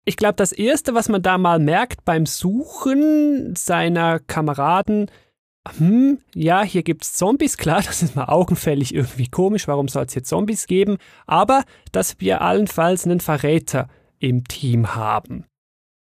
Ich 0.04 0.16
glaube, 0.16 0.36
das 0.36 0.52
Erste, 0.52 0.94
was 0.94 1.10
man 1.10 1.20
da 1.20 1.36
mal 1.36 1.58
merkt 1.58 2.06
beim 2.06 2.24
Suchen 2.24 3.54
seiner 3.54 4.20
Kameraden, 4.20 5.10
hm, 5.76 6.18
ja, 6.34 6.62
hier 6.62 6.82
gibt's 6.82 7.14
Zombies, 7.14 7.56
klar, 7.56 7.82
das 7.86 8.02
ist 8.02 8.16
mal 8.16 8.26
augenfällig 8.26 8.94
irgendwie 8.94 9.28
komisch, 9.28 9.68
warum 9.68 9.88
soll 9.88 10.04
es 10.04 10.12
hier 10.12 10.24
Zombies 10.24 10.66
geben, 10.66 10.98
aber 11.26 11.64
dass 11.92 12.20
wir 12.20 12.40
allenfalls 12.42 13.04
einen 13.04 13.20
Verräter 13.20 13.88
im 14.18 14.44
Team 14.44 14.94
haben. 14.94 15.44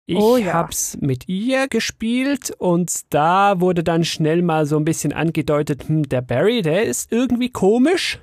Ich 0.08 0.18
Oh 0.18 0.36
ja. 0.36 0.52
hab's 0.52 0.96
mit 1.00 1.28
ihr 1.28 1.66
gespielt 1.66 2.52
und 2.58 3.12
da 3.12 3.60
wurde 3.60 3.82
dann 3.82 4.04
schnell 4.04 4.40
mal 4.40 4.64
so 4.64 4.76
ein 4.76 4.84
bisschen 4.84 5.12
angedeutet, 5.12 5.88
hm, 5.88 6.08
der 6.08 6.22
Barry, 6.22 6.62
der 6.62 6.84
ist 6.84 7.10
irgendwie 7.10 7.50
komisch. 7.50 8.20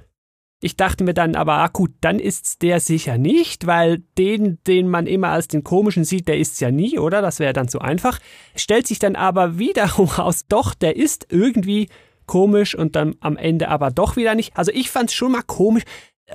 Ich 0.64 0.78
dachte 0.78 1.04
mir 1.04 1.14
dann 1.14 1.36
aber, 1.36 1.56
ah 1.56 1.68
gut, 1.68 1.92
dann 2.00 2.20
ist's 2.20 2.58
der 2.58 2.80
sicher 2.80 3.18
nicht, 3.18 3.68
weil 3.68 4.02
den, 4.18 4.60
den 4.66 4.88
man 4.88 5.08
immer 5.08 5.28
als 5.28 5.50
den 5.50 5.66
komischen 5.66 6.06
sieht, 6.06 6.30
der 6.30 6.38
ist's 6.38 6.62
ja 6.62 6.72
nie, 6.72 6.98
oder? 6.98 7.22
Das 7.22 7.40
wäre 7.40 7.52
dann 7.52 7.68
so 7.68 7.80
einfach. 7.80 8.18
Stellt 8.56 8.88
sich 8.88 8.98
dann 8.98 9.18
aber 9.18 9.58
wiederum 9.58 10.08
raus, 10.18 10.46
doch, 10.48 10.74
der 10.74 10.96
ist 10.96 11.28
irgendwie 11.30 11.90
komisch 12.28 12.76
und 12.76 12.96
dann 12.96 13.16
am 13.20 13.36
Ende 13.36 13.68
aber 13.68 13.92
doch 13.92 14.16
wieder 14.16 14.36
nicht. 14.36 14.56
Also 14.56 14.72
ich 14.72 14.90
fand's 14.90 15.14
schon 15.14 15.34
mal 15.34 15.42
komisch, 15.42 15.84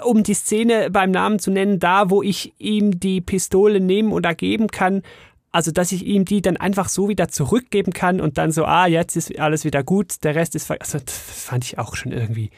um 0.05 0.23
die 0.23 0.35
Szene 0.35 0.91
beim 0.91 1.11
Namen 1.11 1.39
zu 1.39 1.51
nennen, 1.51 1.79
da 1.79 2.11
wo 2.11 2.23
ich 2.23 2.53
ihm 2.59 3.01
die 3.01 3.23
Pistole 3.23 3.81
nehmen 3.81 4.13
oder 4.13 4.35
geben 4.35 4.67
kann, 4.67 5.05
also 5.53 5.71
dass 5.71 5.91
ich 5.91 6.05
ihm 6.05 6.27
die 6.27 6.43
dann 6.43 6.59
einfach 6.59 6.91
so 6.91 7.09
wieder 7.09 7.29
zurückgeben 7.29 7.95
kann 7.95 8.21
und 8.21 8.37
dann 8.37 8.53
so, 8.53 8.67
ah, 8.67 8.87
jetzt 8.87 9.17
ist 9.17 9.39
alles 9.39 9.65
wieder 9.65 9.83
gut, 9.83 10.23
der 10.23 10.35
Rest 10.35 10.55
ist, 10.55 10.71
also 10.71 10.99
das 10.99 11.15
fand 11.15 11.65
ich 11.65 11.79
auch 11.79 11.97
schon 11.97 12.13
irgendwie. 12.13 12.51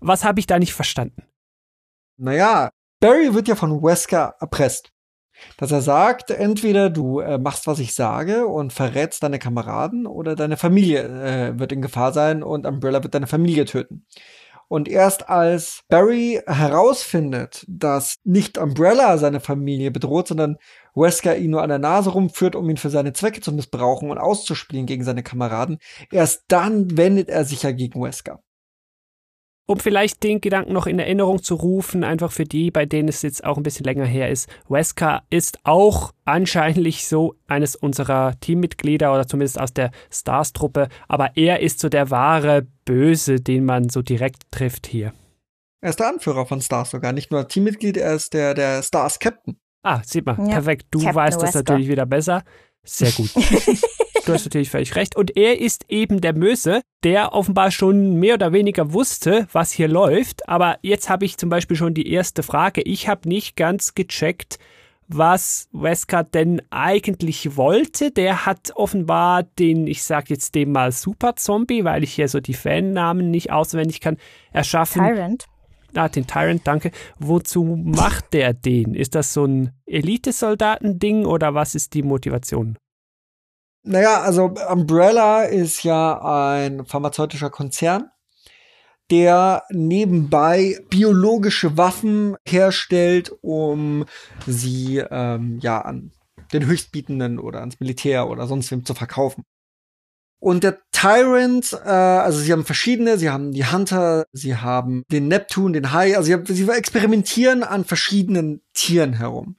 Was 0.00 0.24
habe 0.24 0.40
ich 0.40 0.46
da 0.46 0.58
nicht 0.58 0.74
verstanden? 0.74 1.22
Naja, 2.16 2.70
Barry 3.00 3.34
wird 3.34 3.48
ja 3.48 3.54
von 3.54 3.82
Wesker 3.82 4.34
erpresst. 4.40 4.92
Dass 5.56 5.72
er 5.72 5.80
sagt, 5.80 6.30
entweder 6.30 6.90
du 6.90 7.20
äh, 7.20 7.38
machst, 7.38 7.66
was 7.66 7.78
ich 7.78 7.94
sage 7.94 8.46
und 8.46 8.74
verrätst 8.74 9.22
deine 9.22 9.38
Kameraden 9.38 10.06
oder 10.06 10.36
deine 10.36 10.58
Familie 10.58 11.02
äh, 11.04 11.58
wird 11.58 11.72
in 11.72 11.80
Gefahr 11.80 12.12
sein 12.12 12.42
und 12.42 12.66
Umbrella 12.66 13.02
wird 13.02 13.14
deine 13.14 13.26
Familie 13.26 13.64
töten. 13.64 14.04
Und 14.68 14.86
erst 14.86 15.28
als 15.28 15.82
Barry 15.88 16.40
herausfindet, 16.46 17.64
dass 17.66 18.16
nicht 18.22 18.56
Umbrella 18.58 19.18
seine 19.18 19.40
Familie 19.40 19.90
bedroht, 19.90 20.28
sondern 20.28 20.58
Wesker 20.94 21.36
ihn 21.36 21.50
nur 21.50 21.62
an 21.62 21.70
der 21.70 21.78
Nase 21.78 22.10
rumführt, 22.10 22.54
um 22.54 22.68
ihn 22.70 22.76
für 22.76 22.90
seine 22.90 23.12
Zwecke 23.12 23.40
zu 23.40 23.50
missbrauchen 23.50 24.10
und 24.10 24.18
auszuspielen 24.18 24.86
gegen 24.86 25.02
seine 25.02 25.22
Kameraden, 25.22 25.78
erst 26.12 26.44
dann 26.48 26.96
wendet 26.96 27.30
er 27.30 27.44
sich 27.44 27.62
ja 27.64 27.72
gegen 27.72 28.00
Wesker. 28.00 28.42
Um 29.70 29.78
vielleicht 29.78 30.24
den 30.24 30.40
Gedanken 30.40 30.72
noch 30.72 30.88
in 30.88 30.98
Erinnerung 30.98 31.44
zu 31.44 31.54
rufen, 31.54 32.02
einfach 32.02 32.32
für 32.32 32.42
die, 32.42 32.72
bei 32.72 32.86
denen 32.86 33.08
es 33.08 33.22
jetzt 33.22 33.44
auch 33.44 33.56
ein 33.56 33.62
bisschen 33.62 33.84
länger 33.84 34.04
her 34.04 34.28
ist. 34.28 34.48
Wesker 34.68 35.22
ist 35.30 35.60
auch 35.62 36.12
anscheinend 36.24 36.92
so 36.96 37.36
eines 37.46 37.76
unserer 37.76 38.34
Teammitglieder 38.40 39.14
oder 39.14 39.28
zumindest 39.28 39.60
aus 39.60 39.72
der 39.72 39.92
Stars-Truppe, 40.10 40.88
aber 41.06 41.36
er 41.36 41.60
ist 41.60 41.78
so 41.78 41.88
der 41.88 42.10
wahre 42.10 42.66
Böse, 42.84 43.36
den 43.36 43.64
man 43.64 43.90
so 43.90 44.02
direkt 44.02 44.42
trifft 44.50 44.88
hier. 44.88 45.12
Er 45.80 45.90
ist 45.90 46.00
der 46.00 46.08
Anführer 46.08 46.46
von 46.46 46.60
Stars 46.60 46.90
sogar. 46.90 47.12
Nicht 47.12 47.30
nur 47.30 47.46
Teammitglied, 47.46 47.96
er 47.96 48.14
ist 48.16 48.34
der, 48.34 48.54
der 48.54 48.82
Stars 48.82 49.20
Captain. 49.20 49.56
Ah, 49.84 50.02
sieht 50.04 50.26
man. 50.26 50.46
Ja. 50.46 50.54
Perfekt. 50.54 50.86
Du 50.90 50.98
Captain 50.98 51.14
weißt 51.14 51.36
das 51.36 51.54
Wesker. 51.54 51.58
natürlich 51.60 51.88
wieder 51.88 52.06
besser. 52.06 52.42
Sehr 52.84 53.12
gut. 53.12 53.34
du 54.26 54.32
hast 54.32 54.44
natürlich 54.44 54.70
völlig 54.70 54.96
recht. 54.96 55.16
Und 55.16 55.36
er 55.36 55.60
ist 55.60 55.84
eben 55.88 56.20
der 56.20 56.34
Möse, 56.34 56.82
der 57.04 57.32
offenbar 57.32 57.70
schon 57.70 58.16
mehr 58.16 58.34
oder 58.34 58.52
weniger 58.52 58.92
wusste, 58.92 59.46
was 59.52 59.72
hier 59.72 59.88
läuft. 59.88 60.48
Aber 60.48 60.78
jetzt 60.82 61.08
habe 61.08 61.24
ich 61.24 61.36
zum 61.36 61.50
Beispiel 61.50 61.76
schon 61.76 61.94
die 61.94 62.10
erste 62.10 62.42
Frage. 62.42 62.82
Ich 62.82 63.08
habe 63.08 63.28
nicht 63.28 63.56
ganz 63.56 63.94
gecheckt, 63.94 64.58
was 65.08 65.68
Wesker 65.72 66.22
denn 66.22 66.62
eigentlich 66.70 67.56
wollte. 67.56 68.12
Der 68.12 68.46
hat 68.46 68.72
offenbar 68.76 69.42
den, 69.42 69.86
ich 69.86 70.04
sag 70.04 70.30
jetzt 70.30 70.54
dem 70.54 70.72
mal 70.72 70.92
Super 70.92 71.36
Zombie, 71.36 71.84
weil 71.84 72.04
ich 72.04 72.12
hier 72.14 72.28
so 72.28 72.40
die 72.40 72.54
Fannamen 72.54 73.30
nicht 73.30 73.50
auswendig 73.50 74.00
kann, 74.00 74.16
erschaffen. 74.52 75.02
Tyrant. 75.02 75.46
Ah, 75.94 76.08
den 76.08 76.26
Tyrant, 76.26 76.66
danke. 76.66 76.92
Wozu 77.18 77.64
macht 77.64 78.32
der 78.32 78.52
den? 78.52 78.94
Ist 78.94 79.14
das 79.14 79.32
so 79.32 79.44
ein 79.44 79.72
Elitesoldatending 79.86 81.26
oder 81.26 81.54
was 81.54 81.74
ist 81.74 81.94
die 81.94 82.02
Motivation? 82.02 82.76
Naja, 83.82 84.20
also 84.20 84.54
Umbrella 84.70 85.44
ist 85.44 85.84
ja 85.84 86.62
ein 86.62 86.84
pharmazeutischer 86.84 87.50
Konzern, 87.50 88.10
der 89.10 89.64
nebenbei 89.70 90.78
biologische 90.90 91.76
Waffen 91.76 92.36
herstellt, 92.46 93.32
um 93.40 94.04
sie 94.46 94.98
ähm, 94.98 95.58
ja 95.62 95.80
an 95.80 96.12
den 96.52 96.66
Höchstbietenden 96.66 97.38
oder 97.38 97.60
ans 97.60 97.80
Militär 97.80 98.28
oder 98.28 98.46
sonst 98.46 98.70
wem 98.70 98.84
zu 98.84 98.94
verkaufen. 98.94 99.44
Und 100.40 100.64
der 100.64 100.78
Tyrant, 100.90 101.72
äh, 101.84 101.88
also 101.88 102.38
sie 102.38 102.50
haben 102.50 102.64
verschiedene, 102.64 103.18
sie 103.18 103.28
haben 103.28 103.52
die 103.52 103.66
Hunter, 103.66 104.24
sie 104.32 104.56
haben 104.56 105.04
den 105.12 105.28
Neptun, 105.28 105.74
den 105.74 105.92
Hai, 105.92 106.16
also 106.16 106.26
sie, 106.26 106.32
haben, 106.32 106.46
sie 106.46 106.68
experimentieren 106.68 107.62
an 107.62 107.84
verschiedenen 107.84 108.62
Tieren 108.72 109.12
herum. 109.12 109.56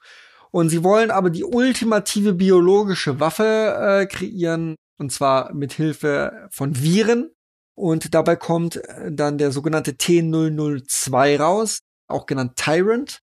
Und 0.50 0.70
sie 0.70 0.84
wollen 0.84 1.12
aber 1.12 1.30
die 1.30 1.44
ultimative 1.44 2.34
biologische 2.34 3.20
Waffe 3.20 4.02
äh, 4.02 4.06
kreieren, 4.08 4.76
und 4.98 5.12
zwar 5.12 5.54
mit 5.54 5.72
Hilfe 5.72 6.50
von 6.52 6.82
Viren. 6.82 7.30
Und 7.76 8.14
dabei 8.14 8.36
kommt 8.36 8.78
äh, 8.78 9.12
dann 9.12 9.38
der 9.38 9.52
sogenannte 9.52 9.92
T002 9.92 11.38
raus, 11.38 11.80
auch 12.08 12.26
genannt 12.26 12.56
Tyrant, 12.56 13.22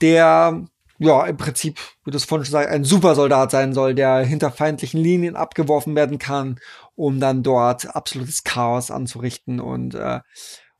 der 0.00 0.64
ja 1.00 1.26
im 1.26 1.36
Prinzip, 1.36 1.78
wie 2.04 2.10
du 2.10 2.18
vorhin 2.18 2.44
schon 2.44 2.52
sagst, 2.52 2.68
ein 2.68 2.84
Supersoldat 2.84 3.50
sein 3.50 3.72
soll, 3.72 3.94
der 3.94 4.18
hinter 4.18 4.52
feindlichen 4.52 5.00
Linien 5.02 5.34
abgeworfen 5.34 5.96
werden 5.96 6.18
kann, 6.18 6.60
um 6.94 7.20
dann 7.20 7.42
dort 7.42 7.94
absolutes 7.94 8.44
Chaos 8.44 8.90
anzurichten. 8.90 9.60
Und 9.60 9.94
äh, 9.94 10.20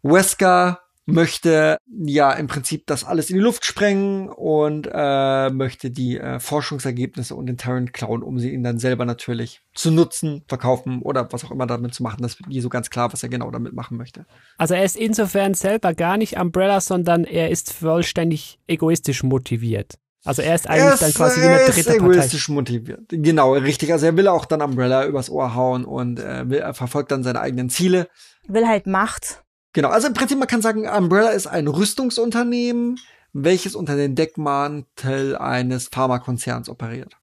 Wesker 0.03 0.81
möchte 1.07 1.79
ja 2.05 2.33
im 2.33 2.47
Prinzip 2.47 2.87
das 2.87 3.05
alles 3.05 3.31
in 3.31 3.37
die 3.37 3.43
Luft 3.43 3.65
sprengen 3.65 4.29
und 4.29 4.89
äh, 4.93 5.51
möchte 5.51 5.91
die 5.91 6.19
äh, 6.19 6.39
Forschungsergebnisse 6.39 7.35
und 7.35 7.47
den 7.47 7.57
Tyrant 7.57 7.93
klauen, 7.93 8.23
um 8.23 8.39
sie 8.39 8.53
ihn 8.53 8.63
dann 8.63 8.79
selber 8.79 9.05
natürlich 9.05 9.61
zu 9.75 9.91
nutzen, 9.91 10.45
verkaufen 10.49 11.03
oder 11.03 11.31
was 11.33 11.45
auch 11.45 11.51
immer 11.51 11.67
damit 11.67 11.95
zu 11.95 12.03
machen. 12.03 12.23
Das 12.23 12.39
wird 12.39 12.49
nie 12.49 12.61
so 12.61 12.69
ganz 12.69 12.91
klar, 12.91 13.13
was 13.13 13.23
er 13.23 13.29
genau 13.29 13.51
damit 13.51 13.73
machen 13.73 13.97
möchte. 13.97 14.27
Also 14.57 14.75
er 14.75 14.85
ist 14.85 14.97
insofern 14.97 15.55
selber 15.55 15.95
gar 15.95 16.17
nicht 16.17 16.39
Umbrella, 16.39 16.81
sondern 16.81 17.25
er 17.25 17.51
ist 17.51 17.73
vollständig 17.73 18.59
egoistisch 18.67 19.23
motiviert. 19.23 19.99
Also 20.25 20.43
er 20.43 20.55
ist 20.55 20.69
eigentlich 20.69 20.85
er 20.85 20.93
ist, 20.95 21.03
dann 21.03 21.15
quasi 21.15 21.41
wie 21.41 21.45
er 21.45 21.51
eine 21.51 21.61
ist 21.63 21.77
dritte 21.77 21.99
Partei. 21.99 22.13
egoistisch 22.13 22.49
motiviert. 22.51 23.01
Genau, 23.09 23.55
richtig. 23.55 23.93
Also 23.93 24.07
er 24.07 24.17
will 24.17 24.29
auch 24.29 24.45
dann 24.45 24.61
Umbrella 24.61 25.07
übers 25.07 25.31
Ohr 25.31 25.55
hauen 25.55 25.85
und 25.85 26.19
äh, 26.19 26.49
will, 26.49 26.59
er 26.59 26.75
verfolgt 26.75 27.11
dann 27.11 27.23
seine 27.23 27.41
eigenen 27.41 27.71
Ziele. 27.71 28.09
Will 28.47 28.67
halt 28.67 28.87
Macht. 28.87 29.43
Genau, 29.73 29.89
also 29.89 30.09
im 30.09 30.15
Prinzip, 30.15 30.39
man 30.39 30.49
kann 30.49 30.63
sagen, 30.63 30.89
Umbrella 30.89 31.31
ist 31.31 31.47
ein 31.47 31.69
Rüstungsunternehmen, 31.69 32.99
welches 33.33 33.75
unter 33.75 33.97
den 33.97 34.15
Deckmantel 34.15 35.37
eines 35.37 35.89
Pharmakonzerns 35.89 36.69
operiert. 36.69 37.17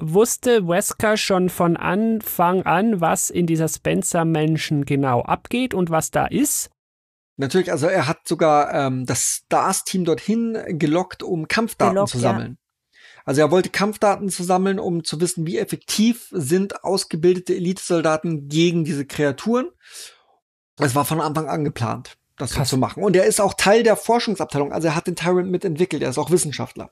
Wusste 0.00 0.68
Wesker 0.68 1.16
schon 1.16 1.48
von 1.48 1.76
Anfang 1.76 2.62
an, 2.62 3.00
was 3.00 3.30
in 3.30 3.46
dieser 3.46 3.66
Spencer-Menschen 3.68 4.84
genau 4.84 5.22
abgeht 5.22 5.74
und 5.74 5.90
was 5.90 6.12
da 6.12 6.26
ist? 6.26 6.70
Natürlich, 7.38 7.70
also 7.70 7.86
er 7.86 8.08
hat 8.08 8.26
sogar 8.26 8.74
ähm, 8.74 9.06
das 9.06 9.42
Stars-Team 9.44 10.04
dorthin 10.04 10.58
gelockt, 10.70 11.22
um 11.22 11.46
Kampfdaten 11.46 11.94
Gelockt, 11.94 12.10
zu 12.10 12.18
ja. 12.18 12.22
sammeln. 12.22 12.58
Also 13.24 13.40
er 13.42 13.52
wollte 13.52 13.70
Kampfdaten 13.70 14.28
zu 14.28 14.42
sammeln, 14.42 14.80
um 14.80 15.04
zu 15.04 15.20
wissen, 15.20 15.46
wie 15.46 15.56
effektiv 15.56 16.28
sind 16.32 16.82
ausgebildete 16.82 17.54
Elitesoldaten 17.54 18.48
gegen 18.48 18.84
diese 18.84 19.06
Kreaturen. 19.06 19.68
Es 20.78 20.96
war 20.96 21.04
von 21.04 21.20
Anfang 21.20 21.48
an 21.48 21.64
geplant, 21.64 22.18
das 22.38 22.50
so 22.50 22.62
zu 22.64 22.76
machen. 22.76 23.04
Und 23.04 23.14
er 23.14 23.26
ist 23.26 23.40
auch 23.40 23.54
Teil 23.54 23.84
der 23.84 23.94
Forschungsabteilung, 23.94 24.72
also 24.72 24.88
er 24.88 24.96
hat 24.96 25.06
den 25.06 25.14
Tyrant 25.14 25.48
mitentwickelt, 25.48 26.02
er 26.02 26.10
ist 26.10 26.18
auch 26.18 26.32
Wissenschaftler. 26.32 26.90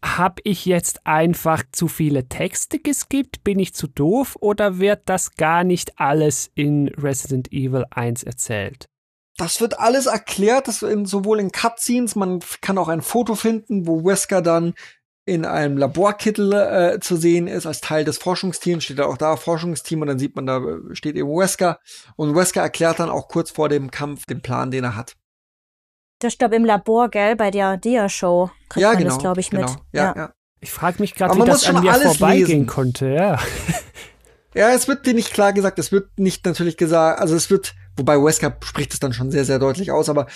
Hab 0.00 0.38
ich 0.44 0.64
jetzt 0.64 1.04
einfach 1.06 1.64
zu 1.72 1.88
viele 1.88 2.28
Texte 2.28 2.78
geskippt? 2.78 3.42
Bin 3.42 3.58
ich 3.58 3.74
zu 3.74 3.88
doof? 3.88 4.36
Oder 4.40 4.78
wird 4.78 5.02
das 5.06 5.34
gar 5.34 5.64
nicht 5.64 5.98
alles 5.98 6.50
in 6.54 6.88
Resident 6.88 7.52
Evil 7.52 7.84
1 7.90 8.22
erzählt? 8.22 8.88
Das 9.40 9.62
wird 9.62 9.80
alles 9.80 10.04
erklärt, 10.04 10.68
das 10.68 10.82
in, 10.82 11.06
sowohl 11.06 11.40
in 11.40 11.50
Cutscenes, 11.50 12.14
man 12.14 12.40
kann 12.60 12.76
auch 12.76 12.88
ein 12.88 13.00
Foto 13.00 13.34
finden, 13.34 13.86
wo 13.86 14.04
Wesker 14.04 14.42
dann 14.42 14.74
in 15.24 15.46
einem 15.46 15.78
Laborkittel 15.78 16.52
äh, 16.52 17.00
zu 17.00 17.16
sehen 17.16 17.46
ist, 17.46 17.64
als 17.64 17.80
Teil 17.80 18.04
des 18.04 18.18
Forschungsteams, 18.18 18.84
steht 18.84 18.98
da 18.98 19.06
auch 19.06 19.16
da 19.16 19.36
Forschungsteam 19.36 20.02
und 20.02 20.08
dann 20.08 20.18
sieht 20.18 20.36
man, 20.36 20.44
da 20.44 20.58
äh, 20.58 20.94
steht 20.94 21.16
eben 21.16 21.30
Wesker. 21.30 21.78
Und 22.16 22.34
Wesker 22.34 22.60
erklärt 22.60 23.00
dann 23.00 23.08
auch 23.08 23.28
kurz 23.28 23.50
vor 23.50 23.70
dem 23.70 23.90
Kampf 23.90 24.26
den 24.26 24.42
Plan, 24.42 24.70
den 24.70 24.84
er 24.84 24.94
hat. 24.94 25.16
Das 26.18 26.36
glaube 26.36 26.56
im 26.56 26.66
Labor, 26.66 27.08
gell, 27.08 27.34
bei 27.34 27.50
der 27.50 27.78
Dia-Show 27.78 28.50
kriegt 28.68 28.82
ja, 28.82 28.88
man 28.90 28.98
genau. 28.98 29.10
das, 29.10 29.18
glaube 29.20 29.40
ich, 29.40 29.48
genau. 29.48 29.70
mit. 29.70 29.78
Ja, 29.92 30.12
ja. 30.14 30.34
Ich 30.60 30.70
frage 30.70 31.00
mich 31.00 31.14
gerade, 31.14 31.34
wie 31.34 31.38
man 31.38 31.48
das 31.48 31.64
an 31.64 31.76
schon 31.76 31.84
mir 31.84 31.92
alles 31.92 32.18
vorbeigehen 32.18 32.46
lesen. 32.46 32.66
konnte. 32.66 33.08
Ja. 33.08 33.38
Ja, 34.54 34.70
es 34.70 34.88
wird 34.88 35.06
dir 35.06 35.14
nicht 35.14 35.32
klar 35.32 35.52
gesagt, 35.52 35.78
es 35.78 35.92
wird 35.92 36.18
nicht 36.18 36.44
natürlich 36.44 36.76
gesagt, 36.76 37.20
also 37.20 37.36
es 37.36 37.50
wird, 37.50 37.74
wobei 38.00 38.16
Wesker 38.16 38.56
spricht 38.64 38.92
es 38.94 39.00
dann 39.00 39.12
schon 39.12 39.30
sehr, 39.30 39.44
sehr 39.44 39.58
deutlich 39.58 39.92
aus, 39.92 40.08
aber 40.08 40.26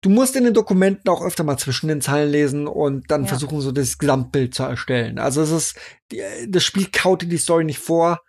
du 0.00 0.10
musst 0.10 0.34
in 0.34 0.44
den 0.44 0.54
Dokumenten 0.54 1.08
auch 1.08 1.22
öfter 1.22 1.44
mal 1.44 1.58
zwischen 1.58 1.86
den 1.88 2.00
Zeilen 2.00 2.32
lesen 2.32 2.66
und 2.66 3.10
dann 3.10 3.22
Ja. 3.22 3.28
versuchen, 3.28 3.60
so 3.60 3.70
das 3.70 3.98
Gesamtbild 3.98 4.54
zu 4.54 4.64
erstellen. 4.64 5.18
Also 5.18 5.42
es 5.42 5.50
ist, 5.50 5.76
das 6.48 6.64
Spiel 6.64 6.88
kaut 6.90 7.22
dir 7.22 7.28
die 7.28 7.36
Story 7.38 7.64
nicht 7.64 7.78
vor. 7.78 8.20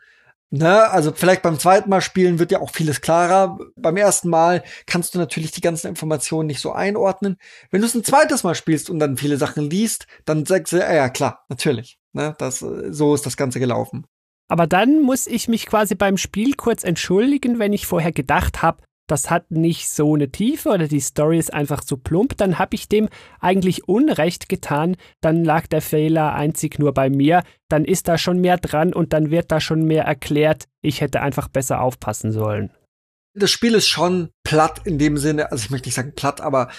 Ne, 0.56 0.88
also 0.92 1.12
vielleicht 1.12 1.42
beim 1.42 1.58
zweiten 1.58 1.90
Mal 1.90 2.02
spielen 2.02 2.38
wird 2.38 2.52
ja 2.52 2.62
auch 2.62 2.70
vieles 2.70 3.02
klarer. 3.02 3.58
Beim 3.76 3.98
ersten 3.98 4.30
Mal 4.30 4.64
kannst 4.86 5.16
du 5.16 5.18
natürlich 5.18 5.50
die 5.50 5.62
ganzen 5.62 5.88
Informationen 5.88 6.46
nicht 6.46 6.60
so 6.60 6.74
einordnen. 6.74 7.38
Wenn 7.72 7.82
du 7.82 7.88
es 7.88 7.96
ein 7.96 8.04
zweites 8.04 8.44
Mal 8.44 8.54
spielst 8.54 8.92
und 8.92 9.00
dann 9.00 9.18
viele 9.18 9.38
Sachen 9.38 9.68
liest, 9.68 10.06
dann 10.26 10.46
sagst 10.46 10.72
du, 10.72 10.78
ja, 10.78 10.94
ja 10.94 11.10
klar, 11.10 11.44
natürlich. 11.50 11.98
Ne, 12.12 12.36
das, 12.38 12.60
so 12.60 13.16
ist 13.16 13.26
das 13.26 13.36
Ganze 13.36 13.60
gelaufen. 13.60 14.06
Aber 14.48 14.68
dann 14.68 15.02
muss 15.02 15.28
ich 15.28 15.48
mich 15.48 15.66
quasi 15.66 15.96
beim 15.96 16.18
Spiel 16.18 16.54
kurz 16.56 16.84
entschuldigen, 16.84 17.60
wenn 17.60 17.74
ich 17.74 17.88
vorher 17.88 18.12
gedacht 18.12 18.62
habe, 18.62 18.84
das 19.08 19.30
hat 19.30 19.52
nicht 19.52 19.90
so 19.90 20.14
eine 20.14 20.32
Tiefe 20.32 20.70
oder 20.70 20.88
die 20.88 21.00
Story 21.00 21.38
ist 21.38 21.54
einfach 21.54 21.84
zu 21.84 21.98
plump, 21.98 22.38
dann 22.38 22.58
habe 22.58 22.76
ich 22.76 22.88
dem 22.88 23.10
eigentlich 23.40 23.88
Unrecht 23.88 24.48
getan, 24.48 24.96
dann 25.22 25.44
lag 25.44 25.68
der 25.68 25.82
Fehler 25.82 26.34
einzig 26.34 26.80
nur 26.80 26.94
bei 26.94 27.10
mir, 27.10 27.44
dann 27.68 27.84
ist 27.86 28.08
da 28.08 28.18
schon 28.18 28.40
mehr 28.40 28.58
dran 28.58 28.94
und 28.94 29.14
dann 29.14 29.30
wird 29.30 29.52
da 29.52 29.60
schon 29.60 29.84
mehr 29.84 30.06
erklärt, 30.06 30.66
ich 30.82 31.02
hätte 31.02 31.22
einfach 31.22 31.50
besser 31.50 31.82
aufpassen 31.82 32.32
sollen. 32.32 32.72
das 33.36 33.52
Spiel 33.52 33.74
ist 33.74 33.88
schon 33.88 34.30
platt 34.44 34.82
in 34.86 34.98
dem 35.00 35.18
Sinne, 35.18 35.52
also 35.52 35.66
ich 35.66 35.70
möchte 35.70 35.88
nicht 35.88 35.96
sagen 35.96 36.14
platt, 36.16 36.40
aber 36.40 36.70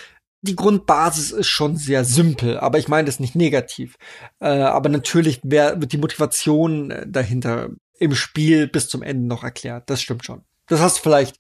die 0.45 0.57
Grundbasis 0.57 1.31
ist 1.31 1.49
schon 1.49 1.77
sehr 1.77 2.05
simpel, 2.05 2.59
aber 2.59 2.79
ich 2.79 2.89
meine 2.89 3.07
das 3.07 3.19
nicht 3.19 3.35
negativ. 3.35 3.97
Äh, 4.41 4.49
aber 4.49 4.91
natürlich 4.91 5.41
wär, 5.43 5.81
wird 5.81 5.93
die 5.93 5.99
Motivation 5.99 6.91
äh, 6.91 7.07
dahinter 7.09 7.71
im 7.99 8.15
Spiel 8.15 8.69
bis 8.69 8.89
zum 8.89 9.03
Ende 9.03 9.27
noch 9.27 9.43
erklärt. 9.43 9.89
Das 9.89 10.03
stimmt 10.03 10.25
schon. 10.25 10.43
Das 10.67 10.81
hast 10.81 10.99
du 10.99 11.03
vielleicht 11.03 11.37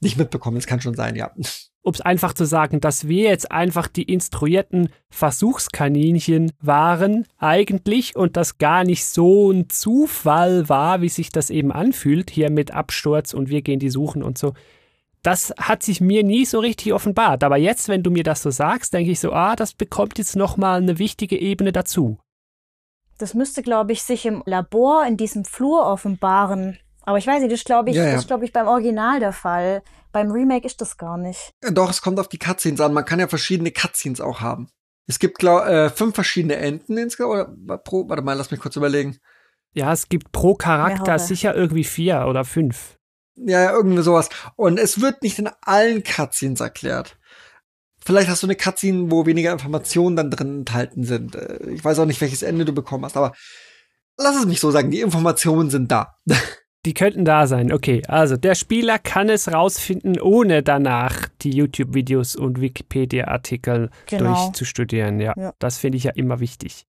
nicht 0.00 0.18
mitbekommen, 0.18 0.56
das 0.56 0.66
kann 0.66 0.82
schon 0.82 0.94
sein, 0.94 1.16
ja. 1.16 1.32
Um 1.82 1.92
es 1.92 2.00
einfach 2.02 2.34
zu 2.34 2.44
sagen, 2.44 2.80
dass 2.80 3.08
wir 3.08 3.30
jetzt 3.30 3.50
einfach 3.50 3.88
die 3.88 4.02
instruierten 4.02 4.90
Versuchskaninchen 5.10 6.52
waren 6.60 7.26
eigentlich 7.38 8.16
und 8.16 8.36
das 8.36 8.58
gar 8.58 8.84
nicht 8.84 9.06
so 9.06 9.50
ein 9.50 9.70
Zufall 9.70 10.68
war, 10.68 11.00
wie 11.00 11.08
sich 11.08 11.30
das 11.30 11.48
eben 11.48 11.72
anfühlt, 11.72 12.30
hier 12.30 12.50
mit 12.50 12.72
Absturz 12.72 13.32
und 13.32 13.48
wir 13.48 13.62
gehen 13.62 13.80
die 13.80 13.90
suchen 13.90 14.22
und 14.22 14.36
so. 14.36 14.52
Das 15.24 15.54
hat 15.58 15.82
sich 15.82 16.02
mir 16.02 16.22
nie 16.22 16.44
so 16.44 16.60
richtig 16.60 16.92
offenbart. 16.92 17.42
Aber 17.44 17.56
jetzt, 17.56 17.88
wenn 17.88 18.02
du 18.02 18.10
mir 18.10 18.24
das 18.24 18.42
so 18.42 18.50
sagst, 18.50 18.92
denke 18.92 19.10
ich 19.10 19.20
so, 19.20 19.32
ah, 19.32 19.56
das 19.56 19.72
bekommt 19.72 20.18
jetzt 20.18 20.36
nochmal 20.36 20.82
eine 20.82 20.98
wichtige 20.98 21.40
Ebene 21.40 21.72
dazu. 21.72 22.18
Das 23.16 23.32
müsste, 23.32 23.62
glaube 23.62 23.92
ich, 23.92 24.02
sich 24.02 24.26
im 24.26 24.42
Labor 24.44 25.06
in 25.06 25.16
diesem 25.16 25.46
Flur 25.46 25.86
offenbaren. 25.86 26.78
Aber 27.02 27.16
ich 27.16 27.26
weiß 27.26 27.40
nicht, 27.40 27.52
das 27.52 27.64
glaube 27.64 27.90
ich, 27.90 27.96
Ja, 27.96 28.04
ja. 28.04 28.12
das 28.12 28.22
ist, 28.22 28.26
glaube 28.26 28.44
ich, 28.44 28.52
beim 28.52 28.66
Original 28.66 29.18
der 29.18 29.32
Fall. 29.32 29.82
Beim 30.12 30.30
Remake 30.30 30.66
ist 30.66 30.82
das 30.82 30.98
gar 30.98 31.16
nicht. 31.16 31.52
Äh, 31.62 31.72
Doch, 31.72 31.88
es 31.88 32.02
kommt 32.02 32.20
auf 32.20 32.28
die 32.28 32.38
Cutscenes 32.38 32.80
an. 32.82 32.92
Man 32.92 33.06
kann 33.06 33.18
ja 33.18 33.26
verschiedene 33.26 33.70
Cutscenes 33.70 34.20
auch 34.20 34.40
haben. 34.42 34.68
Es 35.06 35.18
gibt, 35.18 35.38
glaub, 35.38 35.64
äh, 35.64 35.88
fünf 35.88 36.14
verschiedene 36.14 36.56
Enden 36.56 36.98
insgesamt. 36.98 37.48
Oder 37.64 37.78
pro, 37.78 38.06
warte 38.10 38.22
mal, 38.22 38.34
lass 38.34 38.50
mich 38.50 38.60
kurz 38.60 38.76
überlegen. 38.76 39.18
Ja, 39.72 39.90
es 39.92 40.08
gibt 40.08 40.32
pro 40.32 40.54
Charakter 40.54 41.18
sicher 41.18 41.54
irgendwie 41.54 41.84
vier 41.84 42.26
oder 42.28 42.44
fünf. 42.44 42.98
Ja, 43.36 43.62
ja, 43.64 43.72
irgendwie 43.72 44.02
sowas. 44.02 44.28
Und 44.56 44.78
es 44.78 45.00
wird 45.00 45.22
nicht 45.22 45.38
in 45.38 45.48
allen 45.62 46.02
Cutscenes 46.04 46.60
erklärt. 46.60 47.16
Vielleicht 48.04 48.28
hast 48.28 48.42
du 48.42 48.46
eine 48.46 48.54
Cutscene, 48.56 49.10
wo 49.10 49.26
weniger 49.26 49.52
Informationen 49.52 50.14
dann 50.14 50.30
drin 50.30 50.58
enthalten 50.58 51.04
sind. 51.04 51.34
Äh, 51.34 51.70
ich 51.70 51.84
weiß 51.84 51.98
auch 51.98 52.06
nicht, 52.06 52.20
welches 52.20 52.42
Ende 52.42 52.64
du 52.64 52.72
bekommen 52.72 53.04
hast, 53.04 53.16
aber 53.16 53.32
lass 54.18 54.36
es 54.36 54.46
mich 54.46 54.60
so 54.60 54.70
sagen, 54.70 54.90
die 54.90 55.00
Informationen 55.00 55.70
sind 55.70 55.90
da. 55.90 56.16
Die 56.86 56.92
könnten 56.92 57.24
da 57.24 57.46
sein. 57.46 57.72
Okay, 57.72 58.02
also 58.08 58.36
der 58.36 58.54
Spieler 58.54 58.98
kann 58.98 59.30
es 59.30 59.50
rausfinden, 59.50 60.20
ohne 60.20 60.62
danach 60.62 61.28
die 61.40 61.48
YouTube-Videos 61.48 62.36
und 62.36 62.60
Wikipedia-Artikel 62.60 63.88
Genau. 64.04 64.34
durchzustudieren. 64.34 65.18
Ja, 65.18 65.32
Ja. 65.34 65.54
das 65.58 65.78
finde 65.78 65.96
ich 65.96 66.04
ja 66.04 66.10
immer 66.14 66.40
wichtig. 66.40 66.84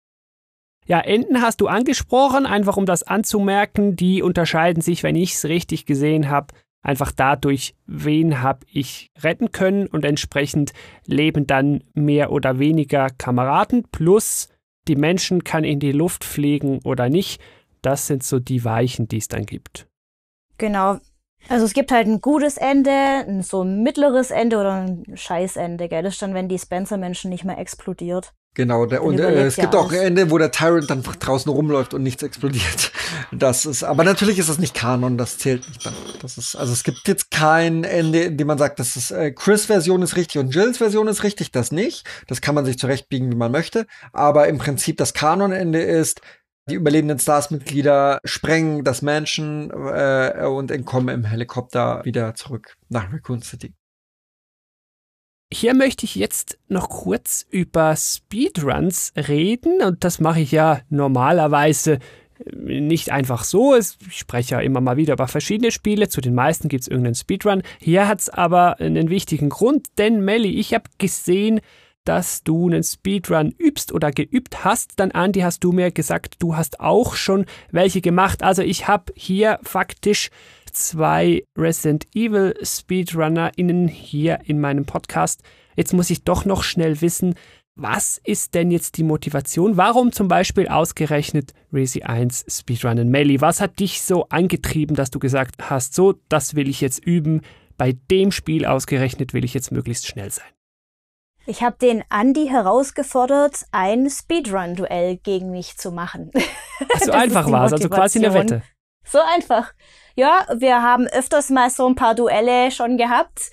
Ja, 0.87 0.99
Enten 0.99 1.41
hast 1.41 1.61
du 1.61 1.67
angesprochen, 1.67 2.45
einfach 2.45 2.77
um 2.77 2.85
das 2.85 3.03
anzumerken. 3.03 3.95
Die 3.95 4.21
unterscheiden 4.21 4.81
sich, 4.81 5.01
wenn 5.01 5.15
ich 5.15 5.33
es 5.33 5.45
richtig 5.45 5.85
gesehen 5.85 6.29
habe, 6.29 6.53
einfach 6.83 7.11
dadurch, 7.11 7.75
wen 7.87 8.43
habe 8.43 8.65
ich 8.71 9.09
retten 9.19 9.51
können 9.51 9.87
und 9.87 10.05
entsprechend 10.05 10.73
leben 11.07 11.47
dann 11.47 11.83
mehr 11.95 12.31
oder 12.31 12.59
weniger 12.59 13.09
Kameraden 13.09 13.83
plus 13.91 14.49
die 14.87 14.95
Menschen 14.95 15.43
kann 15.43 15.63
in 15.63 15.79
die 15.79 15.91
Luft 15.91 16.23
fliegen 16.23 16.79
oder 16.83 17.09
nicht. 17.09 17.41
Das 17.81 18.05
sind 18.05 18.23
so 18.23 18.39
die 18.39 18.63
Weichen, 18.63 19.07
die 19.07 19.17
es 19.17 19.27
dann 19.27 19.47
gibt. 19.47 19.87
Genau. 20.59 20.99
Also 21.49 21.65
es 21.65 21.73
gibt 21.73 21.91
halt 21.91 22.07
ein 22.07 22.21
gutes 22.21 22.57
Ende, 22.57 22.91
ein 22.91 23.41
so 23.41 23.63
mittleres 23.63 24.31
Ende 24.31 24.57
oder 24.59 24.73
ein 24.83 25.05
Scheißende, 25.15 25.89
gell? 25.89 26.03
Das 26.03 26.13
ist 26.13 26.21
dann, 26.21 26.33
wenn 26.33 26.49
die 26.49 26.57
Spencer-Menschen 26.57 27.29
nicht 27.29 27.43
mehr 27.43 27.57
explodiert. 27.57 28.33
Genau, 28.55 28.85
der, 28.85 29.03
und 29.03 29.19
äh, 29.19 29.45
es 29.45 29.57
ja 29.57 29.63
gibt 29.63 29.75
auch 29.75 29.89
alles. 29.89 30.01
Ende, 30.01 30.31
wo 30.31 30.37
der 30.37 30.49
Tyrant 30.49 30.89
dann 30.89 31.03
draußen 31.03 31.51
rumläuft 31.51 31.93
und 31.93 32.03
nichts 32.03 32.23
explodiert. 32.23 32.91
Das 33.31 33.65
ist, 33.65 33.83
aber 33.83 34.03
natürlich 34.03 34.39
ist 34.39 34.49
das 34.49 34.59
nicht 34.59 34.73
Kanon, 34.73 35.17
das 35.17 35.37
zählt 35.37 35.67
nicht 35.67 35.85
dann. 35.85 35.93
Das 36.21 36.37
ist, 36.37 36.55
also 36.55 36.73
es 36.73 36.83
gibt 36.83 37.07
jetzt 37.07 37.31
kein 37.31 37.83
Ende, 37.83 38.23
in 38.23 38.37
dem 38.37 38.47
man 38.47 38.57
sagt, 38.57 38.79
das 38.79 38.95
ist 38.95 39.11
äh, 39.11 39.31
Chris 39.31 39.65
Version 39.65 40.01
ist 40.01 40.15
richtig 40.15 40.39
und 40.39 40.53
Jills 40.53 40.77
Version 40.77 41.07
ist 41.07 41.23
richtig, 41.23 41.51
das 41.51 41.71
nicht. 41.71 42.05
Das 42.27 42.41
kann 42.41 42.55
man 42.55 42.65
sich 42.65 42.79
zurechtbiegen, 42.79 43.31
wie 43.31 43.35
man 43.35 43.51
möchte. 43.51 43.85
Aber 44.11 44.47
im 44.47 44.57
Prinzip 44.57 44.97
das 44.97 45.13
Kanonende 45.13 45.81
ist, 45.81 46.21
die 46.69 46.75
überlebenden 46.75 47.19
Stars-Mitglieder 47.19 48.19
sprengen 48.23 48.83
das 48.83 49.01
Mansion 49.01 49.69
äh, 49.71 50.45
und 50.45 50.71
entkommen 50.71 51.13
im 51.13 51.23
Helikopter 51.25 52.03
wieder 52.05 52.35
zurück 52.35 52.75
nach 52.89 53.11
Raccoon 53.11 53.41
City. 53.41 53.73
Hier 55.57 55.73
möchte 55.73 56.03
ich 56.03 56.15
jetzt 56.15 56.57
noch 56.67 56.89
kurz 56.89 57.45
über 57.49 57.95
Speedruns 57.95 59.13
reden 59.15 59.81
und 59.81 60.03
das 60.03 60.19
mache 60.19 60.41
ich 60.41 60.51
ja 60.51 60.81
normalerweise 60.89 61.99
äh, 62.45 62.81
nicht 62.81 63.13
einfach 63.13 63.45
so. 63.45 63.73
Ich 63.77 63.95
spreche 64.09 64.55
ja 64.55 64.59
immer 64.59 64.81
mal 64.81 64.97
wieder 64.97 65.13
über 65.13 65.29
verschiedene 65.29 65.71
Spiele. 65.71 66.09
Zu 66.09 66.19
den 66.19 66.35
meisten 66.35 66.67
gibt 66.67 66.81
es 66.81 66.89
irgendeinen 66.89 67.15
Speedrun. 67.15 67.63
Hier 67.79 68.05
hat 68.09 68.19
es 68.19 68.29
aber 68.29 68.81
einen 68.81 69.09
wichtigen 69.09 69.47
Grund, 69.47 69.87
denn 69.97 70.25
Melly, 70.25 70.59
ich 70.59 70.73
habe 70.73 70.89
gesehen, 70.97 71.61
dass 72.03 72.43
du 72.43 72.67
einen 72.67 72.83
Speedrun 72.83 73.55
übst 73.57 73.93
oder 73.93 74.11
geübt 74.11 74.65
hast. 74.65 74.99
Dann, 74.99 75.11
Andi, 75.11 75.39
hast 75.39 75.63
du 75.63 75.71
mir 75.71 75.89
gesagt, 75.89 76.35
du 76.39 76.57
hast 76.57 76.81
auch 76.81 77.15
schon 77.15 77.45
welche 77.71 78.01
gemacht. 78.01 78.43
Also 78.43 78.61
ich 78.61 78.89
habe 78.89 79.13
hier 79.15 79.59
faktisch 79.63 80.31
zwei 80.75 81.43
Resident 81.57 82.05
Evil 82.13 82.53
SpeedrunnerInnen 82.61 83.87
hier 83.87 84.39
in 84.45 84.59
meinem 84.59 84.85
Podcast. 84.85 85.41
Jetzt 85.75 85.93
muss 85.93 86.09
ich 86.09 86.23
doch 86.23 86.45
noch 86.45 86.63
schnell 86.63 87.01
wissen, 87.01 87.35
was 87.77 88.21
ist 88.23 88.55
denn 88.55 88.71
jetzt 88.71 88.97
die 88.97 89.03
Motivation? 89.03 89.75
Warum 89.75 90.13
zum 90.13 90.29
Beispiel 90.29 90.69
ausgerechnet 90.69 91.53
Resi 91.73 92.03
1 92.03 92.45
Speedrunnen? 92.47 93.09
Melly, 93.09 93.41
was 93.41 93.59
hat 93.59 93.79
dich 93.79 94.01
so 94.01 94.29
angetrieben, 94.29 94.95
dass 94.95 95.11
du 95.11 95.19
gesagt 95.19 95.69
hast, 95.69 95.93
so, 95.93 96.13
das 96.29 96.55
will 96.55 96.69
ich 96.69 96.79
jetzt 96.79 97.05
üben, 97.05 97.41
bei 97.77 97.93
dem 98.09 98.31
Spiel 98.31 98.65
ausgerechnet 98.65 99.33
will 99.33 99.43
ich 99.43 99.53
jetzt 99.53 99.73
möglichst 99.73 100.07
schnell 100.07 100.31
sein? 100.31 100.47
Ich 101.47 101.61
habe 101.61 101.77
den 101.79 102.03
Andy 102.09 102.47
herausgefordert, 102.47 103.65
ein 103.71 104.09
Speedrun-Duell 104.09 105.17
gegen 105.17 105.51
mich 105.51 105.77
zu 105.77 105.91
machen. 105.91 106.31
Ach, 106.93 106.99
so 107.01 107.11
einfach 107.11 107.51
war 107.51 107.65
es, 107.65 107.73
also 107.73 107.89
quasi 107.89 108.19
eine. 108.19 108.33
Wette. 108.33 108.63
So 109.05 109.19
einfach. 109.19 109.73
Ja, 110.15 110.45
wir 110.55 110.81
haben 110.81 111.07
öfters 111.07 111.49
mal 111.49 111.69
so 111.69 111.85
ein 111.87 111.95
paar 111.95 112.15
Duelle 112.15 112.71
schon 112.71 112.97
gehabt. 112.97 113.51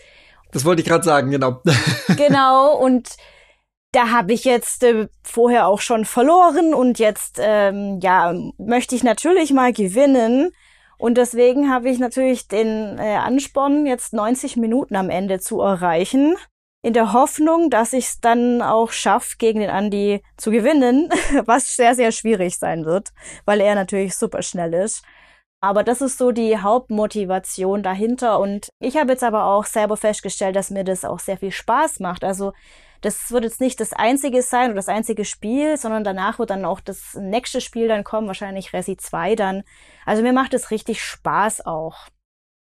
Das 0.52 0.64
wollte 0.64 0.82
ich 0.82 0.88
gerade 0.88 1.04
sagen, 1.04 1.30
genau. 1.30 1.60
Genau, 2.16 2.76
und 2.76 3.16
da 3.92 4.10
habe 4.10 4.32
ich 4.32 4.44
jetzt 4.44 4.84
äh, 4.84 5.08
vorher 5.22 5.66
auch 5.66 5.80
schon 5.80 6.04
verloren 6.04 6.72
und 6.72 6.98
jetzt 6.98 7.38
ähm, 7.38 8.00
ja 8.02 8.34
möchte 8.58 8.94
ich 8.94 9.02
natürlich 9.04 9.52
mal 9.52 9.72
gewinnen 9.72 10.52
und 10.98 11.18
deswegen 11.18 11.70
habe 11.70 11.90
ich 11.90 11.98
natürlich 11.98 12.48
den 12.48 12.98
äh, 12.98 13.16
Ansporn 13.16 13.86
jetzt 13.86 14.14
90 14.14 14.56
Minuten 14.56 14.96
am 14.96 15.10
Ende 15.10 15.40
zu 15.40 15.60
erreichen 15.60 16.36
in 16.80 16.94
der 16.94 17.12
Hoffnung, 17.12 17.70
dass 17.70 17.92
ich 17.92 18.06
es 18.06 18.20
dann 18.20 18.62
auch 18.62 18.92
schaffe, 18.92 19.36
gegen 19.38 19.60
den 19.60 19.70
Andi 19.70 20.22
zu 20.36 20.50
gewinnen, 20.50 21.10
was 21.44 21.76
sehr 21.76 21.94
sehr 21.94 22.12
schwierig 22.12 22.58
sein 22.58 22.84
wird, 22.86 23.10
weil 23.44 23.60
er 23.60 23.74
natürlich 23.74 24.16
super 24.16 24.42
schnell 24.42 24.72
ist. 24.74 25.02
Aber 25.62 25.84
das 25.84 26.02
ist 26.02 26.18
so 26.18 26.32
die 26.32 26.58
Hauptmotivation 26.58 27.84
dahinter. 27.84 28.40
Und 28.40 28.70
ich 28.80 28.96
habe 28.96 29.12
jetzt 29.12 29.22
aber 29.22 29.44
auch 29.44 29.64
selber 29.64 29.96
festgestellt, 29.96 30.56
dass 30.56 30.70
mir 30.70 30.82
das 30.82 31.04
auch 31.04 31.20
sehr 31.20 31.38
viel 31.38 31.52
Spaß 31.52 32.00
macht. 32.00 32.24
Also 32.24 32.52
das 33.00 33.30
wird 33.30 33.44
jetzt 33.44 33.60
nicht 33.60 33.78
das 33.78 33.92
einzige 33.92 34.42
sein 34.42 34.66
oder 34.66 34.76
das 34.76 34.88
einzige 34.88 35.24
Spiel, 35.24 35.76
sondern 35.76 36.02
danach 36.02 36.40
wird 36.40 36.50
dann 36.50 36.64
auch 36.64 36.80
das 36.80 37.14
nächste 37.14 37.60
Spiel 37.60 37.86
dann 37.86 38.02
kommen, 38.02 38.26
wahrscheinlich 38.26 38.72
Resi 38.72 38.96
2 38.96 39.36
dann. 39.36 39.62
Also 40.04 40.22
mir 40.22 40.32
macht 40.32 40.52
es 40.52 40.72
richtig 40.72 41.00
Spaß 41.00 41.64
auch. 41.64 42.08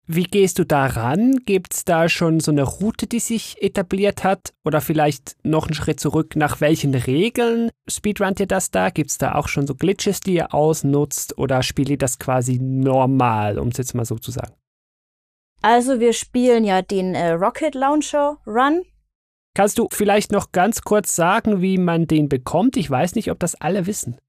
Wie 0.08 0.24
gehst 0.24 0.60
du 0.60 0.66
da 0.66 0.86
ran? 0.86 1.38
Gibt 1.46 1.74
es 1.74 1.84
da 1.84 2.10
schon 2.10 2.40
so 2.40 2.52
eine 2.52 2.62
Route, 2.62 3.08
die 3.08 3.20
sich 3.20 3.62
etabliert 3.62 4.24
hat? 4.24 4.54
Oder 4.64 4.80
vielleicht 4.80 5.36
noch 5.44 5.66
einen 5.66 5.74
Schritt 5.74 6.00
zurück, 6.00 6.36
nach 6.36 6.62
welchen 6.62 6.94
Regeln 6.94 7.72
speedrunnt 7.88 8.40
ihr 8.40 8.46
das 8.46 8.70
da? 8.70 8.92
Gibt 8.92 9.10
es 9.10 9.18
da 9.18 9.34
auch 9.34 9.48
schon 9.48 9.66
so 9.66 9.74
Glitches, 9.74 10.20
die 10.20 10.36
ihr 10.36 10.54
ausnutzt? 10.54 11.40
Oder 11.40 11.64
spielt 11.64 11.90
ihr 11.90 11.98
das 11.98 12.20
quasi 12.20 12.60
normal, 12.60 13.58
um 13.58 13.70
es 13.70 13.78
jetzt 13.78 13.96
mal 13.96 14.06
so 14.06 14.20
zu 14.20 14.30
sagen? 14.30 14.54
Also 15.64 16.00
wir 16.00 16.14
spielen 16.14 16.66
ja 16.66 16.84
den 16.84 17.16
äh, 17.16 17.32
Rocket 17.32 17.74
Launcher 17.74 18.38
Run. 18.46 18.84
Kannst 19.56 19.80
du 19.80 19.88
vielleicht 19.92 20.32
noch 20.32 20.52
ganz 20.52 20.82
kurz 20.82 21.16
sagen, 21.16 21.62
wie 21.62 21.80
man 21.80 22.06
den 22.06 22.30
bekommt? 22.30 22.78
Ich 22.78 22.92
weiß 22.92 23.16
nicht, 23.16 23.32
ob 23.32 23.40
das 23.40 23.56
alle 23.56 23.88
wissen. 23.88 24.20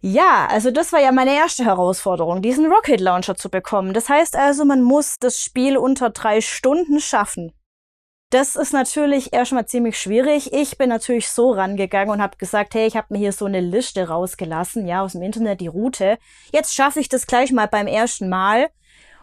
Ja, 0.00 0.46
also 0.50 0.70
das 0.70 0.92
war 0.92 1.00
ja 1.00 1.12
meine 1.12 1.34
erste 1.34 1.64
Herausforderung, 1.64 2.42
diesen 2.42 2.66
Rocket 2.66 3.00
Launcher 3.00 3.36
zu 3.36 3.48
bekommen. 3.48 3.94
Das 3.94 4.08
heißt 4.08 4.36
also, 4.36 4.64
man 4.64 4.82
muss 4.82 5.16
das 5.18 5.40
Spiel 5.40 5.76
unter 5.76 6.10
drei 6.10 6.40
Stunden 6.40 7.00
schaffen. 7.00 7.52
Das 8.30 8.56
ist 8.56 8.72
natürlich 8.72 9.32
erstmal 9.32 9.66
ziemlich 9.66 9.98
schwierig. 9.98 10.52
Ich 10.52 10.76
bin 10.78 10.88
natürlich 10.88 11.28
so 11.28 11.52
rangegangen 11.52 12.10
und 12.10 12.20
habe 12.20 12.36
gesagt, 12.36 12.74
hey, 12.74 12.86
ich 12.86 12.96
habe 12.96 13.06
mir 13.10 13.18
hier 13.18 13.32
so 13.32 13.44
eine 13.44 13.60
Liste 13.60 14.08
rausgelassen, 14.08 14.86
ja, 14.86 15.02
aus 15.02 15.12
dem 15.12 15.22
Internet 15.22 15.60
die 15.60 15.68
Route. 15.68 16.18
Jetzt 16.52 16.74
schaffe 16.74 16.98
ich 16.98 17.08
das 17.08 17.28
gleich 17.28 17.52
mal 17.52 17.68
beim 17.68 17.86
ersten 17.86 18.28
Mal. 18.28 18.68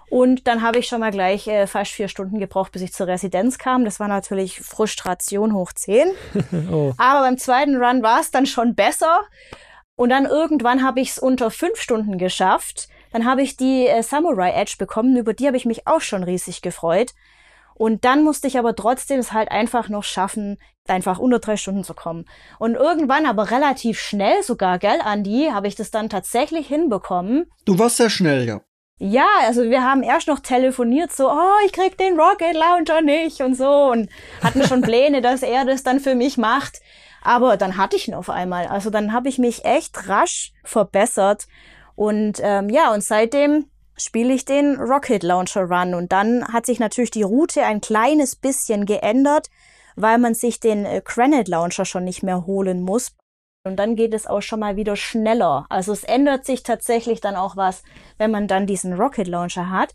Und 0.10 0.48
dann 0.48 0.62
habe 0.62 0.80
ich 0.80 0.88
schon 0.88 1.00
mal 1.00 1.12
gleich 1.12 1.48
äh, 1.48 1.68
fast 1.68 1.92
vier 1.92 2.08
Stunden 2.08 2.40
gebraucht, 2.40 2.72
bis 2.72 2.82
ich 2.82 2.94
zur 2.94 3.08
Residenz 3.08 3.58
kam. 3.58 3.84
Das 3.84 4.00
war 4.00 4.08
natürlich 4.08 4.62
Frustration 4.62 5.54
hoch 5.54 5.74
zehn. 5.74 6.12
Oh. 6.72 6.94
Aber 6.98 7.22
beim 7.22 7.38
zweiten 7.38 7.76
Run 7.76 8.04
war 8.04 8.22
es 8.22 8.32
dann 8.32 8.46
schon 8.46 8.76
besser. 8.76 9.22
Und 9.96 10.10
dann 10.10 10.26
irgendwann 10.26 10.84
habe 10.84 11.02
ich 11.02 11.12
es 11.12 11.20
unter 11.20 11.52
fünf 11.52 11.80
Stunden 11.80 12.18
geschafft. 12.18 12.88
Dann 13.12 13.26
habe 13.26 13.44
ich 13.44 13.58
die 13.58 13.88
äh, 13.88 14.02
Samurai 14.02 14.52
Edge 14.52 14.76
bekommen, 14.80 15.16
über 15.18 15.34
die 15.34 15.48
habe 15.48 15.58
ich 15.58 15.66
mich 15.66 15.88
auch 15.88 16.02
schon 16.02 16.24
riesig 16.24 16.62
gefreut. 16.62 17.14
Und 17.76 18.06
dann 18.06 18.24
musste 18.24 18.48
ich 18.48 18.58
aber 18.58 18.76
trotzdem 18.76 19.20
es 19.20 19.34
halt 19.34 19.52
einfach 19.52 19.90
noch 19.90 20.04
schaffen, 20.04 20.58
einfach 20.88 21.20
unter 21.20 21.40
drei 21.40 21.58
Stunden 21.58 21.84
zu 21.84 21.94
kommen. 21.94 22.26
Und 22.60 22.76
irgendwann, 22.76 23.26
aber 23.26 23.52
relativ 23.52 24.00
schnell 24.00 24.44
sogar, 24.44 24.80
gell, 24.80 25.00
Andi, 25.04 25.50
habe 25.52 25.68
ich 25.68 25.76
das 25.76 25.92
dann 25.92 26.10
tatsächlich 26.10 26.68
hinbekommen. 26.68 27.46
Du 27.66 27.80
warst 27.80 27.98
sehr 27.98 28.10
schnell, 28.10 28.48
ja. 28.48 28.62
Ja, 29.00 29.28
also 29.42 29.64
wir 29.64 29.84
haben 29.84 30.04
erst 30.04 30.28
noch 30.28 30.40
telefoniert, 30.40 31.12
so, 31.12 31.30
oh, 31.30 31.66
ich 31.66 31.74
krieg 31.74 31.98
den 31.98 32.20
Rocket 32.20 32.54
Launcher 32.54 33.02
nicht 33.02 33.42
und 33.42 33.56
so 33.56 33.92
und 33.92 34.10
hatten 34.42 34.64
schon 34.64 34.82
Pläne, 34.82 35.22
dass 35.22 35.42
er 35.42 35.66
das 35.66 35.84
dann 35.84 36.00
für 36.00 36.16
mich 36.16 36.38
macht. 36.38 36.80
Aber 37.24 37.58
dann 37.58 37.78
hatte 37.78 37.96
ich 37.96 38.08
ihn 38.08 38.14
auf 38.14 38.30
einmal. 38.30 38.68
Also 38.68 38.90
dann 38.90 39.14
habe 39.14 39.30
ich 39.30 39.40
mich 39.40 39.66
echt 39.66 40.10
rasch 40.10 40.54
verbessert. 40.64 41.48
Und 41.96 42.40
ähm, 42.42 42.70
ja, 42.70 42.94
und 42.94 43.04
seitdem 43.04 43.66
spiele 43.98 44.34
ich 44.34 44.46
den 44.46 44.76
Rocket 44.76 45.24
Launcher 45.24 45.64
Run. 45.64 45.94
Und 45.94 46.12
dann 46.12 46.46
hat 46.52 46.66
sich 46.66 46.80
natürlich 46.80 47.12
die 47.12 47.24
Route 47.24 47.64
ein 47.64 47.82
kleines 47.82 48.36
bisschen 48.36 48.86
geändert, 48.86 49.50
weil 49.96 50.18
man 50.18 50.34
sich 50.34 50.60
den 50.60 50.86
äh, 50.86 51.02
Granite 51.04 51.50
Launcher 51.50 51.86
schon 51.86 52.04
nicht 52.04 52.24
mehr 52.24 52.46
holen 52.46 52.82
muss. 52.82 53.16
Und 53.66 53.78
dann 53.78 53.96
geht 53.96 54.14
es 54.14 54.28
auch 54.28 54.42
schon 54.42 54.60
mal 54.60 54.76
wieder 54.76 54.98
schneller. 54.98 55.66
Also 55.70 55.94
es 55.94 56.04
ändert 56.04 56.46
sich 56.46 56.64
tatsächlich 56.64 57.22
dann 57.22 57.38
auch 57.38 57.56
was, 57.56 57.84
wenn 58.18 58.32
man 58.32 58.50
dann 58.50 58.68
diesen 58.68 58.94
Rocket 58.94 59.28
Launcher 59.28 59.70
hat. 59.70 59.94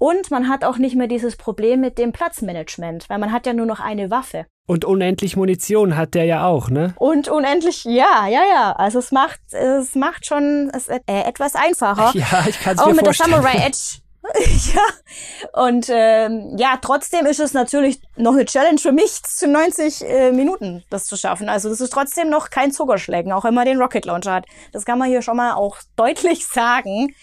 Und 0.00 0.30
man 0.30 0.48
hat 0.48 0.64
auch 0.64 0.78
nicht 0.78 0.96
mehr 0.96 1.08
dieses 1.08 1.36
Problem 1.36 1.82
mit 1.82 1.98
dem 1.98 2.12
Platzmanagement, 2.12 3.10
weil 3.10 3.18
man 3.18 3.32
hat 3.32 3.44
ja 3.44 3.52
nur 3.52 3.66
noch 3.66 3.80
eine 3.80 4.10
Waffe. 4.10 4.46
Und 4.66 4.86
unendlich 4.86 5.36
Munition 5.36 5.94
hat 5.94 6.14
der 6.14 6.24
ja 6.24 6.46
auch, 6.46 6.70
ne? 6.70 6.94
Und 6.96 7.28
unendlich, 7.28 7.84
ja, 7.84 8.26
ja, 8.26 8.40
ja. 8.50 8.72
Also 8.72 8.98
es 8.98 9.12
macht, 9.12 9.40
es 9.52 9.94
macht 9.96 10.24
schon 10.24 10.70
es, 10.72 10.88
äh, 10.88 11.00
etwas 11.06 11.54
einfacher. 11.54 12.12
Ja, 12.14 12.46
ich 12.48 12.58
kann 12.60 12.76
es 12.76 12.80
auch 12.80 12.86
mir 12.86 12.94
mit 12.94 13.00
der 13.04 13.12
vorstellen. 13.12 13.42
Samurai 13.42 13.66
Edge 13.66 14.00
ja. 14.74 15.62
Und 15.64 15.88
ähm, 15.90 16.54
ja, 16.56 16.78
trotzdem 16.80 17.26
ist 17.26 17.40
es 17.40 17.52
natürlich 17.52 18.00
noch 18.16 18.32
eine 18.32 18.46
Challenge 18.46 18.78
für 18.78 18.92
mich, 18.92 19.22
zu 19.22 19.48
90 19.48 20.02
äh, 20.02 20.32
Minuten 20.32 20.82
das 20.88 21.04
zu 21.04 21.16
schaffen. 21.16 21.50
Also 21.50 21.68
das 21.68 21.80
ist 21.80 21.92
trotzdem 21.92 22.30
noch 22.30 22.48
kein 22.48 22.72
Zuckerschlägen, 22.72 23.32
auch 23.32 23.44
wenn 23.44 23.54
man 23.54 23.66
den 23.66 23.78
Rocket 23.78 24.06
Launcher 24.06 24.32
hat. 24.32 24.46
Das 24.72 24.86
kann 24.86 24.98
man 24.98 25.08
hier 25.08 25.20
schon 25.20 25.36
mal 25.36 25.52
auch 25.54 25.76
deutlich 25.96 26.46
sagen. 26.46 27.14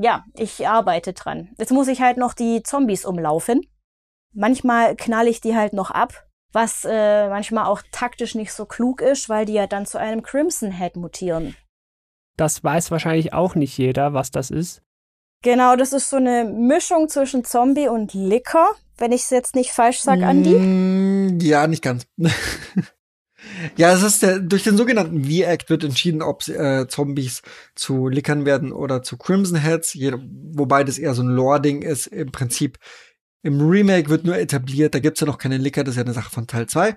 Ja, 0.00 0.24
ich 0.34 0.66
arbeite 0.66 1.12
dran. 1.12 1.50
Jetzt 1.58 1.72
muss 1.72 1.88
ich 1.88 2.00
halt 2.00 2.18
noch 2.18 2.32
die 2.32 2.62
Zombies 2.62 3.04
umlaufen. 3.04 3.62
Manchmal 4.32 4.94
knall 4.94 5.26
ich 5.26 5.40
die 5.40 5.56
halt 5.56 5.72
noch 5.72 5.90
ab, 5.90 6.24
was 6.52 6.84
äh, 6.88 7.28
manchmal 7.28 7.66
auch 7.66 7.82
taktisch 7.90 8.36
nicht 8.36 8.52
so 8.52 8.64
klug 8.64 9.00
ist, 9.00 9.28
weil 9.28 9.44
die 9.44 9.54
ja 9.54 9.66
dann 9.66 9.86
zu 9.86 9.98
einem 9.98 10.22
Crimson 10.22 10.70
Head 10.70 10.96
mutieren. 10.96 11.56
Das 12.36 12.62
weiß 12.62 12.92
wahrscheinlich 12.92 13.32
auch 13.32 13.56
nicht 13.56 13.76
jeder, 13.76 14.14
was 14.14 14.30
das 14.30 14.50
ist. 14.50 14.82
Genau, 15.42 15.74
das 15.74 15.92
ist 15.92 16.10
so 16.10 16.16
eine 16.16 16.44
Mischung 16.44 17.08
zwischen 17.08 17.44
Zombie 17.44 17.88
und 17.88 18.14
Licker, 18.14 18.70
wenn 18.98 19.10
ich 19.10 19.22
es 19.22 19.30
jetzt 19.30 19.56
nicht 19.56 19.70
falsch 19.72 20.00
sag, 20.00 20.22
Andi. 20.22 20.54
Mm, 20.54 21.38
ja, 21.40 21.66
nicht 21.66 21.82
ganz. 21.82 22.06
ja, 23.76 23.92
es 23.92 24.02
ist 24.02 24.22
der, 24.22 24.38
durch 24.40 24.62
den 24.62 24.76
sogenannten 24.76 25.24
V-Act 25.24 25.70
wird 25.70 25.84
entschieden, 25.84 26.22
ob 26.22 26.46
äh, 26.48 26.86
Zombies 26.88 27.42
zu 27.74 28.08
Lickern 28.08 28.44
werden 28.44 28.72
oder 28.72 29.02
zu 29.02 29.16
Crimson 29.16 29.58
Heads, 29.58 29.96
wobei 29.96 30.84
das 30.84 30.98
eher 30.98 31.14
so 31.14 31.22
ein 31.22 31.28
Lore-Ding 31.28 31.82
ist. 31.82 32.06
Im 32.06 32.32
Prinzip 32.32 32.78
im 33.42 33.60
Remake 33.60 34.10
wird 34.10 34.24
nur 34.24 34.36
etabliert, 34.36 34.94
da 34.94 34.98
gibt's 34.98 35.20
ja 35.20 35.26
noch 35.26 35.38
keine 35.38 35.58
Licker, 35.58 35.84
das 35.84 35.92
ist 35.92 35.98
ja 35.98 36.04
eine 36.04 36.14
Sache 36.14 36.30
von 36.30 36.46
Teil 36.46 36.66
2. 36.66 36.96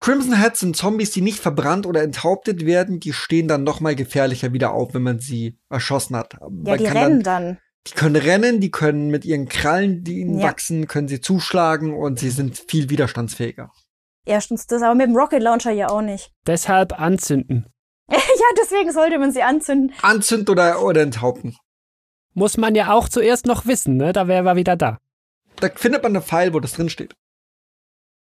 Crimson 0.00 0.34
Heads 0.34 0.60
sind 0.60 0.76
Zombies, 0.76 1.10
die 1.10 1.22
nicht 1.22 1.38
verbrannt 1.38 1.86
oder 1.86 2.02
enthauptet 2.02 2.66
werden. 2.66 3.00
Die 3.00 3.12
stehen 3.12 3.48
dann 3.48 3.64
noch 3.64 3.80
mal 3.80 3.96
gefährlicher 3.96 4.52
wieder 4.52 4.72
auf, 4.72 4.94
wenn 4.94 5.02
man 5.02 5.20
sie 5.20 5.58
erschossen 5.70 6.16
hat. 6.16 6.34
Ja, 6.34 6.48
man 6.50 6.78
die 6.78 6.84
rennen 6.84 7.22
dann, 7.22 7.44
dann, 7.44 7.58
Die 7.86 7.92
können 7.92 8.16
rennen, 8.16 8.60
die 8.60 8.70
können 8.70 9.08
mit 9.08 9.24
ihren 9.24 9.48
Krallen, 9.48 10.04
die 10.04 10.20
ihnen 10.20 10.38
ja. 10.38 10.48
wachsen, 10.48 10.86
können 10.86 11.08
sie 11.08 11.20
zuschlagen 11.20 11.94
und 11.94 12.18
sie 12.18 12.30
sind 12.30 12.62
viel 12.68 12.90
widerstandsfähiger. 12.90 13.72
Erstens 14.26 14.66
das, 14.66 14.82
aber 14.82 14.94
mit 14.94 15.06
dem 15.06 15.16
Rocket 15.16 15.42
Launcher 15.42 15.70
ja 15.70 15.88
auch 15.88 16.02
nicht. 16.02 16.32
Deshalb 16.46 17.00
anzünden. 17.00 17.66
ja, 18.10 18.18
deswegen 18.60 18.92
sollte 18.92 19.18
man 19.18 19.32
sie 19.32 19.42
anzünden. 19.42 19.92
Anzünden 20.02 20.50
oder, 20.50 20.82
oder 20.82 21.00
enthaupten. 21.00 21.56
Muss 22.34 22.56
man 22.56 22.74
ja 22.74 22.92
auch 22.92 23.08
zuerst 23.08 23.46
noch 23.46 23.66
wissen, 23.66 23.96
ne? 23.96 24.12
Da 24.12 24.28
wäre 24.28 24.44
wir 24.44 24.56
wieder 24.56 24.76
da. 24.76 24.98
Da 25.56 25.70
findet 25.74 26.02
man 26.02 26.12
eine 26.12 26.20
Pfeil, 26.20 26.52
wo 26.52 26.60
das 26.60 26.74
drin 26.74 26.90
steht. 26.90 27.14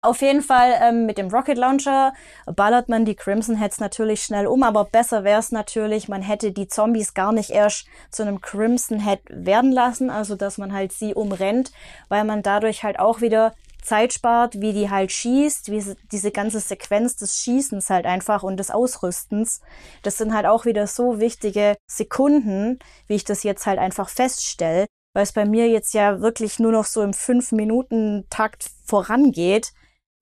Auf 0.04 0.22
jeden 0.22 0.42
Fall 0.42 0.74
ähm, 0.82 1.06
mit 1.06 1.18
dem 1.18 1.30
Rocket 1.30 1.58
Launcher 1.58 2.14
ballert 2.46 2.90
man 2.90 3.06
die 3.06 3.16
Crimson 3.16 3.56
Heads 3.56 3.80
natürlich 3.80 4.22
schnell 4.22 4.48
um, 4.48 4.62
aber 4.62 4.84
besser 4.84 5.24
wäre 5.24 5.40
es 5.40 5.54
natürlich, 5.54 6.10
man 6.10 6.22
hätte 6.22 6.52
die 6.52 6.68
Zombies 6.68 7.14
gar 7.14 7.32
nicht 7.32 7.52
erst 7.52 7.88
zu 8.12 8.24
einem 8.24 8.42
Crimson 8.42 9.00
Head 9.00 9.22
werden 9.30 9.72
lassen, 9.72 10.10
also 10.10 10.36
dass 10.36 10.58
man 10.58 10.74
halt 10.74 10.92
sie 10.92 11.14
umrennt, 11.14 11.72
weil 12.10 12.26
man 12.26 12.44
dadurch 12.44 12.84
halt 12.84 13.00
auch 13.00 13.22
wieder 13.22 13.54
Zeit 13.84 14.14
spart, 14.14 14.60
wie 14.62 14.74
die 14.74 14.90
halt 14.90 15.12
schießt, 15.12 15.72
wie 15.72 15.84
diese 16.12 16.32
ganze 16.32 16.60
Sequenz 16.60 17.16
des 17.16 17.38
Schießens 17.38 17.90
halt 17.90 18.06
einfach 18.06 18.44
und 18.44 18.58
des 18.58 18.72
Ausrüstens. 18.72 19.62
Das 20.02 20.18
sind 20.18 20.34
halt 20.34 20.46
auch 20.46 20.66
wieder 20.66 20.88
so 20.88 21.20
wichtige 21.20 21.76
Sekunden, 21.90 22.80
wie 23.08 23.16
ich 23.16 23.24
das 23.24 23.44
jetzt 23.44 23.66
halt 23.66 23.80
einfach 23.80 24.10
feststelle, 24.10 24.88
weil 25.14 25.24
es 25.24 25.34
bei 25.34 25.46
mir 25.46 25.70
jetzt 25.70 25.94
ja 25.94 26.22
wirklich 26.22 26.60
nur 26.60 26.72
noch 26.72 26.86
so 26.86 27.02
im 27.02 27.12
5-Minuten-Takt 27.12 28.70
vorangeht 28.86 29.72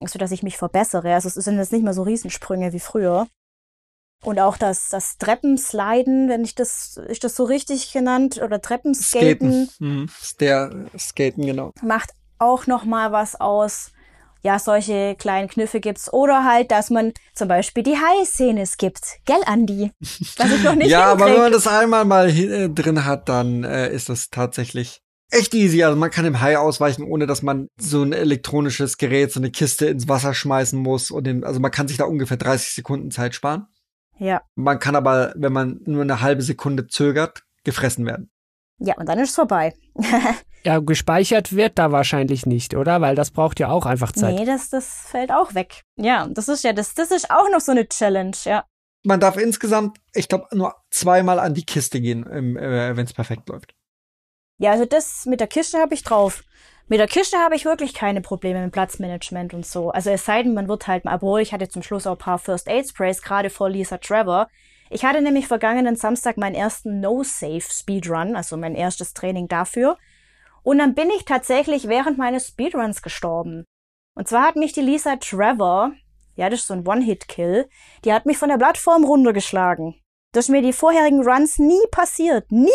so 0.08 0.18
dass 0.18 0.32
ich 0.32 0.42
mich 0.42 0.56
verbessere. 0.56 1.14
Also 1.14 1.28
es 1.28 1.34
sind 1.34 1.58
jetzt 1.58 1.72
nicht 1.72 1.84
mehr 1.84 1.94
so 1.94 2.02
Riesensprünge 2.02 2.72
wie 2.72 2.80
früher. 2.80 3.26
Und 4.24 4.38
auch 4.38 4.56
das, 4.56 4.88
das 4.88 5.18
Treppensliden, 5.18 6.28
wenn 6.28 6.44
ich 6.44 6.54
das, 6.54 6.96
ist 7.08 7.24
das 7.24 7.34
so 7.34 7.42
richtig 7.44 7.92
genannt, 7.92 8.40
oder 8.40 8.62
Treppenskaten. 8.62 9.66
Skaten. 9.66 9.70
Hm. 9.78 10.10
Der 10.38 10.86
Skaten, 10.96 11.44
genau. 11.44 11.72
Macht 11.82 12.10
auch 12.42 12.66
noch 12.66 12.84
mal 12.84 13.12
was 13.12 13.40
aus. 13.40 13.92
Ja, 14.44 14.58
solche 14.58 15.14
kleinen 15.16 15.48
Kniffe 15.48 15.78
gibt's. 15.78 16.12
Oder 16.12 16.44
halt, 16.44 16.72
dass 16.72 16.90
man 16.90 17.12
zum 17.32 17.46
Beispiel 17.46 17.84
die 17.84 17.96
High-Szene 17.96 18.66
skippt. 18.66 19.18
Gell, 19.24 19.40
Andi? 19.46 19.92
Was 20.36 20.50
ich 20.52 20.64
noch 20.64 20.74
nicht 20.74 20.90
Ja, 20.90 21.10
hinkrieg. 21.10 21.22
aber 21.22 21.32
wenn 21.32 21.40
man 21.42 21.52
das 21.52 21.66
einmal 21.68 22.04
mal 22.04 22.28
äh, 22.28 22.68
drin 22.68 23.04
hat, 23.04 23.28
dann 23.28 23.62
äh, 23.62 23.92
ist 23.94 24.08
das 24.08 24.30
tatsächlich 24.30 25.00
echt 25.30 25.54
easy. 25.54 25.84
Also 25.84 25.96
man 25.96 26.10
kann 26.10 26.24
im 26.24 26.40
Hai 26.40 26.58
ausweichen, 26.58 27.04
ohne 27.04 27.28
dass 27.28 27.42
man 27.42 27.68
so 27.78 28.02
ein 28.02 28.12
elektronisches 28.12 28.98
Gerät, 28.98 29.32
so 29.32 29.38
eine 29.38 29.52
Kiste 29.52 29.86
ins 29.86 30.08
Wasser 30.08 30.34
schmeißen 30.34 30.78
muss. 30.78 31.12
Und 31.12 31.24
den, 31.24 31.44
also 31.44 31.60
man 31.60 31.70
kann 31.70 31.86
sich 31.86 31.96
da 31.98 32.04
ungefähr 32.04 32.36
30 32.36 32.74
Sekunden 32.74 33.12
Zeit 33.12 33.36
sparen. 33.36 33.66
Ja. 34.18 34.42
Man 34.56 34.80
kann 34.80 34.96
aber, 34.96 35.32
wenn 35.36 35.52
man 35.52 35.80
nur 35.84 36.02
eine 36.02 36.20
halbe 36.20 36.42
Sekunde 36.42 36.88
zögert, 36.88 37.44
gefressen 37.62 38.06
werden. 38.06 38.28
Ja, 38.84 38.96
und 38.96 39.08
dann 39.08 39.18
ist 39.20 39.30
es 39.30 39.36
vorbei. 39.36 39.74
ja, 40.64 40.80
gespeichert 40.80 41.54
wird 41.54 41.78
da 41.78 41.92
wahrscheinlich 41.92 42.46
nicht, 42.46 42.74
oder? 42.74 43.00
Weil 43.00 43.14
das 43.14 43.30
braucht 43.30 43.60
ja 43.60 43.68
auch 43.68 43.86
einfach 43.86 44.10
Zeit. 44.10 44.34
Nee, 44.34 44.44
das, 44.44 44.70
das 44.70 45.06
fällt 45.06 45.30
auch 45.30 45.54
weg. 45.54 45.82
Ja, 45.96 46.26
das 46.28 46.48
ist 46.48 46.64
ja, 46.64 46.72
das, 46.72 46.94
das 46.94 47.12
ist 47.12 47.30
auch 47.30 47.48
noch 47.50 47.60
so 47.60 47.70
eine 47.72 47.88
Challenge, 47.88 48.36
ja. 48.44 48.64
Man 49.04 49.20
darf 49.20 49.36
insgesamt, 49.36 49.98
ich 50.14 50.28
glaube, 50.28 50.46
nur 50.52 50.74
zweimal 50.90 51.38
an 51.38 51.54
die 51.54 51.64
Kiste 51.64 52.00
gehen, 52.00 52.26
äh, 52.26 52.96
wenn 52.96 53.04
es 53.04 53.12
perfekt 53.12 53.48
läuft. 53.48 53.74
Ja, 54.58 54.72
also 54.72 54.84
das 54.84 55.26
mit 55.26 55.40
der 55.40 55.48
Kiste 55.48 55.78
habe 55.78 55.94
ich 55.94 56.02
drauf. 56.02 56.42
Mit 56.88 57.00
der 57.00 57.08
Kiste 57.08 57.38
habe 57.38 57.54
ich 57.54 57.64
wirklich 57.64 57.94
keine 57.94 58.20
Probleme 58.20 58.62
mit 58.62 58.72
Platzmanagement 58.72 59.54
und 59.54 59.64
so. 59.64 59.90
Also 59.90 60.10
es 60.10 60.24
sei 60.24 60.42
denn, 60.42 60.54
man 60.54 60.68
wird 60.68 60.86
halt, 60.86 61.04
obwohl 61.06 61.40
ich 61.40 61.52
hatte 61.52 61.68
zum 61.68 61.82
Schluss 61.82 62.06
auch 62.06 62.12
ein 62.12 62.18
paar 62.18 62.38
First 62.38 62.68
Aid 62.68 62.88
Sprays, 62.88 63.22
gerade 63.22 63.50
vor 63.50 63.70
Lisa 63.70 63.98
Trevor. 63.98 64.48
Ich 64.94 65.06
hatte 65.06 65.22
nämlich 65.22 65.48
vergangenen 65.48 65.96
Samstag 65.96 66.36
meinen 66.36 66.54
ersten 66.54 67.00
No-Safe 67.00 67.62
Speedrun, 67.62 68.36
also 68.36 68.58
mein 68.58 68.74
erstes 68.74 69.14
Training 69.14 69.48
dafür. 69.48 69.96
Und 70.62 70.78
dann 70.78 70.94
bin 70.94 71.08
ich 71.08 71.24
tatsächlich 71.24 71.88
während 71.88 72.18
meines 72.18 72.48
Speedruns 72.48 73.00
gestorben. 73.00 73.64
Und 74.14 74.28
zwar 74.28 74.42
hat 74.46 74.56
mich 74.56 74.74
die 74.74 74.82
Lisa 74.82 75.16
Trevor, 75.16 75.92
ja, 76.36 76.50
das 76.50 76.60
ist 76.60 76.66
so 76.66 76.74
ein 76.74 76.86
One-Hit-Kill, 76.86 77.70
die 78.04 78.12
hat 78.12 78.26
mich 78.26 78.36
von 78.36 78.50
der 78.50 78.58
Plattform 78.58 79.04
runtergeschlagen. 79.04 79.94
Das 80.32 80.44
ist 80.44 80.50
mir 80.50 80.60
die 80.60 80.74
vorherigen 80.74 81.26
Runs 81.26 81.58
nie 81.58 81.86
passiert. 81.90 82.52
Nie! 82.52 82.68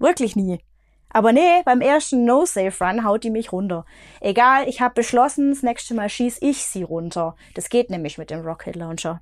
Wirklich 0.00 0.34
nie. 0.34 0.58
Aber 1.10 1.32
nee, 1.32 1.62
beim 1.64 1.80
ersten 1.80 2.24
No-Safe-Run 2.24 3.04
haut 3.04 3.22
die 3.22 3.30
mich 3.30 3.52
runter. 3.52 3.84
Egal, 4.20 4.68
ich 4.68 4.80
habe 4.80 4.94
beschlossen, 4.94 5.50
das 5.50 5.62
nächste 5.62 5.94
Mal 5.94 6.08
schieß 6.08 6.38
ich 6.40 6.64
sie 6.64 6.82
runter. 6.82 7.36
Das 7.54 7.68
geht 7.68 7.88
nämlich 7.88 8.18
mit 8.18 8.30
dem 8.30 8.40
Rocket 8.40 8.74
Launcher. 8.74 9.20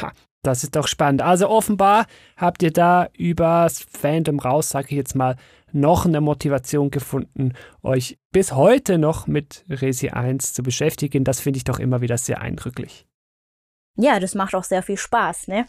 Ha, 0.00 0.12
das 0.42 0.62
ist 0.62 0.76
doch 0.76 0.86
spannend. 0.86 1.22
Also 1.22 1.48
offenbar 1.48 2.06
habt 2.36 2.62
ihr 2.62 2.72
da 2.72 3.08
übers 3.16 3.86
Fandom 3.90 4.38
raus, 4.38 4.70
sage 4.70 4.88
ich 4.90 4.96
jetzt 4.96 5.14
mal, 5.14 5.36
noch 5.72 6.06
eine 6.06 6.20
Motivation 6.20 6.90
gefunden, 6.90 7.52
euch 7.82 8.18
bis 8.32 8.52
heute 8.52 8.98
noch 8.98 9.26
mit 9.26 9.64
Resi 9.68 10.10
1 10.10 10.54
zu 10.54 10.62
beschäftigen. 10.62 11.24
Das 11.24 11.40
finde 11.40 11.58
ich 11.58 11.64
doch 11.64 11.78
immer 11.78 12.00
wieder 12.00 12.16
sehr 12.16 12.40
eindrücklich. 12.40 13.06
Ja, 13.96 14.20
das 14.20 14.34
macht 14.34 14.54
auch 14.54 14.64
sehr 14.64 14.82
viel 14.82 14.96
Spaß, 14.96 15.48
ne? 15.48 15.66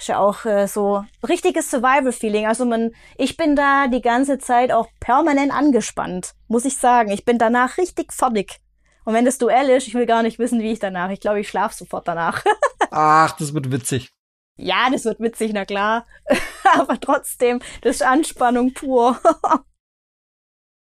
ist 0.00 0.08
ja 0.08 0.18
auch 0.18 0.44
äh, 0.46 0.66
so 0.66 1.04
richtiges 1.26 1.70
Survival-Feeling. 1.70 2.46
Also 2.46 2.64
man, 2.64 2.92
ich 3.16 3.36
bin 3.36 3.54
da 3.54 3.86
die 3.86 4.00
ganze 4.00 4.38
Zeit 4.38 4.72
auch 4.72 4.88
permanent 4.98 5.52
angespannt, 5.52 6.32
muss 6.48 6.64
ich 6.64 6.76
sagen. 6.76 7.10
Ich 7.10 7.24
bin 7.24 7.38
danach 7.38 7.76
richtig 7.78 8.12
fertig. 8.12 8.60
Und 9.04 9.14
wenn 9.14 9.24
das 9.24 9.38
Duell 9.38 9.70
ist, 9.70 9.86
ich 9.86 9.94
will 9.94 10.06
gar 10.06 10.22
nicht 10.22 10.38
wissen, 10.38 10.60
wie 10.60 10.72
ich 10.72 10.78
danach. 10.78 11.10
Ich 11.10 11.20
glaube, 11.20 11.40
ich 11.40 11.48
schlafe 11.48 11.74
sofort 11.74 12.06
danach. 12.08 12.44
Ach, 12.90 13.36
das 13.36 13.54
wird 13.54 13.70
witzig. 13.72 14.10
Ja, 14.56 14.88
das 14.90 15.04
wird 15.04 15.20
witzig, 15.20 15.52
na 15.54 15.64
klar. 15.64 16.06
Aber 16.74 17.00
trotzdem, 17.00 17.60
das 17.82 17.96
ist 17.96 18.02
Anspannung 18.02 18.72
pur. 18.74 19.18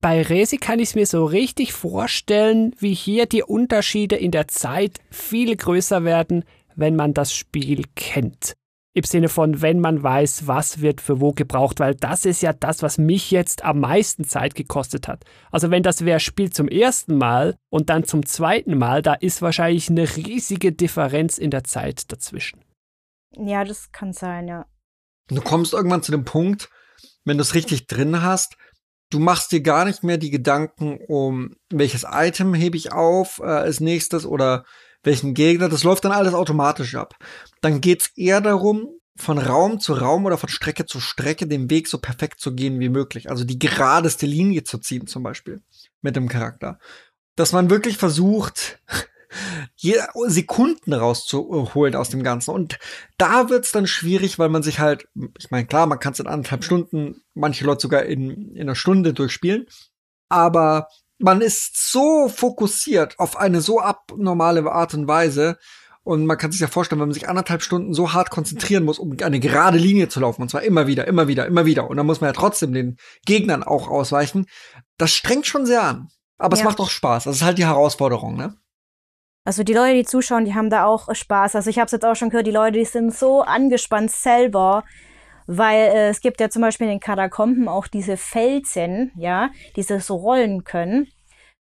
Bei 0.01 0.23
Resi 0.23 0.59
kann 0.59 0.79
ich 0.79 0.91
es 0.91 0.95
mir 0.95 1.07
so 1.07 1.25
richtig 1.25 1.73
vorstellen, 1.73 2.75
wie 2.79 2.95
hier 2.95 3.27
die 3.27 3.43
Unterschiede 3.43 4.15
in 4.17 4.31
der 4.31 4.47
Zeit 4.47 5.01
viel 5.11 5.57
größer 5.57 6.05
werden, 6.05 6.45
wenn 6.77 6.95
man 6.95 7.15
das 7.15 7.35
Spiel 7.35 7.83
kennt 7.97 8.55
im 8.99 9.05
Sinne 9.05 9.29
von, 9.29 9.63
wenn 9.63 9.81
man 9.81 10.03
weiß, 10.03 10.47
was 10.47 10.81
wird 10.81 11.01
für 11.01 11.21
wo 11.21 11.33
gebraucht, 11.33 11.81
weil 11.81 11.95
das 11.95 12.25
ist 12.25 12.43
ja 12.43 12.53
das, 12.53 12.83
was 12.83 12.99
mich 12.99 13.31
jetzt 13.31 13.65
am 13.65 13.81
meisten 13.81 14.25
Zeit 14.25 14.55
gekostet 14.55 15.09
hat. 15.09 15.25
Also 15.51 15.71
wenn 15.71 15.83
das 15.83 16.05
wer 16.05 16.21
spielt 16.21 16.55
zum 16.55 16.69
ersten 16.69 17.17
Mal 17.17 17.57
und 17.71 17.91
dann 17.91 18.05
zum 18.05 18.27
zweiten 18.27 18.77
Mal, 18.77 19.03
da 19.03 19.15
ist 19.15 19.41
wahrscheinlich 19.41 19.89
eine 19.89 20.17
riesige 20.17 20.73
Differenz 20.73 21.39
in 21.39 21.51
der 21.51 21.65
Zeit 21.65 22.11
dazwischen. 22.13 22.65
Ja, 23.37 23.65
das 23.65 23.93
kann 23.93 24.13
sein, 24.13 24.49
ja. 24.49 24.67
Du 25.29 25.41
kommst 25.41 25.73
irgendwann 25.73 26.03
zu 26.03 26.11
dem 26.11 26.25
Punkt, 26.25 26.69
wenn 27.25 27.37
du 27.37 27.43
es 27.43 27.55
richtig 27.55 27.87
drin 27.87 28.23
hast, 28.23 28.57
du 29.11 29.19
machst 29.19 29.53
dir 29.53 29.61
gar 29.61 29.85
nicht 29.85 30.03
mehr 30.03 30.19
die 30.19 30.31
Gedanken 30.31 30.99
um, 31.07 31.55
welches 31.71 32.05
Item 32.11 32.55
hebe 32.55 32.77
ich 32.77 32.93
auf 32.93 33.39
äh, 33.39 33.45
als 33.45 33.81
nächstes 33.81 34.27
oder 34.27 34.65
welchen 35.03 35.35
Gegner. 35.35 35.69
Das 35.69 35.85
läuft 35.85 36.05
dann 36.05 36.13
alles 36.13 36.35
automatisch 36.35 36.95
ab. 36.95 37.15
Dann 37.61 37.81
geht's 37.81 38.11
eher 38.17 38.41
darum, 38.41 38.89
von 39.17 39.39
Raum 39.39 39.81
zu 39.81 39.95
Raum 39.95 40.25
oder 40.27 40.39
von 40.39 40.49
Strecke 40.49 40.87
zu 40.87 41.01
Strecke 41.01 41.47
den 41.47 41.71
Weg 41.71 41.89
so 41.89 41.99
perfekt 41.99 42.41
zu 42.41 42.55
gehen 42.55 42.79
wie 42.79 42.89
möglich. 42.89 43.31
Also 43.31 43.45
die 43.45 43.59
geradeste 43.59 44.27
Linie 44.27 44.63
zu 44.65 44.79
ziehen 44.79 45.07
zum 45.07 45.25
Beispiel 45.25 45.61
mit 46.03 46.15
dem 46.15 46.29
Charakter. 46.29 46.79
Dass 47.35 47.53
man 47.53 47.71
wirklich 47.71 47.97
versucht, 47.97 48.81
Sekunden 49.77 50.93
rauszuholen 50.93 51.95
aus 51.95 52.11
dem 52.11 52.23
Ganzen. 52.23 52.53
Und 52.53 52.79
da 53.19 53.51
wird's 53.51 53.73
dann 53.73 53.87
schwierig, 53.87 54.39
weil 54.39 54.49
man 54.49 54.63
sich 54.63 54.79
halt, 54.79 55.09
ich 55.39 55.51
meine, 55.51 55.67
klar, 55.67 55.87
man 55.87 55.99
kann 55.99 56.13
es 56.13 56.21
in 56.21 56.27
anderthalb 56.27 56.65
Stunden, 56.65 57.23
manche 57.35 57.65
Leute 57.65 57.83
sogar 57.83 58.05
in, 58.05 58.55
in 58.55 58.63
einer 58.63 58.75
Stunde 58.75 59.13
durchspielen, 59.13 59.67
aber 60.29 60.89
man 61.19 61.41
ist 61.41 61.91
so 61.91 62.29
fokussiert 62.29 63.19
auf 63.19 63.37
eine 63.37 63.61
so 63.61 63.81
abnormale 63.81 64.71
Art 64.71 64.95
und 64.95 65.09
Weise, 65.09 65.59
und 66.09 66.25
man 66.25 66.39
kann 66.39 66.51
sich 66.51 66.63
ja 66.63 66.69
vorstellen, 66.69 67.03
wenn 67.03 67.09
man 67.09 67.13
sich 67.13 67.29
anderthalb 67.29 67.61
Stunden 67.61 67.93
so 67.93 68.15
hart 68.15 68.31
konzentrieren 68.31 68.83
muss, 68.83 68.99
um 68.99 69.15
eine 69.23 69.41
gerade 69.41 69.77
Linie 69.77 70.09
zu 70.09 70.21
laufen, 70.21 70.41
und 70.41 70.49
zwar 70.49 70.63
immer 70.63 70.87
wieder, 70.87 71.07
immer 71.07 71.29
wieder, 71.29 71.45
immer 71.45 71.67
wieder. 71.67 71.91
Und 71.91 71.99
dann 71.99 72.07
muss 72.07 72.23
man 72.23 72.29
ja 72.29 72.33
trotzdem 72.33 72.73
den 72.73 72.97
Gegnern 73.27 73.63
auch 73.63 73.89
ausweichen. 73.89 74.47
Das 74.97 75.11
strengt 75.11 75.47
schon 75.47 75.67
sehr 75.67 75.83
an. 75.83 76.09
Aber 76.39 76.57
ja. 76.57 76.63
es 76.63 76.65
macht 76.65 76.81
auch 76.81 76.89
Spaß. 76.89 77.25
Das 77.25 77.37
ist 77.37 77.43
halt 77.43 77.59
die 77.59 77.67
Herausforderung, 77.67 78.39
ne? 78.39 78.55
Also 79.45 79.65
die 79.65 79.75
Leute, 79.75 79.97
die 79.97 80.05
zuschauen, 80.07 80.47
die 80.47 80.55
haben 80.55 80.71
da 80.71 80.87
auch 80.87 81.15
Spaß. 81.15 81.57
Also 81.57 81.69
ich 81.69 81.79
habe 81.79 81.87
es 81.87 81.93
jetzt 81.93 82.07
auch 82.07 82.17
schon 82.17 82.31
gehört, 82.31 82.47
die 82.47 82.53
Leute, 82.53 82.79
die 82.79 82.87
sind 82.87 83.15
so 83.15 83.43
angespannt 83.43 84.11
selber, 84.11 84.85
weil 85.49 85.89
äh, 85.89 86.09
es 86.11 86.21
gibt 86.21 86.41
ja 86.41 86.51
zum 86.51 86.61
Beispiel 86.61 86.87
in 86.87 86.95
den 86.95 87.01
Katakomben 87.01 87.69
auch 87.69 87.87
diese 87.87 88.19
Felsen, 88.19 89.11
ja, 89.17 89.51
die 89.77 89.83
so 89.83 90.15
rollen 90.15 90.63
können. 90.63 91.09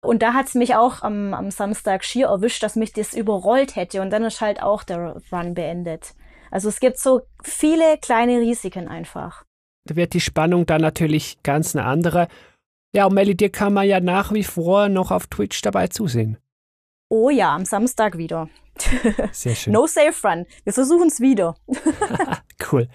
Und 0.01 0.23
da 0.23 0.33
hat's 0.33 0.55
mich 0.55 0.77
auch 0.77 1.03
am, 1.03 1.35
am 1.35 1.51
Samstag 1.51 2.05
schier 2.05 2.29
erwischt, 2.29 2.63
dass 2.63 2.77
mich 2.77 2.93
das 2.93 3.15
überrollt 3.15 3.75
hätte. 3.75 4.01
Und 4.01 4.11
dann 4.11 4.23
ist 4.23 4.41
halt 4.41 4.63
auch 4.63 4.85
der 4.85 5.21
Run 5.33 5.55
beendet. 5.55 6.15
Also 6.53 6.69
es 6.69 6.79
gibt 6.79 6.99
so 6.99 7.23
viele 7.43 7.99
kleine 7.99 8.39
Risiken 8.39 8.87
einfach. 8.87 9.45
Da 9.89 9.97
wird 9.97 10.15
die 10.15 10.21
Spannung 10.21 10.67
dann 10.67 10.81
natürlich 10.81 11.43
ganz 11.43 11.75
eine 11.75 11.85
andere. 11.85 12.29
Ja, 12.95 13.07
und 13.07 13.15
Melly, 13.15 13.35
dir 13.35 13.51
kann 13.51 13.73
man 13.73 13.89
ja 13.89 13.99
nach 13.99 14.33
wie 14.33 14.45
vor 14.45 14.89
noch 14.89 15.11
auf 15.11 15.27
Twitch 15.27 15.63
dabei 15.63 15.89
zusehen. 15.89 16.39
Oh 17.09 17.29
ja, 17.29 17.53
am 17.53 17.65
Samstag 17.65 18.19
wieder. 18.19 18.49
Sehr 19.33 19.55
schön. 19.57 19.73
no 19.73 19.89
safe 19.89 20.29
run. 20.29 20.47
Wir 20.63 20.73
versuchen 20.73 21.09
es 21.09 21.19
wieder. 21.19 21.57
cool. 22.73 22.89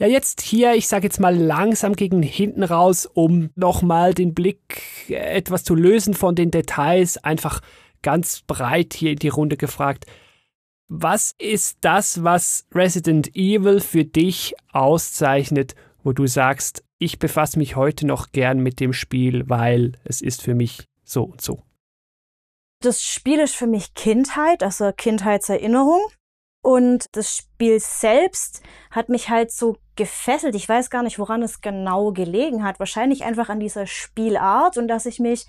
Ja, 0.00 0.06
jetzt 0.06 0.40
hier, 0.40 0.72
ich 0.76 0.88
sage 0.88 1.04
jetzt 1.04 1.20
mal 1.20 1.36
langsam 1.36 1.94
gegen 1.94 2.22
hinten 2.22 2.64
raus, 2.64 3.04
um 3.04 3.50
nochmal 3.54 4.14
den 4.14 4.32
Blick 4.32 5.10
etwas 5.10 5.62
zu 5.62 5.74
lösen 5.74 6.14
von 6.14 6.34
den 6.34 6.50
Details, 6.50 7.18
einfach 7.18 7.60
ganz 8.00 8.40
breit 8.40 8.94
hier 8.94 9.10
in 9.10 9.18
die 9.18 9.28
Runde 9.28 9.58
gefragt. 9.58 10.06
Was 10.88 11.34
ist 11.38 11.78
das, 11.82 12.24
was 12.24 12.66
Resident 12.74 13.36
Evil 13.36 13.80
für 13.80 14.06
dich 14.06 14.54
auszeichnet, 14.72 15.74
wo 16.02 16.14
du 16.14 16.26
sagst, 16.26 16.82
ich 16.98 17.18
befasse 17.18 17.58
mich 17.58 17.76
heute 17.76 18.06
noch 18.06 18.32
gern 18.32 18.60
mit 18.60 18.80
dem 18.80 18.94
Spiel, 18.94 19.50
weil 19.50 19.92
es 20.04 20.22
ist 20.22 20.40
für 20.40 20.54
mich 20.54 20.88
so 21.04 21.24
und 21.24 21.42
so? 21.42 21.62
Das 22.80 23.02
Spiel 23.02 23.38
ist 23.38 23.54
für 23.54 23.66
mich 23.66 23.92
Kindheit, 23.92 24.62
also 24.62 24.92
Kindheitserinnerung. 24.96 26.00
Und 26.62 27.16
das 27.16 27.34
Spiel 27.36 27.80
selbst 27.80 28.62
hat 28.90 29.08
mich 29.08 29.30
halt 29.30 29.50
so 29.50 29.76
gefesselt. 29.96 30.54
Ich 30.54 30.68
weiß 30.68 30.90
gar 30.90 31.02
nicht, 31.02 31.18
woran 31.18 31.42
es 31.42 31.60
genau 31.60 32.12
gelegen 32.12 32.64
hat. 32.64 32.78
Wahrscheinlich 32.78 33.24
einfach 33.24 33.48
an 33.48 33.60
dieser 33.60 33.86
Spielart 33.86 34.76
und 34.76 34.88
dass 34.88 35.06
ich 35.06 35.18
mich 35.20 35.46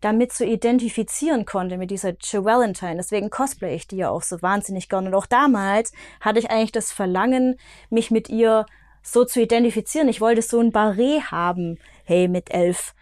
damit 0.00 0.32
so 0.32 0.44
identifizieren 0.44 1.44
konnte 1.46 1.78
mit 1.78 1.90
dieser 1.90 2.14
Jill 2.20 2.44
Valentine. 2.44 2.96
Deswegen 2.96 3.30
cosplay 3.30 3.74
ich 3.74 3.86
die 3.86 3.96
ja 3.96 4.10
auch 4.10 4.22
so 4.22 4.40
wahnsinnig 4.42 4.88
gern. 4.88 5.06
Und 5.06 5.14
auch 5.14 5.26
damals 5.26 5.92
hatte 6.20 6.38
ich 6.38 6.50
eigentlich 6.50 6.72
das 6.72 6.92
Verlangen, 6.92 7.58
mich 7.90 8.10
mit 8.10 8.28
ihr 8.28 8.66
so 9.02 9.24
zu 9.24 9.40
identifizieren. 9.40 10.08
Ich 10.08 10.20
wollte 10.20 10.42
so 10.42 10.60
ein 10.60 10.72
Barret 10.72 11.30
haben, 11.30 11.78
hey, 12.04 12.28
mit 12.28 12.50
elf. 12.50 12.94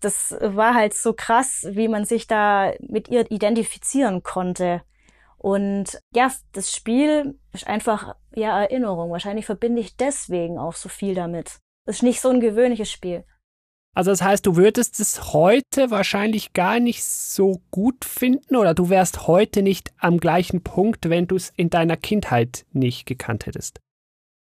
Das 0.00 0.36
war 0.40 0.74
halt 0.74 0.94
so 0.94 1.12
krass, 1.12 1.66
wie 1.70 1.88
man 1.88 2.04
sich 2.04 2.26
da 2.26 2.72
mit 2.80 3.08
ihr 3.08 3.30
identifizieren 3.30 4.22
konnte. 4.22 4.82
Und 5.42 6.00
ja, 6.14 6.30
das 6.52 6.72
Spiel 6.72 7.36
ist 7.52 7.66
einfach 7.66 8.14
ja 8.32 8.62
Erinnerung. 8.62 9.10
Wahrscheinlich 9.10 9.44
verbinde 9.44 9.80
ich 9.80 9.96
deswegen 9.96 10.56
auch 10.56 10.74
so 10.74 10.88
viel 10.88 11.16
damit. 11.16 11.58
Es 11.84 11.96
ist 11.96 12.02
nicht 12.04 12.20
so 12.20 12.28
ein 12.28 12.40
gewöhnliches 12.40 12.90
Spiel. 12.90 13.24
Also 13.94 14.12
das 14.12 14.22
heißt, 14.22 14.46
du 14.46 14.54
würdest 14.54 15.00
es 15.00 15.34
heute 15.34 15.90
wahrscheinlich 15.90 16.52
gar 16.52 16.78
nicht 16.78 17.04
so 17.04 17.60
gut 17.72 18.04
finden 18.04 18.54
oder 18.54 18.72
du 18.72 18.88
wärst 18.88 19.26
heute 19.26 19.62
nicht 19.62 19.92
am 19.98 20.18
gleichen 20.18 20.62
Punkt, 20.62 21.10
wenn 21.10 21.26
du 21.26 21.34
es 21.34 21.52
in 21.56 21.70
deiner 21.70 21.96
Kindheit 21.96 22.64
nicht 22.72 23.04
gekannt 23.04 23.46
hättest. 23.46 23.80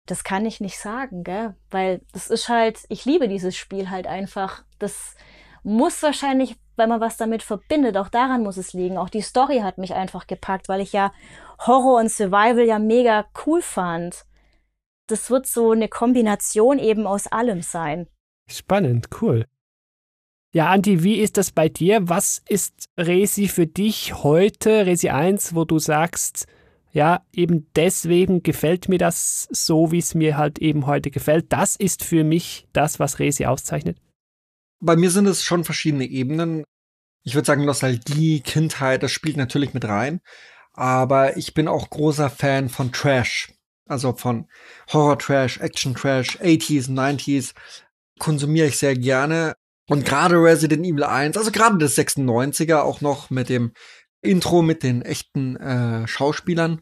Das 0.07 0.23
kann 0.23 0.47
ich 0.47 0.59
nicht 0.59 0.79
sagen, 0.79 1.23
gell? 1.23 1.55
Weil 1.69 2.01
das 2.13 2.31
ist 2.31 2.49
halt, 2.49 2.79
ich 2.89 3.05
liebe 3.05 3.27
dieses 3.27 3.55
Spiel 3.55 3.91
halt 3.91 4.07
einfach. 4.07 4.63
Das 4.79 5.15
muss 5.61 6.01
wahrscheinlich 6.01 6.55
weil 6.80 6.88
man 6.88 7.01
was 7.01 7.17
damit 7.17 7.43
verbindet. 7.43 7.97
Auch 7.97 8.09
daran 8.09 8.41
muss 8.41 8.57
es 8.57 8.73
liegen. 8.73 8.97
Auch 8.97 9.09
die 9.09 9.21
Story 9.21 9.59
hat 9.59 9.77
mich 9.77 9.93
einfach 9.93 10.25
gepackt, 10.25 10.69
weil 10.69 10.82
ich 10.82 10.93
ja 10.93 11.11
Horror 11.59 11.99
und 11.99 12.09
Survival 12.09 12.65
ja 12.65 12.80
mega 12.80 13.25
cool 13.45 13.61
fand. 13.61 14.25
Das 15.07 15.30
wird 15.30 15.45
so 15.45 15.71
eine 15.71 15.89
Kombination 15.89 16.80
eben 16.80 17.05
aus 17.05 17.27
allem 17.27 17.61
sein. 17.61 18.07
Spannend, 18.49 19.09
cool. 19.21 19.45
Ja, 20.51 20.69
Andi, 20.69 21.03
wie 21.03 21.19
ist 21.19 21.38
das 21.38 21.51
bei 21.51 21.69
dir? 21.69 22.09
Was 22.09 22.41
ist 22.49 22.86
Resi 22.97 23.47
für 23.47 23.67
dich 23.67 24.23
heute, 24.23 24.88
Resi 24.88 25.09
1, 25.09 25.53
wo 25.53 25.63
du 25.63 25.77
sagst, 25.77 26.47
ja, 26.91 27.23
eben 27.32 27.67
deswegen 27.75 28.41
gefällt 28.41 28.89
mir 28.89 28.97
das 28.97 29.47
so, 29.51 29.91
wie 29.91 29.99
es 29.99 30.15
mir 30.15 30.38
halt 30.38 30.57
eben 30.57 30.88
heute 30.88 31.11
gefällt. 31.11 31.53
Das 31.53 31.75
ist 31.75 32.03
für 32.03 32.23
mich 32.23 32.67
das, 32.73 32.99
was 32.99 33.19
Resi 33.19 33.45
auszeichnet. 33.45 33.97
Bei 34.82 34.95
mir 34.95 35.11
sind 35.11 35.27
es 35.27 35.43
schon 35.43 35.63
verschiedene 35.63 36.05
Ebenen. 36.05 36.63
Ich 37.24 37.36
würde 37.36 37.45
sagen, 37.45 37.65
Nostalgie, 37.65 38.41
Kindheit, 38.41 39.03
das 39.03 39.11
spielt 39.11 39.38
natürlich 39.38 39.74
mit 39.74 39.86
rein. 39.86 40.22
Aber 40.74 41.38
ich 41.38 41.53
bin 41.53 41.67
auch 41.67 41.89
großer 41.89 42.30
Fan 42.30 42.70
von 42.70 42.91
Trash. 42.91 43.53
Also 43.86 44.13
von 44.13 44.47
Horror-Trash, 44.93 45.59
Action-Trash, 45.59 46.39
80s, 46.39 46.89
90s. 46.89 47.53
Konsumiere 48.20 48.67
ich 48.67 48.78
sehr 48.78 48.95
gerne. 48.95 49.55
Und 49.88 50.05
gerade 50.05 50.36
Resident 50.36 50.86
Evil 50.86 51.03
1, 51.03 51.36
also 51.36 51.51
gerade 51.51 51.80
das 51.80 51.97
96er 51.97 52.82
auch 52.82 53.01
noch 53.01 53.32
mit 53.32 53.49
dem 53.49 53.74
Intro 54.22 54.61
mit 54.61 54.84
den 54.84 55.01
echten 55.01 55.55
äh, 55.55 56.07
Schauspielern. 56.07 56.82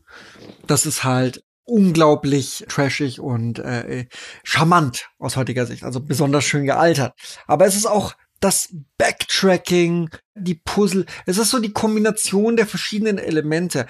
Das 0.65 0.85
ist 0.85 1.03
halt 1.05 1.43
unglaublich 1.63 2.65
trashig 2.67 3.19
und 3.19 3.59
äh, 3.59 4.07
charmant 4.43 5.09
aus 5.19 5.35
heutiger 5.35 5.65
Sicht, 5.65 5.83
also 5.83 5.99
besonders 5.99 6.45
schön 6.45 6.65
gealtert. 6.65 7.13
Aber 7.45 7.65
es 7.65 7.75
ist 7.75 7.85
auch 7.85 8.13
das 8.39 8.69
Backtracking, 8.97 10.09
die 10.35 10.55
Puzzle, 10.55 11.05
es 11.25 11.37
ist 11.37 11.49
so 11.49 11.59
die 11.59 11.73
Kombination 11.73 12.55
der 12.55 12.67
verschiedenen 12.67 13.17
Elemente. 13.17 13.87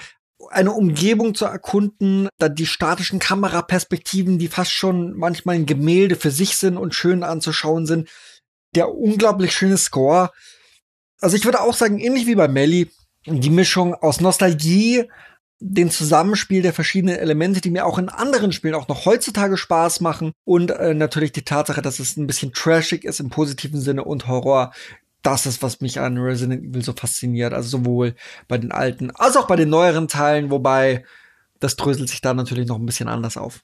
Eine 0.49 0.71
Umgebung 0.71 1.35
zu 1.35 1.45
erkunden, 1.45 2.29
dann 2.37 2.55
die 2.55 2.65
statischen 2.65 3.19
Kameraperspektiven, 3.19 4.37
die 4.37 4.47
fast 4.47 4.71
schon 4.71 5.17
manchmal 5.17 5.55
ein 5.55 5.65
Gemälde 5.65 6.15
für 6.15 6.31
sich 6.31 6.57
sind 6.57 6.77
und 6.77 6.95
schön 6.95 7.23
anzuschauen 7.23 7.85
sind. 7.85 8.09
Der 8.75 8.93
unglaublich 8.93 9.53
schöne 9.53 9.77
Score. 9.77 10.31
Also 11.19 11.35
ich 11.35 11.45
würde 11.45 11.61
auch 11.61 11.73
sagen, 11.73 11.99
ähnlich 11.99 12.27
wie 12.27 12.35
bei 12.35 12.47
Melly, 12.47 12.91
die 13.25 13.49
Mischung 13.49 13.95
aus 13.95 14.21
Nostalgie, 14.21 15.09
den 15.59 15.89
Zusammenspiel 15.89 16.61
der 16.61 16.73
verschiedenen 16.73 17.15
Elemente, 17.15 17.61
die 17.61 17.71
mir 17.71 17.85
auch 17.85 17.97
in 17.97 18.09
anderen 18.09 18.51
Spielen 18.51 18.75
auch 18.75 18.87
noch 18.87 19.05
heutzutage 19.05 19.57
Spaß 19.57 20.01
machen 20.01 20.33
und 20.45 20.71
äh, 20.71 20.93
natürlich 20.93 21.31
die 21.31 21.43
Tatsache, 21.43 21.81
dass 21.81 21.99
es 21.99 22.15
ein 22.15 22.27
bisschen 22.27 22.53
trashig 22.53 23.03
ist 23.03 23.19
im 23.19 23.29
positiven 23.29 23.81
Sinne 23.81 24.03
und 24.03 24.27
Horror. 24.27 24.71
Das 25.23 25.45
ist, 25.45 25.63
was 25.63 25.81
mich 25.81 25.99
an 25.99 26.17
Resident 26.17 26.63
Evil 26.63 26.83
so 26.83 26.93
fasziniert. 26.93 27.53
Also 27.53 27.69
sowohl 27.79 28.15
bei 28.47 28.57
den 28.57 28.71
alten 28.71 29.11
als 29.11 29.35
auch 29.35 29.47
bei 29.47 29.55
den 29.55 29.69
neueren 29.69 30.07
Teilen, 30.07 30.51
wobei 30.51 31.03
das 31.59 31.75
dröselt 31.75 32.09
sich 32.09 32.21
da 32.21 32.33
natürlich 32.35 32.67
noch 32.67 32.77
ein 32.77 32.85
bisschen 32.85 33.07
anders 33.07 33.35
auf. 33.35 33.63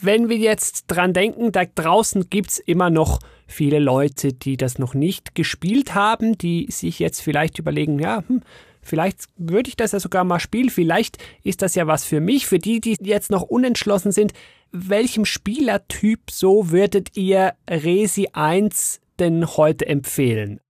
Wenn 0.00 0.28
wir 0.28 0.36
jetzt 0.36 0.86
dran 0.88 1.12
denken, 1.12 1.52
da 1.52 1.64
draußen 1.64 2.28
gibt's 2.28 2.58
immer 2.58 2.90
noch 2.90 3.20
viele 3.46 3.78
Leute, 3.78 4.32
die 4.32 4.56
das 4.56 4.80
noch 4.80 4.94
nicht 4.94 5.36
gespielt 5.36 5.94
haben, 5.94 6.36
die 6.36 6.66
sich 6.72 6.98
jetzt 6.98 7.20
vielleicht 7.20 7.60
überlegen, 7.60 8.00
ja, 8.00 8.24
hm, 8.26 8.42
Vielleicht 8.82 9.26
würde 9.36 9.68
ich 9.68 9.76
das 9.76 9.92
ja 9.92 10.00
sogar 10.00 10.24
mal 10.24 10.40
spielen. 10.40 10.68
Vielleicht 10.68 11.18
ist 11.44 11.62
das 11.62 11.74
ja 11.74 11.86
was 11.86 12.04
für 12.04 12.20
mich. 12.20 12.46
Für 12.46 12.58
die, 12.58 12.80
die 12.80 12.96
jetzt 13.00 13.30
noch 13.30 13.42
unentschlossen 13.42 14.12
sind, 14.12 14.32
welchem 14.72 15.24
Spielertyp 15.24 16.30
so 16.30 16.70
würdet 16.70 17.16
ihr 17.16 17.54
Resi 17.70 18.28
1 18.32 19.00
denn 19.18 19.46
heute 19.56 19.86
empfehlen? 19.86 20.60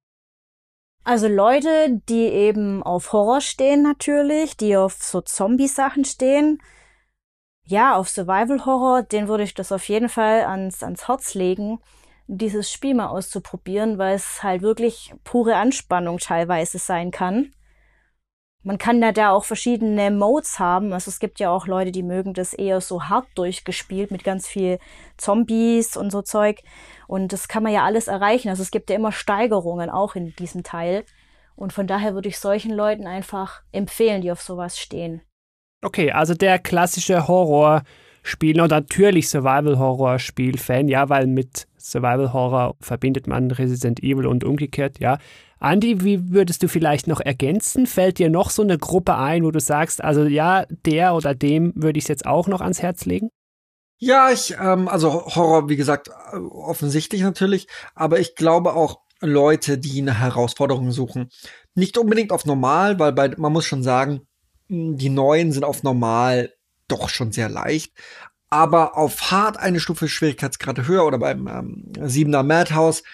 Also 1.04 1.26
Leute, 1.26 2.00
die 2.08 2.26
eben 2.26 2.82
auf 2.82 3.12
Horror 3.12 3.40
stehen 3.40 3.82
natürlich, 3.82 4.56
die 4.56 4.76
auf 4.76 4.94
so 5.02 5.20
Zombie-Sachen 5.20 6.04
stehen. 6.04 6.62
Ja, 7.64 7.96
auf 7.96 8.08
Survival-Horror, 8.08 9.02
den 9.02 9.26
würde 9.26 9.44
ich 9.44 9.54
das 9.54 9.72
auf 9.72 9.88
jeden 9.88 10.08
Fall 10.08 10.44
ans, 10.44 10.82
ans 10.82 11.08
Herz 11.08 11.34
legen, 11.34 11.80
dieses 12.26 12.70
Spiel 12.70 12.94
mal 12.94 13.08
auszuprobieren, 13.08 13.98
weil 13.98 14.14
es 14.14 14.42
halt 14.42 14.62
wirklich 14.62 15.12
pure 15.24 15.56
Anspannung 15.56 16.18
teilweise 16.18 16.78
sein 16.78 17.10
kann. 17.10 17.52
Man 18.64 18.78
kann 18.78 19.00
da, 19.00 19.10
da 19.10 19.30
auch 19.32 19.44
verschiedene 19.44 20.10
Modes 20.12 20.58
haben. 20.60 20.92
Also 20.92 21.08
es 21.08 21.18
gibt 21.18 21.40
ja 21.40 21.50
auch 21.50 21.66
Leute, 21.66 21.90
die 21.90 22.04
mögen 22.04 22.32
das 22.32 22.54
eher 22.54 22.80
so 22.80 23.04
hart 23.04 23.26
durchgespielt 23.34 24.12
mit 24.12 24.22
ganz 24.22 24.46
viel 24.46 24.78
Zombies 25.16 25.96
und 25.96 26.10
so 26.10 26.22
Zeug. 26.22 26.60
Und 27.08 27.32
das 27.32 27.48
kann 27.48 27.64
man 27.64 27.72
ja 27.72 27.84
alles 27.84 28.06
erreichen. 28.06 28.48
Also 28.48 28.62
es 28.62 28.70
gibt 28.70 28.88
ja 28.88 28.96
immer 28.96 29.10
Steigerungen 29.10 29.90
auch 29.90 30.14
in 30.14 30.34
diesem 30.36 30.62
Teil. 30.62 31.04
Und 31.56 31.72
von 31.72 31.86
daher 31.86 32.14
würde 32.14 32.28
ich 32.28 32.38
solchen 32.38 32.72
Leuten 32.72 33.06
einfach 33.06 33.62
empfehlen, 33.72 34.22
die 34.22 34.30
auf 34.30 34.40
sowas 34.40 34.78
stehen. 34.78 35.22
Okay, 35.84 36.12
also 36.12 36.34
der 36.34 36.60
klassische 36.60 37.26
Horrorspiel 37.26 38.60
und 38.60 38.70
natürlich 38.70 39.28
Survival-Horror-Spiel-Fan, 39.28 40.86
ja, 40.86 41.08
weil 41.08 41.26
mit 41.26 41.66
Survival-Horror 41.78 42.76
verbindet 42.80 43.26
man 43.26 43.50
Resident 43.50 44.00
Evil 44.02 44.26
und 44.26 44.44
umgekehrt, 44.44 45.00
ja. 45.00 45.18
Andy, 45.62 46.02
wie 46.02 46.30
würdest 46.30 46.62
du 46.62 46.68
vielleicht 46.68 47.06
noch 47.06 47.20
ergänzen? 47.20 47.86
Fällt 47.86 48.18
dir 48.18 48.30
noch 48.30 48.50
so 48.50 48.62
eine 48.62 48.78
Gruppe 48.78 49.16
ein, 49.16 49.44
wo 49.44 49.50
du 49.50 49.60
sagst, 49.60 50.02
also 50.02 50.24
ja, 50.24 50.66
der 50.68 51.14
oder 51.14 51.34
dem 51.34 51.72
würde 51.76 51.98
ich 51.98 52.04
es 52.04 52.08
jetzt 52.08 52.26
auch 52.26 52.48
noch 52.48 52.60
ans 52.60 52.82
Herz 52.82 53.04
legen? 53.04 53.30
Ja, 53.98 54.30
ich, 54.30 54.56
ähm, 54.60 54.88
also 54.88 55.26
Horror, 55.26 55.68
wie 55.68 55.76
gesagt, 55.76 56.10
offensichtlich 56.32 57.22
natürlich, 57.22 57.68
aber 57.94 58.18
ich 58.18 58.34
glaube 58.34 58.74
auch 58.74 58.98
Leute, 59.20 59.78
die 59.78 60.00
eine 60.00 60.18
Herausforderung 60.18 60.90
suchen. 60.90 61.30
Nicht 61.76 61.96
unbedingt 61.96 62.32
auf 62.32 62.44
normal, 62.44 62.98
weil 62.98 63.12
bei, 63.12 63.28
man 63.36 63.52
muss 63.52 63.64
schon 63.64 63.84
sagen, 63.84 64.22
die 64.68 65.08
neuen 65.08 65.52
sind 65.52 65.64
auf 65.64 65.84
normal 65.84 66.52
doch 66.88 67.08
schon 67.08 67.30
sehr 67.30 67.48
leicht, 67.48 67.92
aber 68.50 68.96
auf 68.98 69.30
hart 69.30 69.56
eine 69.56 69.78
Stufe 69.78 70.08
Schwierigkeitsgrade 70.08 70.88
höher 70.88 71.06
oder 71.06 71.18
beim 71.18 71.46
ähm, 71.46 71.92
Siebener 72.08 72.42
Madhouse, 72.42 73.04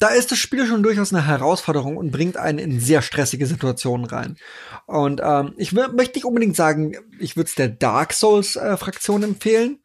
da 0.00 0.08
ist 0.08 0.32
das 0.32 0.38
Spiel 0.38 0.66
schon 0.66 0.82
durchaus 0.82 1.12
eine 1.12 1.26
Herausforderung 1.26 1.98
und 1.98 2.10
bringt 2.10 2.38
einen 2.38 2.58
in 2.58 2.80
sehr 2.80 3.02
stressige 3.02 3.46
Situationen 3.46 4.06
rein. 4.06 4.36
Und 4.86 5.20
ähm, 5.22 5.52
ich 5.58 5.72
möchte 5.72 6.16
nicht 6.16 6.24
unbedingt 6.24 6.56
sagen, 6.56 6.96
ich 7.18 7.36
würde 7.36 7.48
es 7.48 7.54
der 7.54 7.68
Dark 7.68 8.14
Souls 8.14 8.56
äh, 8.56 8.76
empfehlen, 9.22 9.78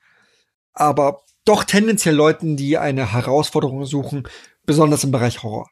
aber 0.74 1.22
doch 1.44 1.66
tendenziell 1.66 2.16
Leuten, 2.16 2.56
die 2.56 2.78
eine 2.78 3.12
Herausforderung 3.12 3.86
suchen, 3.86 4.28
besonders 4.66 5.04
im 5.04 5.12
Bereich 5.12 5.44
Horror. 5.44 5.70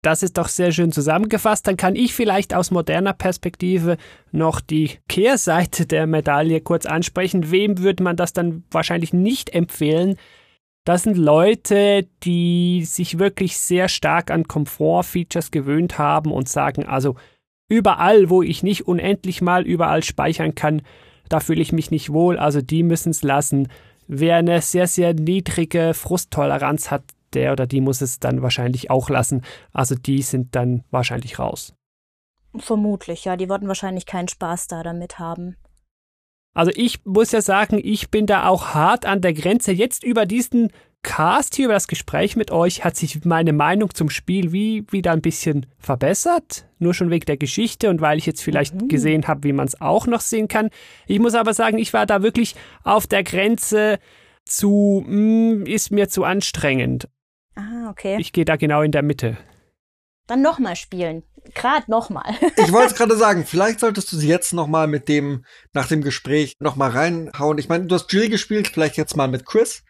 Das 0.00 0.24
ist 0.24 0.36
doch 0.36 0.48
sehr 0.48 0.72
schön 0.72 0.90
zusammengefasst. 0.90 1.66
Dann 1.66 1.76
kann 1.76 1.94
ich 1.94 2.12
vielleicht 2.12 2.54
aus 2.54 2.72
moderner 2.72 3.12
Perspektive 3.12 3.98
noch 4.32 4.60
die 4.60 4.98
Kehrseite 5.08 5.86
der 5.86 6.08
Medaille 6.08 6.60
kurz 6.60 6.86
ansprechen. 6.86 7.52
Wem 7.52 7.78
würde 7.78 8.02
man 8.02 8.16
das 8.16 8.32
dann 8.32 8.64
wahrscheinlich 8.70 9.12
nicht 9.12 9.50
empfehlen? 9.50 10.16
Das 10.84 11.04
sind 11.04 11.16
Leute, 11.16 12.08
die 12.24 12.84
sich 12.84 13.18
wirklich 13.18 13.56
sehr 13.56 13.88
stark 13.88 14.30
an 14.30 14.48
Komfort-Features 14.48 15.52
gewöhnt 15.52 15.98
haben 15.98 16.32
und 16.32 16.48
sagen, 16.48 16.86
also 16.86 17.14
überall, 17.68 18.30
wo 18.30 18.42
ich 18.42 18.62
nicht 18.64 18.88
unendlich 18.88 19.42
mal 19.42 19.64
überall 19.64 20.02
speichern 20.02 20.54
kann, 20.56 20.82
da 21.28 21.40
fühle 21.40 21.62
ich 21.62 21.72
mich 21.72 21.90
nicht 21.90 22.12
wohl, 22.12 22.36
also 22.36 22.60
die 22.60 22.82
müssen 22.82 23.10
es 23.10 23.22
lassen. 23.22 23.68
Wer 24.08 24.36
eine 24.36 24.60
sehr, 24.60 24.88
sehr 24.88 25.14
niedrige 25.14 25.94
Frusttoleranz 25.94 26.90
hat, 26.90 27.04
der 27.32 27.52
oder 27.52 27.66
die 27.66 27.80
muss 27.80 28.00
es 28.00 28.18
dann 28.18 28.42
wahrscheinlich 28.42 28.90
auch 28.90 29.08
lassen. 29.08 29.42
Also 29.72 29.94
die 29.94 30.22
sind 30.22 30.54
dann 30.54 30.84
wahrscheinlich 30.90 31.38
raus. 31.38 31.74
Vermutlich, 32.56 33.24
ja. 33.24 33.36
Die 33.36 33.48
würden 33.48 33.68
wahrscheinlich 33.68 34.04
keinen 34.04 34.28
Spaß 34.28 34.66
da 34.66 34.82
damit 34.82 35.18
haben. 35.18 35.56
Also 36.54 36.70
ich 36.74 37.04
muss 37.04 37.32
ja 37.32 37.40
sagen, 37.40 37.80
ich 37.82 38.10
bin 38.10 38.26
da 38.26 38.46
auch 38.46 38.74
hart 38.74 39.06
an 39.06 39.20
der 39.20 39.32
Grenze. 39.32 39.72
Jetzt 39.72 40.04
über 40.04 40.26
diesen 40.26 40.70
Cast 41.02 41.56
hier, 41.56 41.64
über 41.64 41.74
das 41.74 41.88
Gespräch 41.88 42.36
mit 42.36 42.50
euch, 42.50 42.84
hat 42.84 42.96
sich 42.96 43.24
meine 43.24 43.52
Meinung 43.52 43.92
zum 43.94 44.08
Spiel 44.08 44.52
wie 44.52 44.84
wieder 44.90 45.12
ein 45.12 45.22
bisschen 45.22 45.66
verbessert. 45.78 46.66
Nur 46.78 46.94
schon 46.94 47.10
wegen 47.10 47.26
der 47.26 47.36
Geschichte 47.36 47.90
und 47.90 48.00
weil 48.00 48.18
ich 48.18 48.26
jetzt 48.26 48.42
vielleicht 48.42 48.74
mhm. 48.74 48.88
gesehen 48.88 49.26
habe, 49.26 49.44
wie 49.44 49.52
man 49.52 49.66
es 49.66 49.80
auch 49.80 50.06
noch 50.06 50.20
sehen 50.20 50.46
kann. 50.46 50.70
Ich 51.06 51.18
muss 51.18 51.34
aber 51.34 51.54
sagen, 51.54 51.78
ich 51.78 51.92
war 51.92 52.06
da 52.06 52.22
wirklich 52.22 52.54
auf 52.84 53.06
der 53.06 53.24
Grenze 53.24 53.98
zu, 54.44 55.04
mh, 55.06 55.16
mm, 55.16 55.66
ist 55.66 55.90
mir 55.90 56.08
zu 56.08 56.24
anstrengend. 56.24 57.08
Ah, 57.56 57.90
okay. 57.90 58.16
Ich 58.18 58.32
gehe 58.32 58.44
da 58.44 58.56
genau 58.56 58.82
in 58.82 58.92
der 58.92 59.02
Mitte. 59.02 59.36
Dann 60.26 60.42
nochmal 60.42 60.76
spielen. 60.76 61.24
Gerade 61.54 61.90
nochmal. 61.90 62.34
ich 62.56 62.72
wollte 62.72 62.92
es 62.92 62.94
gerade 62.94 63.16
sagen, 63.16 63.44
vielleicht 63.44 63.80
solltest 63.80 64.12
du 64.12 64.16
sie 64.16 64.28
jetzt 64.28 64.52
nochmal 64.52 64.86
mit 64.86 65.08
dem, 65.08 65.44
nach 65.72 65.88
dem 65.88 66.02
Gespräch 66.02 66.54
nochmal 66.60 66.90
reinhauen. 66.90 67.58
Ich 67.58 67.68
meine, 67.68 67.86
du 67.86 67.94
hast 67.94 68.12
Jill 68.12 68.28
gespielt, 68.28 68.68
vielleicht 68.68 68.96
jetzt 68.96 69.16
mal 69.16 69.28
mit 69.28 69.44
Chris. 69.44 69.82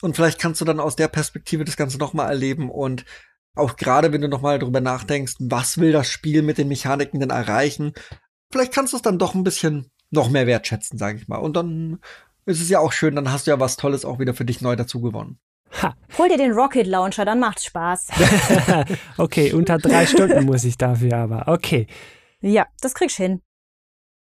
Und 0.00 0.16
vielleicht 0.16 0.40
kannst 0.40 0.60
du 0.60 0.64
dann 0.64 0.80
aus 0.80 0.96
der 0.96 1.08
Perspektive 1.08 1.64
das 1.64 1.76
Ganze 1.76 1.98
nochmal 1.98 2.28
erleben 2.28 2.70
und 2.70 3.04
auch 3.54 3.76
gerade 3.76 4.12
wenn 4.12 4.20
du 4.20 4.28
nochmal 4.28 4.58
drüber 4.58 4.80
nachdenkst, 4.80 5.34
was 5.38 5.78
will 5.78 5.92
das 5.92 6.08
Spiel 6.08 6.42
mit 6.42 6.58
den 6.58 6.68
Mechaniken 6.68 7.20
denn 7.20 7.30
erreichen, 7.30 7.92
vielleicht 8.50 8.72
kannst 8.72 8.92
du 8.92 8.96
es 8.96 9.02
dann 9.02 9.18
doch 9.18 9.34
ein 9.34 9.44
bisschen 9.44 9.90
noch 10.10 10.30
mehr 10.30 10.46
wertschätzen, 10.46 10.98
sage 10.98 11.18
ich 11.18 11.28
mal. 11.28 11.38
Und 11.38 11.56
dann 11.56 12.00
ist 12.46 12.60
es 12.60 12.68
ja 12.68 12.80
auch 12.80 12.92
schön, 12.92 13.14
dann 13.14 13.30
hast 13.30 13.46
du 13.46 13.50
ja 13.50 13.60
was 13.60 13.76
Tolles 13.76 14.04
auch 14.04 14.18
wieder 14.18 14.34
für 14.34 14.44
dich 14.44 14.60
neu 14.60 14.76
dazu 14.76 15.00
gewonnen. 15.00 15.38
Ha. 15.80 15.94
Hol 16.18 16.28
dir 16.28 16.36
den 16.36 16.52
Rocket 16.52 16.86
Launcher, 16.86 17.24
dann 17.24 17.40
macht's 17.40 17.64
Spaß. 17.64 18.08
okay, 19.16 19.52
unter 19.52 19.78
drei 19.78 20.06
Stunden 20.06 20.44
muss 20.44 20.64
ich 20.64 20.76
dafür 20.76 21.16
aber. 21.16 21.48
Okay. 21.48 21.86
Ja, 22.40 22.66
das 22.80 22.94
kriegst 22.94 23.18
du 23.18 23.22
hin. 23.22 23.42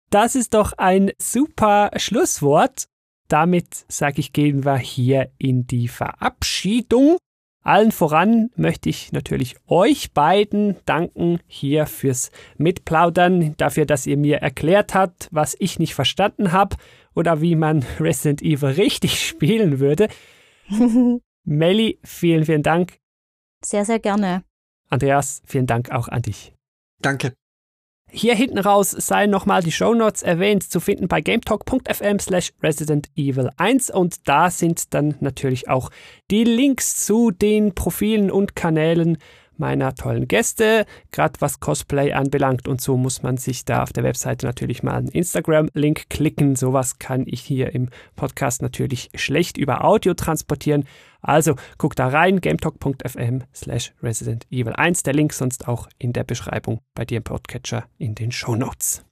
Das 0.09 0.35
ist 0.35 0.53
doch 0.53 0.73
ein 0.73 1.11
super 1.19 1.91
Schlusswort. 1.97 2.87
Damit, 3.27 3.85
sage 3.89 4.19
ich, 4.19 4.31
gehen 4.31 4.63
wir 4.63 4.77
hier 4.77 5.31
in 5.37 5.67
die 5.67 5.89
Verabschiedung. 5.89 7.17
Allen 7.61 7.91
voran 7.91 8.49
möchte 8.55 8.87
ich 8.87 9.11
natürlich 9.11 9.57
euch 9.67 10.13
beiden 10.13 10.77
danken 10.85 11.39
hier 11.47 11.85
fürs 11.85 12.31
Mitplaudern, 12.57 13.55
dafür, 13.57 13.85
dass 13.85 14.07
ihr 14.07 14.15
mir 14.15 14.37
erklärt 14.37 14.95
habt, 14.95 15.27
was 15.31 15.57
ich 15.59 15.77
nicht 15.77 15.93
verstanden 15.93 16.53
habe 16.53 16.77
oder 17.13 17.41
wie 17.41 17.55
man 17.55 17.83
Resident 17.99 18.41
Evil 18.41 18.69
richtig 18.69 19.21
spielen 19.27 19.79
würde. 19.79 20.07
Melli, 21.47 21.97
vielen, 22.03 22.45
vielen 22.45 22.61
Dank. 22.61 22.99
Sehr, 23.63 23.85
sehr 23.85 23.99
gerne. 23.99 24.43
Andreas, 24.89 25.41
vielen 25.45 25.65
Dank 25.65 25.91
auch 25.91 26.09
an 26.09 26.21
dich. 26.21 26.53
Danke. 27.01 27.33
Hier 28.09 28.35
hinten 28.35 28.57
raus 28.57 28.91
seien 28.91 29.29
nochmal 29.29 29.61
die 29.63 29.71
Shownotes 29.71 30.23
erwähnt, 30.23 30.63
zu 30.63 30.79
finden 30.79 31.07
bei 31.07 31.21
gametalk.fm 31.21 32.19
slash 32.19 32.53
Resident 32.61 33.09
Evil 33.15 33.49
1 33.57 33.89
und 33.89 34.27
da 34.27 34.49
sind 34.49 34.93
dann 34.93 35.15
natürlich 35.19 35.69
auch 35.69 35.89
die 36.31 36.43
Links 36.43 37.05
zu 37.05 37.31
den 37.31 37.75
Profilen 37.75 38.31
und 38.31 38.55
Kanälen 38.55 39.17
meiner 39.59 39.95
tollen 39.95 40.27
Gäste, 40.27 40.85
gerade 41.11 41.39
was 41.39 41.59
Cosplay 41.59 42.13
anbelangt. 42.13 42.67
Und 42.67 42.81
so 42.81 42.97
muss 42.97 43.23
man 43.23 43.37
sich 43.37 43.65
da 43.65 43.83
auf 43.83 43.93
der 43.93 44.03
Webseite 44.03 44.45
natürlich 44.45 44.83
mal 44.83 44.95
einen 44.95 45.09
Instagram-Link 45.09 46.09
klicken. 46.09 46.55
Sowas 46.55 46.99
kann 46.99 47.23
ich 47.25 47.41
hier 47.41 47.73
im 47.73 47.89
Podcast 48.15 48.61
natürlich 48.61 49.09
schlecht 49.15 49.57
über 49.57 49.83
Audio 49.83 50.13
transportieren. 50.13 50.85
Also 51.21 51.55
guck 51.77 51.95
da 51.95 52.07
rein, 52.07 52.41
gametalk.fm 52.41 53.43
slash 53.53 53.93
Resident 54.01 54.45
Evil 54.51 54.73
1. 54.73 55.03
Der 55.03 55.13
Link 55.13 55.33
sonst 55.33 55.67
auch 55.67 55.87
in 55.97 56.13
der 56.13 56.23
Beschreibung 56.23 56.81
bei 56.95 57.05
dir 57.05 57.17
im 57.17 57.23
Podcatcher 57.23 57.85
in 57.97 58.15
den 58.15 58.31
Show 58.31 58.55
Notes. 58.55 59.03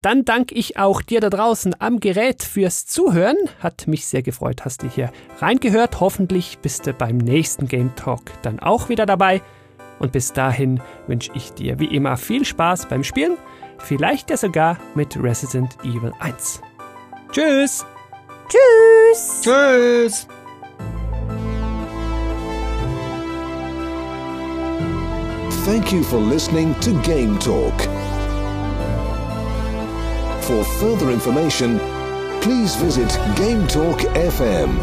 Dann 0.00 0.24
danke 0.24 0.54
ich 0.54 0.76
auch 0.76 1.02
dir 1.02 1.20
da 1.20 1.28
draußen 1.28 1.74
am 1.80 1.98
Gerät 1.98 2.44
fürs 2.44 2.86
Zuhören. 2.86 3.36
Hat 3.58 3.88
mich 3.88 4.06
sehr 4.06 4.22
gefreut, 4.22 4.64
hast 4.64 4.84
du 4.84 4.88
hier 4.88 5.10
reingehört. 5.40 5.98
Hoffentlich 5.98 6.58
bist 6.58 6.86
du 6.86 6.92
beim 6.92 7.16
nächsten 7.16 7.66
Game 7.66 7.94
Talk 7.96 8.22
dann 8.42 8.60
auch 8.60 8.88
wieder 8.88 9.06
dabei. 9.06 9.42
Und 9.98 10.12
bis 10.12 10.32
dahin 10.32 10.80
wünsche 11.06 11.30
ich 11.34 11.52
dir 11.52 11.78
wie 11.78 11.94
immer 11.94 12.16
viel 12.16 12.44
Spaß 12.44 12.86
beim 12.86 13.04
Spielen, 13.04 13.36
vielleicht 13.78 14.30
ja 14.30 14.36
sogar 14.36 14.78
mit 14.94 15.16
Resident 15.20 15.76
Evil 15.82 16.12
1. 16.20 16.60
Tschüss! 17.32 17.84
Tschüss! 18.48 19.42
Tschüss! 19.42 20.28
Thank 25.64 25.92
you 25.92 26.02
for 26.02 26.18
listening 26.18 26.74
to 26.80 26.92
Game 27.02 27.38
Talk. 27.38 27.78
For 30.40 30.64
further 30.80 31.10
information, 31.10 31.78
please 32.40 32.74
visit 32.76 33.10
Game 33.36 33.66
Talk 33.66 34.00
FM. 34.14 34.78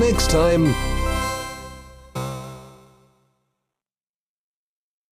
Next 0.00 0.30
time 0.30 0.93